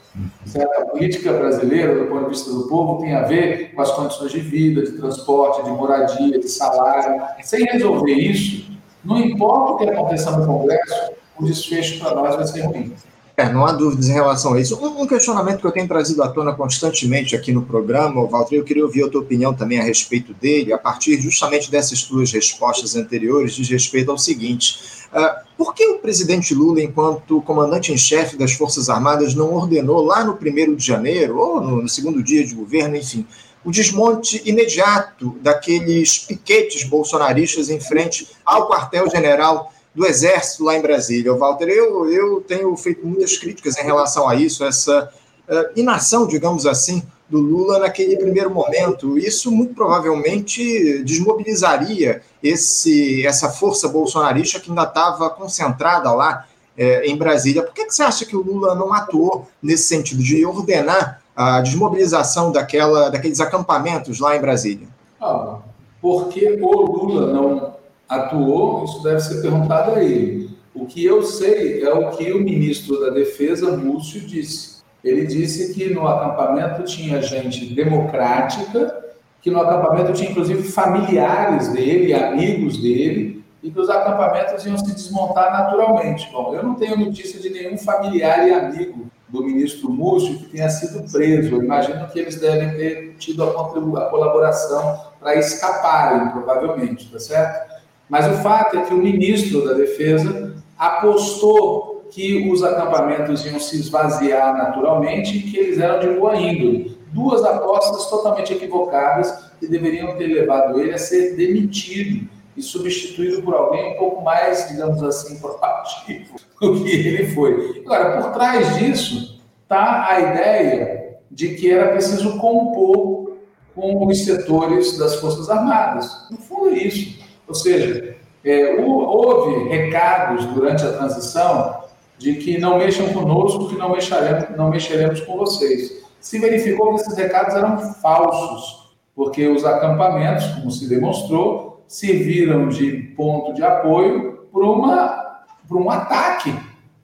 Certo? 0.44 0.82
A 0.82 0.86
política 0.86 1.32
brasileira, 1.32 1.94
do 1.94 2.06
ponto 2.06 2.24
de 2.24 2.30
vista 2.30 2.52
do 2.52 2.68
povo, 2.68 3.00
tem 3.00 3.14
a 3.14 3.22
ver 3.22 3.74
com 3.74 3.80
as 3.80 3.90
condições 3.92 4.30
de 4.30 4.40
vida, 4.40 4.82
de 4.82 4.92
transporte, 4.92 5.64
de 5.64 5.70
moradia, 5.70 6.38
de 6.38 6.48
salário. 6.48 7.22
Sem 7.42 7.64
resolver 7.64 8.12
isso, 8.12 8.70
não 9.04 9.18
importa 9.18 9.72
o 9.72 9.76
que 9.78 9.88
aconteça 9.88 10.30
no 10.32 10.46
Congresso, 10.46 11.12
o 11.38 11.44
desfecho 11.44 11.98
para 11.98 12.14
nós 12.14 12.36
vai 12.36 12.46
ser 12.46 12.60
ruim. 12.62 12.94
É, 13.34 13.48
não 13.50 13.64
há 13.64 13.72
dúvidas 13.72 14.08
em 14.08 14.12
relação 14.12 14.52
a 14.52 14.60
isso. 14.60 14.76
Um, 14.76 15.02
um, 15.02 15.06
questionamento 15.06 15.60
que 15.60 15.66
eu 15.66 15.72
tenho 15.72 15.88
trazido 15.88 16.22
à 16.22 16.28
tona 16.28 16.52
constantemente 16.52 17.34
aqui 17.34 17.50
no 17.50 17.62
programa, 17.62 18.26
Walter, 18.26 18.56
eu 18.56 18.64
queria 18.64 18.84
ouvir 18.84 19.04
a 19.04 19.08
tua 19.08 19.22
opinião 19.22 19.54
também 19.54 19.80
a 19.80 19.82
respeito 19.82 20.34
dele, 20.34 20.72
a 20.72 20.78
partir 20.78 21.18
justamente 21.18 21.70
dessas 21.70 22.02
tuas 22.02 22.30
respostas 22.30 22.94
anteriores, 22.94 23.54
diz 23.54 23.68
respeito 23.70 24.10
ao 24.10 24.18
seguinte: 24.18 24.78
uh, 25.14 25.46
por 25.56 25.74
que 25.74 25.86
o 25.86 25.98
presidente 25.98 26.54
Lula, 26.54 26.82
enquanto 26.82 27.40
comandante 27.40 27.90
em 27.90 27.96
chefe 27.96 28.36
das 28.36 28.52
Forças 28.52 28.90
Armadas, 28.90 29.34
não 29.34 29.54
ordenou 29.54 30.04
lá 30.04 30.22
no 30.22 30.36
primeiro 30.36 30.76
de 30.76 30.86
janeiro, 30.86 31.38
ou 31.38 31.58
no, 31.58 31.82
no 31.82 31.88
segundo 31.88 32.22
dia 32.22 32.46
de 32.46 32.54
governo, 32.54 32.96
enfim, 32.96 33.26
o 33.64 33.70
desmonte 33.70 34.42
imediato 34.44 35.38
daqueles 35.40 36.18
piquetes 36.18 36.84
bolsonaristas 36.84 37.70
em 37.70 37.80
frente 37.80 38.28
ao 38.44 38.68
quartel-general 38.68 39.72
do 39.94 40.06
Exército 40.06 40.64
lá 40.64 40.76
em 40.76 40.82
Brasília. 40.82 41.34
Walter, 41.34 41.68
eu, 41.68 42.10
eu 42.10 42.40
tenho 42.40 42.74
feito 42.76 43.06
muitas 43.06 43.36
críticas 43.36 43.76
em 43.76 43.82
relação 43.82 44.28
a 44.28 44.34
isso, 44.34 44.64
essa 44.64 45.10
uh, 45.48 45.78
inação, 45.78 46.26
digamos 46.26 46.66
assim, 46.66 47.02
do 47.28 47.40
Lula 47.40 47.78
naquele 47.78 48.16
primeiro 48.16 48.50
momento. 48.50 49.18
Isso 49.18 49.50
muito 49.50 49.74
provavelmente 49.74 51.02
desmobilizaria 51.02 52.22
esse, 52.42 53.26
essa 53.26 53.48
força 53.48 53.88
bolsonarista 53.88 54.60
que 54.60 54.70
ainda 54.70 54.82
estava 54.82 55.30
concentrada 55.30 56.12
lá 56.12 56.46
é, 56.76 57.06
em 57.06 57.16
Brasília. 57.16 57.62
Por 57.62 57.72
que, 57.72 57.86
que 57.86 57.94
você 57.94 58.02
acha 58.02 58.26
que 58.26 58.36
o 58.36 58.42
Lula 58.42 58.74
não 58.74 58.92
atuou 58.92 59.48
nesse 59.62 59.84
sentido 59.84 60.22
de 60.22 60.44
ordenar 60.44 61.22
a 61.34 61.60
desmobilização 61.62 62.52
daquela, 62.52 63.08
daqueles 63.08 63.40
acampamentos 63.40 64.20
lá 64.20 64.36
em 64.36 64.40
Brasília? 64.40 64.86
Ah, 65.20 65.58
porque 66.00 66.58
o 66.60 66.82
Lula 66.82 67.32
não 67.32 67.81
atuou, 68.12 68.84
isso 68.84 69.02
deve 69.02 69.20
ser 69.20 69.40
perguntado 69.40 69.92
a 69.92 70.04
ele. 70.04 70.50
O 70.74 70.86
que 70.86 71.04
eu 71.04 71.22
sei 71.22 71.82
é 71.82 71.92
o 71.92 72.10
que 72.10 72.32
o 72.32 72.40
ministro 72.40 73.00
da 73.00 73.10
Defesa, 73.10 73.76
Múcio, 73.76 74.20
disse. 74.20 74.82
Ele 75.02 75.26
disse 75.26 75.74
que 75.74 75.92
no 75.92 76.06
acampamento 76.06 76.84
tinha 76.84 77.20
gente 77.20 77.74
democrática, 77.74 79.02
que 79.40 79.50
no 79.50 79.60
acampamento 79.60 80.12
tinha 80.12 80.30
inclusive 80.30 80.62
familiares 80.62 81.68
dele, 81.72 82.14
amigos 82.14 82.80
dele, 82.80 83.42
e 83.62 83.70
que 83.70 83.80
os 83.80 83.90
acampamentos 83.90 84.64
iam 84.64 84.78
se 84.78 84.92
desmontar 84.94 85.52
naturalmente. 85.52 86.28
Bom, 86.32 86.54
eu 86.54 86.62
não 86.62 86.74
tenho 86.74 86.96
notícia 86.96 87.40
de 87.40 87.50
nenhum 87.50 87.76
familiar 87.76 88.46
e 88.48 88.52
amigo 88.52 89.06
do 89.28 89.42
ministro 89.42 89.90
Múcio 89.90 90.38
que 90.38 90.46
tenha 90.46 90.68
sido 90.68 91.10
preso. 91.10 91.56
Eu 91.56 91.62
imagino 91.62 92.06
que 92.08 92.18
eles 92.18 92.38
devem 92.38 92.70
ter 92.76 93.14
tido 93.18 93.42
a, 93.42 93.48
a 93.48 94.10
colaboração 94.10 95.00
para 95.18 95.36
escaparem, 95.36 96.30
provavelmente, 96.30 97.10
tá 97.10 97.18
certo? 97.18 97.71
Mas 98.12 98.26
o 98.30 98.42
fato 98.42 98.76
é 98.76 98.82
que 98.82 98.92
o 98.92 98.98
ministro 98.98 99.64
da 99.64 99.72
Defesa 99.72 100.54
apostou 100.76 102.10
que 102.10 102.46
os 102.50 102.62
acampamentos 102.62 103.42
iam 103.46 103.58
se 103.58 103.80
esvaziar 103.80 104.54
naturalmente 104.54 105.34
e 105.34 105.42
que 105.44 105.56
eles 105.56 105.78
eram 105.78 105.98
de 105.98 106.08
boa 106.20 106.36
índole. 106.36 106.94
Duas 107.10 107.42
apostas 107.42 108.10
totalmente 108.10 108.52
equivocadas 108.52 109.50
que 109.58 109.66
deveriam 109.66 110.14
ter 110.18 110.26
levado 110.26 110.78
ele 110.78 110.92
a 110.92 110.98
ser 110.98 111.36
demitido 111.36 112.28
e 112.54 112.60
substituído 112.60 113.40
por 113.40 113.54
alguém 113.54 113.94
um 113.94 113.96
pouco 113.96 114.22
mais, 114.22 114.68
digamos 114.68 115.02
assim, 115.02 115.40
proativo 115.40 116.36
do 116.60 116.84
que 116.84 116.90
ele 116.90 117.28
foi. 117.28 117.82
Agora, 117.86 118.20
por 118.20 118.32
trás 118.32 118.76
disso 118.76 119.40
está 119.62 120.06
a 120.10 120.20
ideia 120.20 121.16
de 121.30 121.54
que 121.54 121.70
era 121.70 121.92
preciso 121.92 122.36
compor 122.36 123.38
com 123.74 124.06
os 124.06 124.22
setores 124.22 124.98
das 124.98 125.14
Forças 125.14 125.48
Armadas. 125.48 126.26
Não 126.30 126.36
foi 126.36 126.74
isso. 126.74 127.21
Ou 127.52 127.56
seja, 127.56 128.16
é, 128.42 128.80
houve 128.80 129.68
recados 129.68 130.46
durante 130.46 130.86
a 130.86 130.92
transição 130.92 131.82
de 132.16 132.36
que 132.36 132.56
não 132.56 132.78
mexam 132.78 133.12
conosco, 133.12 133.68
que 133.68 133.76
não 133.76 133.90
mexeremos, 133.90 134.56
não 134.56 134.70
mexeremos 134.70 135.20
com 135.20 135.36
vocês. 135.36 136.02
Se 136.18 136.38
verificou 136.38 136.94
que 136.94 137.02
esses 137.02 137.14
recados 137.14 137.54
eram 137.54 137.76
falsos, 137.96 138.94
porque 139.14 139.46
os 139.48 139.66
acampamentos, 139.66 140.46
como 140.46 140.70
se 140.70 140.88
demonstrou, 140.88 141.84
serviram 141.86 142.70
de 142.70 142.90
ponto 143.14 143.52
de 143.52 143.62
apoio 143.62 144.46
para, 144.50 145.44
para 145.68 145.76
um 145.76 145.90
ataque, 145.90 146.54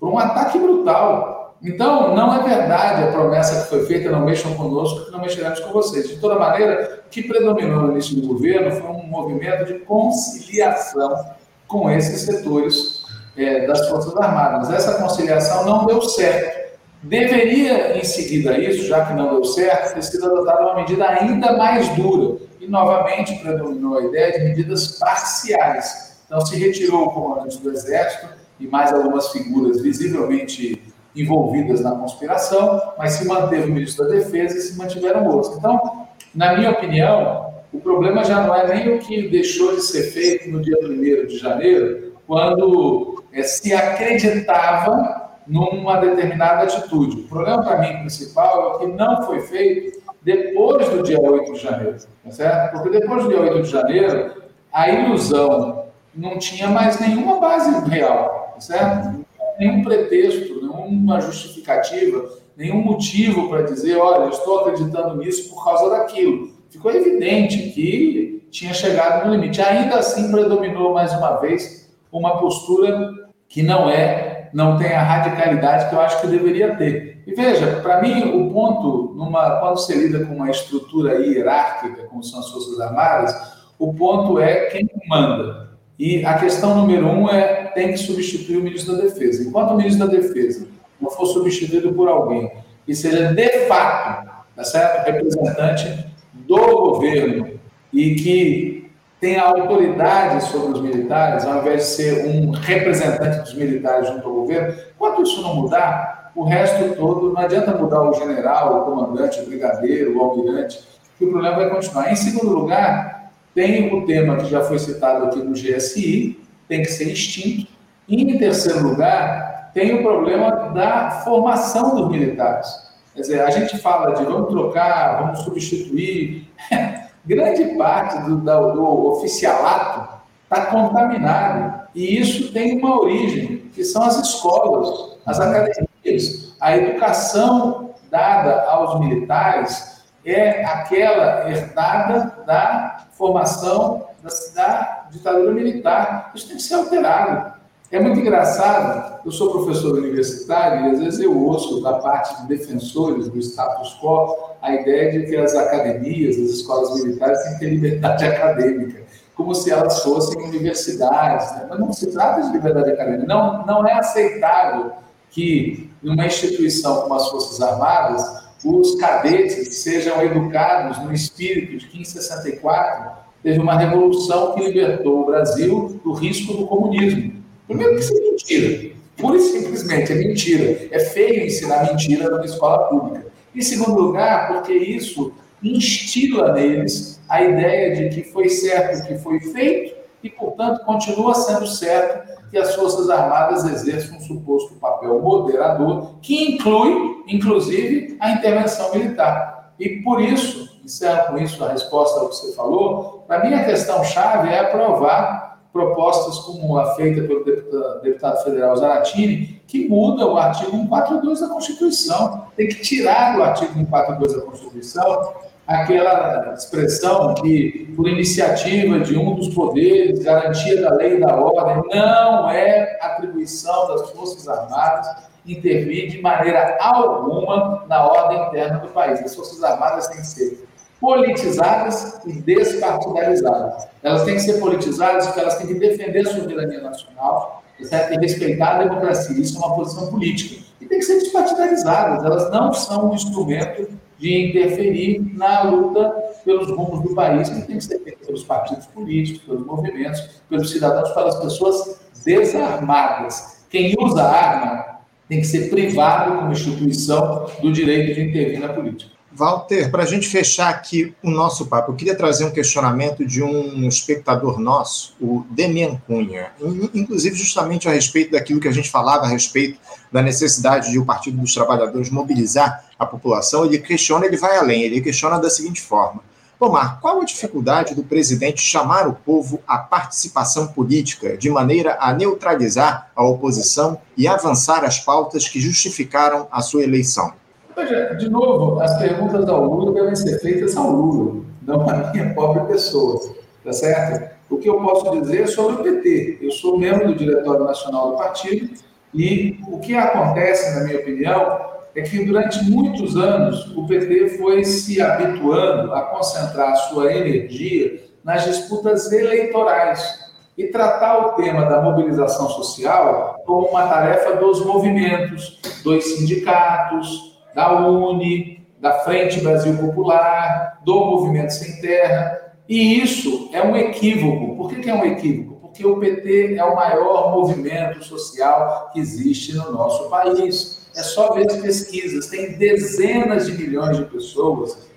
para 0.00 0.08
um 0.08 0.18
ataque 0.18 0.58
brutal. 0.58 1.37
Então, 1.62 2.14
não 2.14 2.32
é 2.34 2.48
verdade 2.48 3.02
a 3.02 3.12
promessa 3.12 3.62
que 3.62 3.68
foi 3.68 3.84
feita, 3.86 4.10
não 4.10 4.24
mexam 4.24 4.54
conosco, 4.54 5.06
que 5.06 5.10
não 5.10 5.20
mexeremos 5.20 5.58
com 5.58 5.72
vocês. 5.72 6.08
De 6.08 6.16
toda 6.18 6.38
maneira, 6.38 7.02
o 7.04 7.10
que 7.10 7.22
predominou 7.22 7.82
no 7.82 7.92
início 7.92 8.14
do 8.14 8.28
governo 8.28 8.70
foi 8.70 8.88
um 8.88 9.06
movimento 9.06 9.64
de 9.64 9.80
conciliação 9.80 11.32
com 11.66 11.90
esses 11.90 12.22
setores 12.22 13.02
é, 13.36 13.66
das 13.66 13.88
Forças 13.88 14.16
Armadas. 14.16 14.70
Essa 14.70 15.02
conciliação 15.02 15.64
não 15.64 15.86
deu 15.86 16.00
certo. 16.02 16.68
Deveria, 17.02 17.96
em 17.96 18.04
seguida 18.04 18.52
a 18.52 18.58
isso, 18.58 18.86
já 18.86 19.04
que 19.04 19.14
não 19.14 19.30
deu 19.30 19.44
certo, 19.44 19.94
ter 19.94 20.02
sido 20.02 20.26
adotada 20.26 20.62
uma 20.62 20.76
medida 20.76 21.08
ainda 21.08 21.56
mais 21.56 21.88
dura. 21.96 22.38
E, 22.60 22.68
novamente, 22.68 23.36
predominou 23.36 23.98
a 23.98 24.04
ideia 24.04 24.38
de 24.38 24.44
medidas 24.44 24.98
parciais. 24.98 26.18
Então, 26.26 26.40
se 26.40 26.56
retirou 26.56 27.06
o 27.06 27.10
comandante 27.10 27.58
do 27.58 27.70
Exército 27.70 28.28
e 28.60 28.66
mais 28.66 28.92
algumas 28.92 29.28
figuras 29.30 29.80
visivelmente 29.80 30.82
envolvidas 31.20 31.80
na 31.80 31.92
conspiração, 31.92 32.80
mas 32.96 33.12
se 33.12 33.26
manteve 33.26 33.70
o 33.70 33.74
ministro 33.74 34.06
da 34.06 34.14
Defesa 34.14 34.56
e 34.56 34.60
se 34.60 34.78
mantiveram 34.78 35.26
outros. 35.26 35.56
Então, 35.56 36.06
na 36.34 36.56
minha 36.56 36.70
opinião, 36.70 37.52
o 37.72 37.80
problema 37.80 38.24
já 38.24 38.46
não 38.46 38.54
é 38.54 38.66
nem 38.74 38.94
o 38.94 38.98
que 38.98 39.28
deixou 39.28 39.74
de 39.74 39.82
ser 39.82 40.04
feito 40.04 40.50
no 40.50 40.60
dia 40.60 40.76
1 40.82 41.26
de 41.26 41.38
janeiro, 41.38 42.12
quando 42.26 43.24
é, 43.32 43.42
se 43.42 43.72
acreditava 43.72 45.28
numa 45.46 45.96
determinada 45.96 46.62
atitude. 46.64 47.22
O 47.22 47.28
problema 47.28 47.62
para 47.62 47.78
mim 47.78 48.00
principal 48.00 48.62
é 48.62 48.66
o 48.66 48.78
que 48.78 48.86
não 48.86 49.22
foi 49.22 49.40
feito 49.40 50.02
depois 50.22 50.88
do 50.90 51.02
dia 51.02 51.18
8 51.18 51.52
de 51.52 51.58
janeiro, 51.58 51.96
tá 52.24 52.30
certo? 52.30 52.72
Porque 52.72 53.00
depois 53.00 53.24
do 53.24 53.30
dia 53.30 53.40
8 53.40 53.62
de 53.62 53.70
janeiro, 53.70 54.42
a 54.72 54.88
ilusão 54.90 55.86
não 56.14 56.38
tinha 56.38 56.68
mais 56.68 57.00
nenhuma 57.00 57.40
base 57.40 57.88
real, 57.88 58.52
tá 58.54 58.60
certo? 58.60 59.24
Nenhum 59.58 59.82
pretexto, 59.82 60.60
nenhuma 60.60 61.20
justificativa, 61.20 62.30
nenhum 62.56 62.82
motivo 62.82 63.48
para 63.48 63.62
dizer, 63.62 63.96
olha, 63.96 64.30
estou 64.30 64.60
acreditando 64.60 65.16
nisso 65.16 65.50
por 65.50 65.64
causa 65.64 65.90
daquilo. 65.90 66.52
Ficou 66.70 66.90
evidente 66.90 67.70
que 67.70 68.46
tinha 68.50 68.72
chegado 68.72 69.26
no 69.26 69.34
limite. 69.34 69.60
Ainda 69.60 69.98
assim, 69.98 70.30
predominou 70.30 70.92
mais 70.92 71.12
uma 71.12 71.36
vez 71.36 71.90
uma 72.12 72.38
postura 72.38 73.28
que 73.48 73.62
não 73.62 73.88
é, 73.88 74.50
não 74.52 74.76
tem 74.76 74.92
a 74.92 75.02
radicalidade 75.02 75.88
que 75.88 75.94
eu 75.94 76.00
acho 76.00 76.20
que 76.20 76.26
deveria 76.26 76.76
ter. 76.76 77.22
E 77.26 77.34
veja, 77.34 77.80
para 77.82 78.00
mim, 78.00 78.32
o 78.34 78.50
ponto, 78.52 79.14
numa, 79.14 79.60
quando 79.60 79.76
você 79.76 79.94
lida 79.94 80.24
com 80.24 80.34
uma 80.34 80.50
estrutura 80.50 81.14
hierárquica, 81.14 82.04
como 82.04 82.22
são 82.22 82.40
as 82.40 82.50
Forças 82.50 82.80
Armadas, 82.80 83.34
o 83.78 83.92
ponto 83.92 84.38
é 84.38 84.66
quem 84.66 84.88
manda. 85.06 85.67
E 85.98 86.24
a 86.24 86.38
questão 86.38 86.76
número 86.76 87.06
um 87.06 87.28
é 87.28 87.64
tem 87.74 87.88
que 87.88 87.98
substituir 87.98 88.58
o 88.58 88.62
ministro 88.62 88.96
da 88.96 89.02
Defesa. 89.02 89.42
Enquanto 89.42 89.72
o 89.72 89.76
ministro 89.76 90.06
da 90.06 90.12
Defesa 90.12 90.66
não 91.00 91.10
for 91.10 91.26
substituído 91.26 91.92
por 91.92 92.08
alguém 92.08 92.50
que 92.86 92.94
seja 92.94 93.32
de 93.32 93.66
fato, 93.66 94.30
tá 94.56 94.64
certo? 94.64 95.06
representante 95.06 96.06
do 96.32 96.56
governo 96.56 97.50
e 97.92 98.14
que 98.14 98.90
tenha 99.20 99.42
autoridade 99.42 100.44
sobre 100.44 100.78
os 100.78 100.80
militares, 100.80 101.44
ao 101.44 101.58
invés 101.58 101.82
de 101.82 101.86
ser 101.88 102.26
um 102.26 102.50
representante 102.52 103.40
dos 103.40 103.54
militares 103.54 104.08
junto 104.08 104.26
ao 104.26 104.34
governo, 104.34 104.74
enquanto 104.94 105.22
isso 105.22 105.42
não 105.42 105.56
mudar, 105.56 106.30
o 106.34 106.44
resto 106.44 106.94
todo, 106.94 107.32
não 107.32 107.40
adianta 107.40 107.76
mudar 107.76 108.02
o 108.02 108.14
general, 108.14 108.82
o 108.82 108.84
comandante, 108.84 109.40
o 109.40 109.46
brigadeiro, 109.46 110.16
o 110.16 110.22
almirante, 110.22 110.80
que 111.18 111.24
o 111.24 111.30
problema 111.30 111.56
vai 111.56 111.70
continuar. 111.70 112.12
Em 112.12 112.16
segundo 112.16 112.52
lugar, 112.52 113.17
tem 113.58 113.92
o 113.92 114.06
tema 114.06 114.36
que 114.36 114.48
já 114.48 114.62
foi 114.62 114.78
citado 114.78 115.24
aqui 115.24 115.40
no 115.40 115.50
GSI, 115.50 116.38
tem 116.68 116.80
que 116.80 116.92
ser 116.92 117.10
extinto. 117.10 117.66
E, 118.06 118.22
em 118.22 118.38
terceiro 118.38 118.86
lugar, 118.86 119.72
tem 119.74 119.96
o 119.96 120.02
problema 120.04 120.68
da 120.68 121.22
formação 121.24 121.96
dos 121.96 122.08
militares. 122.08 122.68
Quer 123.12 123.22
dizer, 123.22 123.40
a 123.40 123.50
gente 123.50 123.76
fala 123.78 124.14
de 124.14 124.22
vamos 124.22 124.50
trocar, 124.50 125.24
vamos 125.24 125.40
substituir. 125.40 126.48
Grande 127.26 127.76
parte 127.76 128.16
do, 128.28 128.36
do 128.36 129.06
oficialato 129.08 130.20
está 130.44 130.66
contaminado. 130.66 131.88
E 131.96 132.16
isso 132.16 132.52
tem 132.52 132.78
uma 132.78 133.00
origem, 133.00 133.64
que 133.74 133.82
são 133.82 134.04
as 134.04 134.20
escolas, 134.20 135.18
as 135.26 135.40
academias. 135.40 136.54
A 136.60 136.76
educação 136.76 137.90
dada 138.08 138.70
aos 138.70 139.00
militares 139.00 139.97
é 140.24 140.64
aquela 140.64 141.50
herdada 141.50 142.44
da 142.46 143.06
formação 143.12 144.08
da, 144.22 144.30
da 144.54 145.06
ditadura 145.10 145.52
militar. 145.52 146.32
Isso 146.34 146.48
tem 146.48 146.56
que 146.56 146.62
ser 146.62 146.74
alterado. 146.74 147.58
É 147.90 147.98
muito 147.98 148.20
engraçado, 148.20 149.20
eu 149.24 149.32
sou 149.32 149.50
professor 149.50 149.96
universitário 149.96 150.86
e 150.86 150.90
às 150.90 150.98
vezes 150.98 151.20
eu 151.20 151.34
ouço 151.34 151.82
da 151.82 151.94
parte 151.94 152.42
de 152.42 152.48
defensores 152.48 153.30
do 153.30 153.38
status 153.38 153.98
quo 153.98 154.36
a 154.60 154.74
ideia 154.74 155.10
de 155.10 155.26
que 155.26 155.34
as 155.34 155.54
academias, 155.54 156.36
as 156.36 156.50
escolas 156.50 157.02
militares 157.02 157.42
têm 157.42 157.52
que 157.54 157.58
ter 157.60 157.70
liberdade 157.70 158.26
acadêmica, 158.28 159.02
como 159.34 159.54
se 159.54 159.70
elas 159.70 160.02
fossem 160.02 160.38
universidades. 160.42 161.50
Né? 161.52 161.66
Mas 161.70 161.78
não 161.80 161.90
se 161.90 162.12
trata 162.12 162.42
de 162.42 162.52
liberdade 162.52 162.90
acadêmica. 162.90 163.26
Não, 163.26 163.64
não 163.64 163.86
é 163.86 163.94
aceitável 163.94 164.92
que 165.30 165.90
numa 166.02 166.26
instituição 166.26 167.02
como 167.02 167.14
as 167.14 167.28
Forças 167.30 167.58
Armadas 167.62 168.47
os 168.64 168.96
cadetes 168.96 169.76
sejam 169.76 170.22
educados 170.22 170.98
no 171.04 171.12
espírito 171.12 171.78
de 171.78 171.86
que 171.86 172.00
em 172.00 172.04
64 172.04 173.18
teve 173.42 173.60
uma 173.60 173.78
revolução 173.78 174.54
que 174.54 174.64
libertou 174.64 175.22
o 175.22 175.26
Brasil 175.26 176.00
do 176.02 176.12
risco 176.12 176.54
do 176.54 176.66
comunismo. 176.66 177.42
Primeiro 177.66 177.94
que 177.94 178.00
isso 178.00 178.16
é 178.16 178.20
mentira. 178.20 178.90
Pura 179.16 179.36
e 179.36 179.40
simplesmente 179.40 180.12
é 180.12 180.14
mentira. 180.14 180.88
É 180.90 180.98
feio 180.98 181.46
ensinar 181.46 181.90
mentira 181.90 182.30
numa 182.30 182.44
escola 182.44 182.88
pública. 182.88 183.26
Em 183.54 183.62
segundo 183.62 184.00
lugar, 184.00 184.48
porque 184.48 184.72
isso 184.72 185.32
instila 185.62 186.52
neles 186.52 187.20
a 187.28 187.42
ideia 187.42 187.94
de 187.94 188.14
que 188.14 188.30
foi 188.30 188.48
certo 188.48 189.02
o 189.02 189.06
que 189.06 189.18
foi 189.18 189.40
feito 189.40 189.97
e, 190.22 190.30
portanto, 190.30 190.84
continua 190.84 191.34
sendo 191.34 191.66
certo 191.66 192.38
que 192.50 192.58
as 192.58 192.74
Forças 192.74 193.08
Armadas 193.10 193.64
exerçam 193.64 194.16
um 194.16 194.20
suposto 194.20 194.74
papel 194.74 195.20
moderador, 195.20 196.14
que 196.20 196.54
inclui, 196.54 197.24
inclusive, 197.28 198.16
a 198.20 198.32
intervenção 198.32 198.92
militar. 198.92 199.72
E 199.78 200.02
por 200.02 200.20
isso, 200.20 200.80
encerro 200.84 201.28
com 201.28 201.38
isso 201.38 201.62
a 201.64 201.70
resposta 201.70 202.20
ao 202.20 202.28
que 202.28 202.36
você 202.36 202.52
falou, 202.54 203.24
para 203.26 203.44
mim 203.44 203.54
a 203.54 203.64
questão 203.64 204.02
chave 204.02 204.48
é 204.48 204.60
aprovar 204.60 205.48
propostas 205.72 206.38
como 206.40 206.78
a 206.78 206.94
feita 206.94 207.22
pelo 207.22 207.44
deputado, 207.44 208.00
deputado 208.00 208.42
federal 208.42 208.76
Zaratini, 208.76 209.60
que 209.66 209.86
muda 209.86 210.26
o 210.26 210.36
artigo 210.36 210.70
142 210.72 211.40
da 211.40 211.48
Constituição. 211.48 212.46
Tem 212.56 212.68
que 212.68 212.80
tirar 212.80 213.36
do 213.36 213.42
artigo 213.42 213.74
142 213.74 214.34
da 214.34 214.40
Constituição 214.40 215.34
aquela 215.68 216.54
expressão 216.54 217.34
que, 217.34 217.92
por 217.94 218.08
iniciativa 218.08 219.00
de 219.00 219.18
um 219.18 219.34
dos 219.34 219.54
poderes, 219.54 220.20
garantia 220.20 220.80
da 220.80 220.94
lei 220.94 221.16
e 221.16 221.20
da 221.20 221.36
ordem, 221.36 221.82
não 221.94 222.50
é 222.50 222.98
atribuição 223.02 223.86
das 223.88 224.10
Forças 224.10 224.48
Armadas 224.48 225.28
intervir 225.46 226.10
de 226.10 226.22
maneira 226.22 226.76
alguma 226.80 227.84
na 227.86 228.06
ordem 228.06 228.48
interna 228.48 228.78
do 228.78 228.88
país. 228.88 229.20
As 229.20 229.34
Forças 229.34 229.62
Armadas 229.62 230.08
têm 230.08 230.16
que 230.16 230.26
ser 230.26 230.68
politizadas 230.98 232.20
e 232.26 232.32
despartidarizadas. 232.32 233.86
Elas 234.02 234.24
têm 234.24 234.34
que 234.34 234.40
ser 234.40 234.58
politizadas 234.58 235.26
porque 235.26 235.40
elas 235.40 235.56
têm 235.56 235.66
que 235.66 235.74
defender 235.74 236.26
a 236.26 236.30
soberania 236.30 236.80
nacional, 236.80 237.62
elas 237.78 237.90
têm 237.90 238.18
que 238.18 238.26
respeitar 238.26 238.76
a 238.76 238.84
democracia. 238.84 239.38
Isso 239.38 239.56
é 239.56 239.66
uma 239.66 239.76
posição 239.76 240.08
política. 240.08 240.64
Tem 240.88 240.98
que 240.98 241.04
ser 241.04 241.18
despartidarizadas. 241.18 242.24
Elas 242.24 242.50
não 242.50 242.72
são 242.72 243.10
um 243.10 243.14
instrumento 243.14 243.88
de 244.18 244.48
interferir 244.48 245.20
na 245.34 245.62
luta 245.62 246.10
pelos 246.44 246.70
rumos 246.70 247.02
do 247.02 247.14
país, 247.14 247.48
que 247.48 247.62
tem 247.62 247.76
que 247.76 247.84
ser 247.84 248.00
feito 248.00 248.26
pelos 248.26 248.42
partidos 248.42 248.86
políticos, 248.86 249.42
pelos 249.42 249.64
movimentos, 249.64 250.42
pelos 250.48 250.70
cidadãos, 250.70 251.10
pelas 251.10 251.36
pessoas 251.36 252.00
desarmadas. 252.24 253.64
Quem 253.70 253.94
usa 253.98 254.22
arma 254.22 254.98
tem 255.28 255.40
que 255.40 255.46
ser 255.46 255.68
privado 255.68 256.36
como 256.36 256.52
instituição 256.52 257.46
do 257.60 257.70
direito 257.70 258.14
de 258.14 258.22
intervir 258.28 258.58
na 258.58 258.72
política. 258.72 259.17
Walter, 259.38 259.88
para 259.88 260.02
a 260.02 260.06
gente 260.06 260.28
fechar 260.28 260.68
aqui 260.68 261.14
o 261.22 261.30
nosso 261.30 261.66
papo, 261.66 261.92
eu 261.92 261.94
queria 261.94 262.16
trazer 262.16 262.44
um 262.44 262.50
questionamento 262.50 263.24
de 263.24 263.40
um 263.40 263.86
espectador 263.86 264.58
nosso, 264.58 265.14
o 265.20 265.46
Demian 265.50 265.96
Cunha, 266.08 266.50
inclusive 266.92 267.36
justamente 267.36 267.88
a 267.88 267.92
respeito 267.92 268.32
daquilo 268.32 268.58
que 268.58 268.66
a 268.66 268.72
gente 268.72 268.90
falava 268.90 269.26
a 269.26 269.28
respeito 269.28 269.78
da 270.10 270.20
necessidade 270.20 270.90
de 270.90 270.98
o 270.98 271.04
Partido 271.04 271.38
dos 271.38 271.54
Trabalhadores 271.54 272.10
mobilizar 272.10 272.84
a 272.98 273.06
população. 273.06 273.64
Ele 273.64 273.78
questiona, 273.78 274.26
ele 274.26 274.36
vai 274.36 274.56
além, 274.56 274.82
ele 274.82 275.00
questiona 275.00 275.38
da 275.38 275.48
seguinte 275.48 275.80
forma: 275.80 276.20
Omar, 276.58 276.98
qual 277.00 277.20
a 277.20 277.24
dificuldade 277.24 277.94
do 277.94 278.02
presidente 278.02 278.60
chamar 278.60 279.06
o 279.06 279.14
povo 279.14 279.60
à 279.68 279.78
participação 279.78 280.66
política 280.66 281.36
de 281.36 281.48
maneira 281.48 281.96
a 282.00 282.12
neutralizar 282.12 283.12
a 283.14 283.22
oposição 283.22 284.00
e 284.16 284.26
avançar 284.26 284.84
as 284.84 284.98
pautas 284.98 285.48
que 285.48 285.60
justificaram 285.60 286.48
a 286.50 286.60
sua 286.60 286.82
eleição? 286.82 287.32
Veja, 287.78 288.16
de 288.16 288.28
novo, 288.28 288.80
as 288.80 288.98
perguntas 288.98 289.48
ao 289.48 289.62
Lula 289.62 289.92
devem 289.92 290.16
ser 290.16 290.40
feitas 290.40 290.76
ao 290.76 290.90
Lula, 290.90 291.44
não 291.62 291.88
à 291.88 292.10
minha 292.10 292.34
pobre 292.34 292.64
pessoa, 292.64 293.20
tá 293.64 293.72
certo? 293.72 294.36
O 294.50 294.58
que 294.58 294.68
eu 294.68 294.80
posso 294.80 295.08
dizer 295.20 295.42
é 295.42 295.46
sobre 295.46 295.74
o 295.74 295.84
PT. 295.84 296.38
Eu 296.42 296.50
sou 296.50 296.76
membro 296.76 297.06
do 297.06 297.14
Diretório 297.14 297.64
Nacional 297.64 298.10
do 298.10 298.16
Partido 298.16 298.68
e 299.14 299.60
o 299.68 299.78
que 299.78 299.94
acontece, 299.94 300.76
na 300.76 300.86
minha 300.86 300.98
opinião, 300.98 301.60
é 301.94 302.02
que 302.02 302.24
durante 302.24 302.68
muitos 302.68 303.16
anos 303.16 303.72
o 303.76 303.86
PT 303.86 304.30
foi 304.30 304.64
se 304.64 305.00
habituando 305.00 305.94
a 305.94 306.02
concentrar 306.02 306.74
sua 306.88 307.12
energia 307.12 308.02
nas 308.24 308.44
disputas 308.44 309.12
eleitorais 309.12 310.26
e 310.56 310.66
tratar 310.66 311.28
o 311.28 311.32
tema 311.34 311.64
da 311.66 311.80
mobilização 311.80 312.48
social 312.50 313.40
como 313.46 313.68
uma 313.68 313.86
tarefa 313.86 314.34
dos 314.34 314.66
movimentos, 314.66 315.60
dos 315.84 316.04
sindicatos, 316.04 317.27
da 317.58 317.76
UNE, 317.76 318.64
da 318.78 319.00
Frente 319.00 319.40
Brasil 319.40 319.76
Popular, 319.76 320.78
do 320.84 320.94
Movimento 320.94 321.50
Sem 321.50 321.80
Terra. 321.80 322.54
E 322.68 323.02
isso 323.02 323.50
é 323.52 323.60
um 323.60 323.76
equívoco. 323.76 324.54
Por 324.54 324.68
que, 324.68 324.76
que 324.76 324.88
é 324.88 324.94
um 324.94 325.04
equívoco? 325.04 325.56
Porque 325.62 325.84
o 325.84 325.98
PT 325.98 326.54
é 326.54 326.64
o 326.64 326.76
maior 326.76 327.32
movimento 327.34 328.04
social 328.04 328.90
que 328.92 329.00
existe 329.00 329.56
no 329.56 329.72
nosso 329.72 330.08
país. 330.08 330.88
É 330.96 331.02
só 331.02 331.32
ver 331.32 331.50
as 331.50 331.56
pesquisas. 331.56 332.28
Tem 332.28 332.56
dezenas 332.56 333.46
de 333.46 333.58
milhões 333.58 333.96
de 333.96 334.04
pessoas 334.04 334.88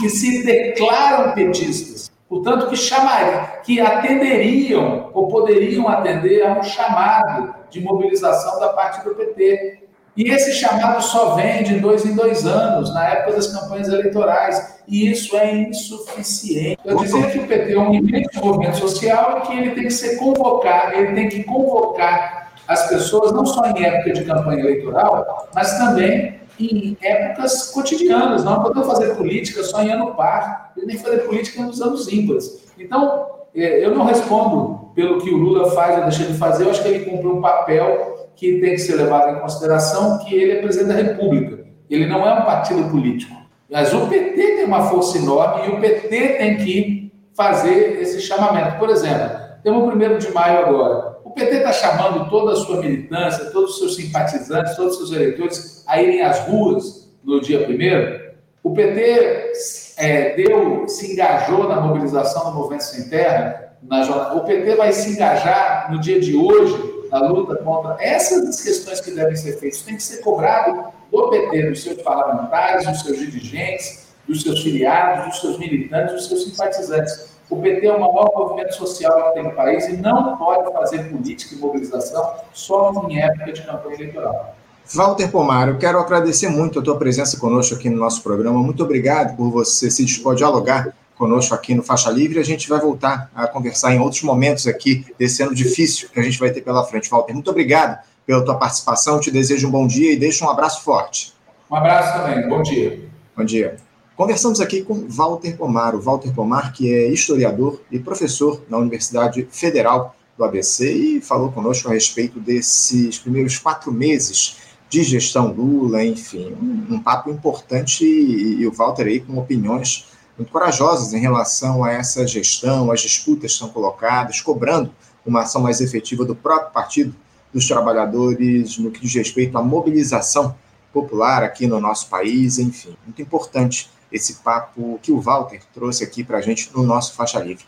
que 0.00 0.08
se 0.08 0.44
declaram 0.44 1.32
petistas. 1.32 2.10
Portanto, 2.28 2.66
que 2.70 2.76
chamariam, 2.76 3.46
que 3.62 3.80
atenderiam 3.80 5.12
ou 5.14 5.28
poderiam 5.28 5.88
atender 5.88 6.44
a 6.44 6.58
um 6.58 6.62
chamado 6.64 7.54
de 7.70 7.80
mobilização 7.80 8.58
da 8.58 8.70
parte 8.70 9.04
do 9.04 9.14
PT. 9.14 9.89
E 10.20 10.28
esse 10.28 10.52
chamado 10.52 11.02
só 11.02 11.34
vem 11.34 11.62
de 11.62 11.80
dois 11.80 12.04
em 12.04 12.14
dois 12.14 12.44
anos, 12.44 12.92
na 12.92 13.08
época 13.08 13.36
das 13.36 13.46
campanhas 13.46 13.88
eleitorais. 13.88 14.82
E 14.86 15.10
isso 15.10 15.34
é 15.34 15.50
insuficiente. 15.50 16.78
Eu 16.84 16.98
dizer 16.98 17.32
que 17.32 17.38
o 17.38 17.46
PT 17.46 17.72
é 17.72 17.78
um 17.78 17.94
imenso 17.94 18.38
movimento 18.44 18.76
social 18.76 19.38
e 19.38 19.46
que 19.46 19.56
ele 19.56 19.70
tem 19.70 19.84
que 19.84 19.90
ser 19.90 20.18
convocado, 20.18 20.94
ele 20.94 21.14
tem 21.14 21.28
que 21.30 21.42
convocar 21.44 22.52
as 22.68 22.86
pessoas, 22.90 23.32
não 23.32 23.46
só 23.46 23.64
em 23.70 23.82
época 23.82 24.12
de 24.12 24.24
campanha 24.26 24.60
eleitoral, 24.60 25.48
mas 25.54 25.78
também 25.78 26.38
em 26.58 26.98
épocas 27.00 27.70
cotidianas. 27.70 28.44
Não 28.44 28.62
podemos 28.62 28.88
fazer 28.88 29.14
política 29.14 29.64
só 29.64 29.80
em 29.80 29.90
ano 29.90 30.14
par, 30.16 30.74
ele 30.76 30.86
tem 30.86 30.96
que 30.96 31.02
fazer 31.02 31.20
política 31.20 31.62
nos 31.62 31.80
anos 31.80 32.12
ímpares. 32.12 32.70
Então, 32.78 33.26
é, 33.54 33.82
eu 33.82 33.94
não 33.94 34.04
respondo 34.04 34.90
pelo 34.94 35.18
que 35.22 35.30
o 35.30 35.38
Lula 35.38 35.70
faz 35.70 35.96
ou 35.96 36.02
deixa 36.02 36.24
de 36.24 36.34
fazer, 36.34 36.64
eu 36.64 36.70
acho 36.70 36.82
que 36.82 36.88
ele 36.88 37.06
cumpre 37.06 37.26
um 37.26 37.40
papel 37.40 38.09
que 38.36 38.60
tem 38.60 38.72
que 38.72 38.78
ser 38.78 38.96
levado 38.96 39.36
em 39.36 39.40
consideração 39.40 40.18
que 40.18 40.34
ele 40.34 40.52
é 40.52 40.62
presidente 40.62 40.88
da 40.88 40.94
República. 40.94 41.64
Ele 41.88 42.06
não 42.06 42.26
é 42.26 42.32
um 42.32 42.44
partido 42.44 42.88
político. 42.90 43.34
Mas 43.70 43.92
o 43.92 44.06
PT 44.06 44.34
tem 44.34 44.64
uma 44.64 44.88
força 44.88 45.18
enorme 45.18 45.68
e 45.68 45.70
o 45.70 45.80
PT 45.80 46.08
tem 46.08 46.56
que 46.56 47.12
fazer 47.34 48.00
esse 48.00 48.20
chamamento. 48.20 48.78
Por 48.78 48.90
exemplo, 48.90 49.30
temos 49.62 49.84
o 49.84 49.86
primeiro 49.88 50.18
de 50.18 50.30
maio 50.32 50.66
agora. 50.66 51.18
O 51.24 51.30
PT 51.30 51.56
está 51.56 51.72
chamando 51.72 52.28
toda 52.28 52.52
a 52.52 52.56
sua 52.56 52.80
militância, 52.80 53.50
todos 53.50 53.72
os 53.72 53.78
seus 53.78 53.96
simpatizantes, 53.96 54.74
todos 54.74 54.92
os 54.94 54.98
seus 54.98 55.12
eleitores 55.12 55.84
a 55.86 56.02
irem 56.02 56.22
às 56.22 56.40
ruas 56.40 57.12
no 57.22 57.40
dia 57.40 57.64
primeiro. 57.64 58.30
O 58.62 58.72
PT 58.72 59.52
é, 59.96 60.34
deu, 60.34 60.88
se 60.88 61.12
engajou 61.12 61.68
na 61.68 61.80
mobilização 61.80 62.50
do 62.50 62.56
Movimento 62.56 62.82
Sem 62.82 63.08
Terra. 63.08 63.74
Na, 63.82 64.34
o 64.34 64.40
PT 64.40 64.74
vai 64.76 64.92
se 64.92 65.10
engajar 65.10 65.90
no 65.92 66.00
dia 66.00 66.20
de 66.20 66.36
hoje 66.36 66.99
na 67.10 67.20
luta 67.20 67.56
contra 67.56 67.96
essas 68.00 68.62
questões 68.62 69.00
que 69.00 69.10
devem 69.10 69.36
ser 69.36 69.58
feitas. 69.58 69.82
Tem 69.82 69.96
que 69.96 70.02
ser 70.02 70.18
cobrado 70.18 70.84
do 71.10 71.28
PT, 71.30 71.70
dos 71.70 71.82
seus 71.82 72.02
parlamentares, 72.02 72.86
dos 72.86 73.00
seus 73.02 73.18
dirigentes, 73.18 74.06
dos 74.26 74.42
seus 74.42 74.62
filiados, 74.62 75.26
dos 75.26 75.40
seus 75.40 75.58
militantes, 75.58 76.14
dos 76.14 76.28
seus 76.28 76.44
simpatizantes. 76.44 77.30
O 77.48 77.60
PT 77.60 77.86
é 77.86 77.92
o 77.92 78.00
maior 78.00 78.30
movimento 78.34 78.74
social 78.76 79.28
que 79.28 79.34
tem 79.34 79.42
no 79.42 79.52
país 79.52 79.88
e 79.88 79.96
não 79.96 80.36
pode 80.36 80.72
fazer 80.72 81.10
política 81.10 81.54
e 81.54 81.58
mobilização 81.58 82.34
só 82.52 82.92
em 83.08 83.20
época 83.20 83.52
de 83.52 83.62
campanha 83.62 83.94
eleitoral. 83.96 84.54
Walter 84.94 85.30
Pomar, 85.30 85.68
eu 85.68 85.78
quero 85.78 85.98
agradecer 85.98 86.48
muito 86.48 86.78
a 86.78 86.82
tua 86.82 86.96
presença 86.96 87.38
conosco 87.38 87.74
aqui 87.74 87.88
no 87.90 87.96
nosso 87.96 88.22
programa. 88.22 88.60
Muito 88.60 88.82
obrigado 88.82 89.36
por 89.36 89.50
você 89.50 89.90
se 89.90 90.04
dispor 90.04 90.32
a 90.32 90.36
dialogar 90.36 90.94
conosco 91.20 91.54
aqui 91.54 91.74
no 91.74 91.82
Faixa 91.82 92.10
Livre. 92.10 92.38
A 92.38 92.42
gente 92.42 92.66
vai 92.66 92.80
voltar 92.80 93.30
a 93.34 93.46
conversar 93.46 93.94
em 93.94 94.00
outros 94.00 94.22
momentos 94.22 94.66
aqui 94.66 95.04
desse 95.18 95.42
ano 95.42 95.54
difícil 95.54 96.08
que 96.08 96.18
a 96.18 96.22
gente 96.22 96.38
vai 96.38 96.50
ter 96.50 96.62
pela 96.62 96.82
frente. 96.82 97.10
Walter, 97.10 97.34
muito 97.34 97.50
obrigado 97.50 98.02
pela 98.24 98.42
tua 98.42 98.54
participação. 98.54 99.20
Te 99.20 99.30
desejo 99.30 99.68
um 99.68 99.70
bom 99.70 99.86
dia 99.86 100.14
e 100.14 100.16
deixo 100.16 100.46
um 100.46 100.48
abraço 100.48 100.82
forte. 100.82 101.34
Um 101.70 101.76
abraço 101.76 102.18
também. 102.18 102.48
Bom 102.48 102.62
dia. 102.62 103.00
Bom 103.36 103.44
dia. 103.44 103.76
Conversamos 104.16 104.62
aqui 104.62 104.82
com 104.82 105.06
Walter 105.08 105.58
Pomar, 105.58 105.94
o 105.94 106.00
Walter 106.00 106.32
Pomar, 106.32 106.72
que 106.72 106.92
é 106.92 107.08
historiador 107.08 107.82
e 107.90 107.98
professor 107.98 108.62
na 108.70 108.78
Universidade 108.78 109.46
Federal 109.50 110.16
do 110.38 110.44
ABC 110.44 110.90
e 110.90 111.20
falou 111.20 111.52
conosco 111.52 111.88
a 111.88 111.92
respeito 111.92 112.40
desses 112.40 113.18
primeiros 113.18 113.58
quatro 113.58 113.92
meses 113.92 114.56
de 114.88 115.02
gestão 115.02 115.52
Lula, 115.52 116.02
enfim, 116.02 116.56
um, 116.60 116.94
um 116.94 116.98
papo 116.98 117.30
importante 117.30 118.04
e, 118.06 118.60
e 118.60 118.66
o 118.66 118.72
Walter 118.72 119.06
aí 119.06 119.20
com 119.20 119.38
opiniões 119.38 120.09
muito 120.40 120.50
corajosas 120.50 121.12
em 121.12 121.20
relação 121.20 121.84
a 121.84 121.92
essa 121.92 122.26
gestão, 122.26 122.90
as 122.90 123.02
disputas 123.02 123.54
são 123.54 123.68
colocadas, 123.68 124.40
cobrando 124.40 124.90
uma 125.24 125.42
ação 125.42 125.60
mais 125.60 125.82
efetiva 125.82 126.24
do 126.24 126.34
próprio 126.34 126.72
Partido 126.72 127.14
dos 127.52 127.68
Trabalhadores 127.68 128.78
no 128.78 128.90
que 128.90 129.00
diz 129.00 129.14
respeito 129.14 129.58
à 129.58 129.62
mobilização 129.62 130.54
popular 130.92 131.44
aqui 131.44 131.66
no 131.66 131.78
nosso 131.78 132.08
país, 132.08 132.58
enfim, 132.58 132.96
muito 133.04 133.20
importante 133.20 133.90
esse 134.10 134.36
papo 134.36 134.98
que 135.02 135.12
o 135.12 135.20
Walter 135.20 135.60
trouxe 135.74 136.02
aqui 136.02 136.24
para 136.24 136.38
a 136.38 136.40
gente 136.40 136.70
no 136.74 136.82
nosso 136.82 137.14
Faixa 137.14 137.38
Livre. 137.38 137.64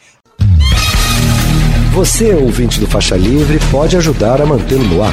Você, 1.92 2.32
ouvinte 2.32 2.80
do 2.80 2.86
Faixa 2.86 3.16
Livre, 3.16 3.58
pode 3.70 3.98
ajudar 3.98 4.40
a 4.40 4.46
mantê-lo 4.46 4.84
no 4.84 5.02
ar. 5.02 5.12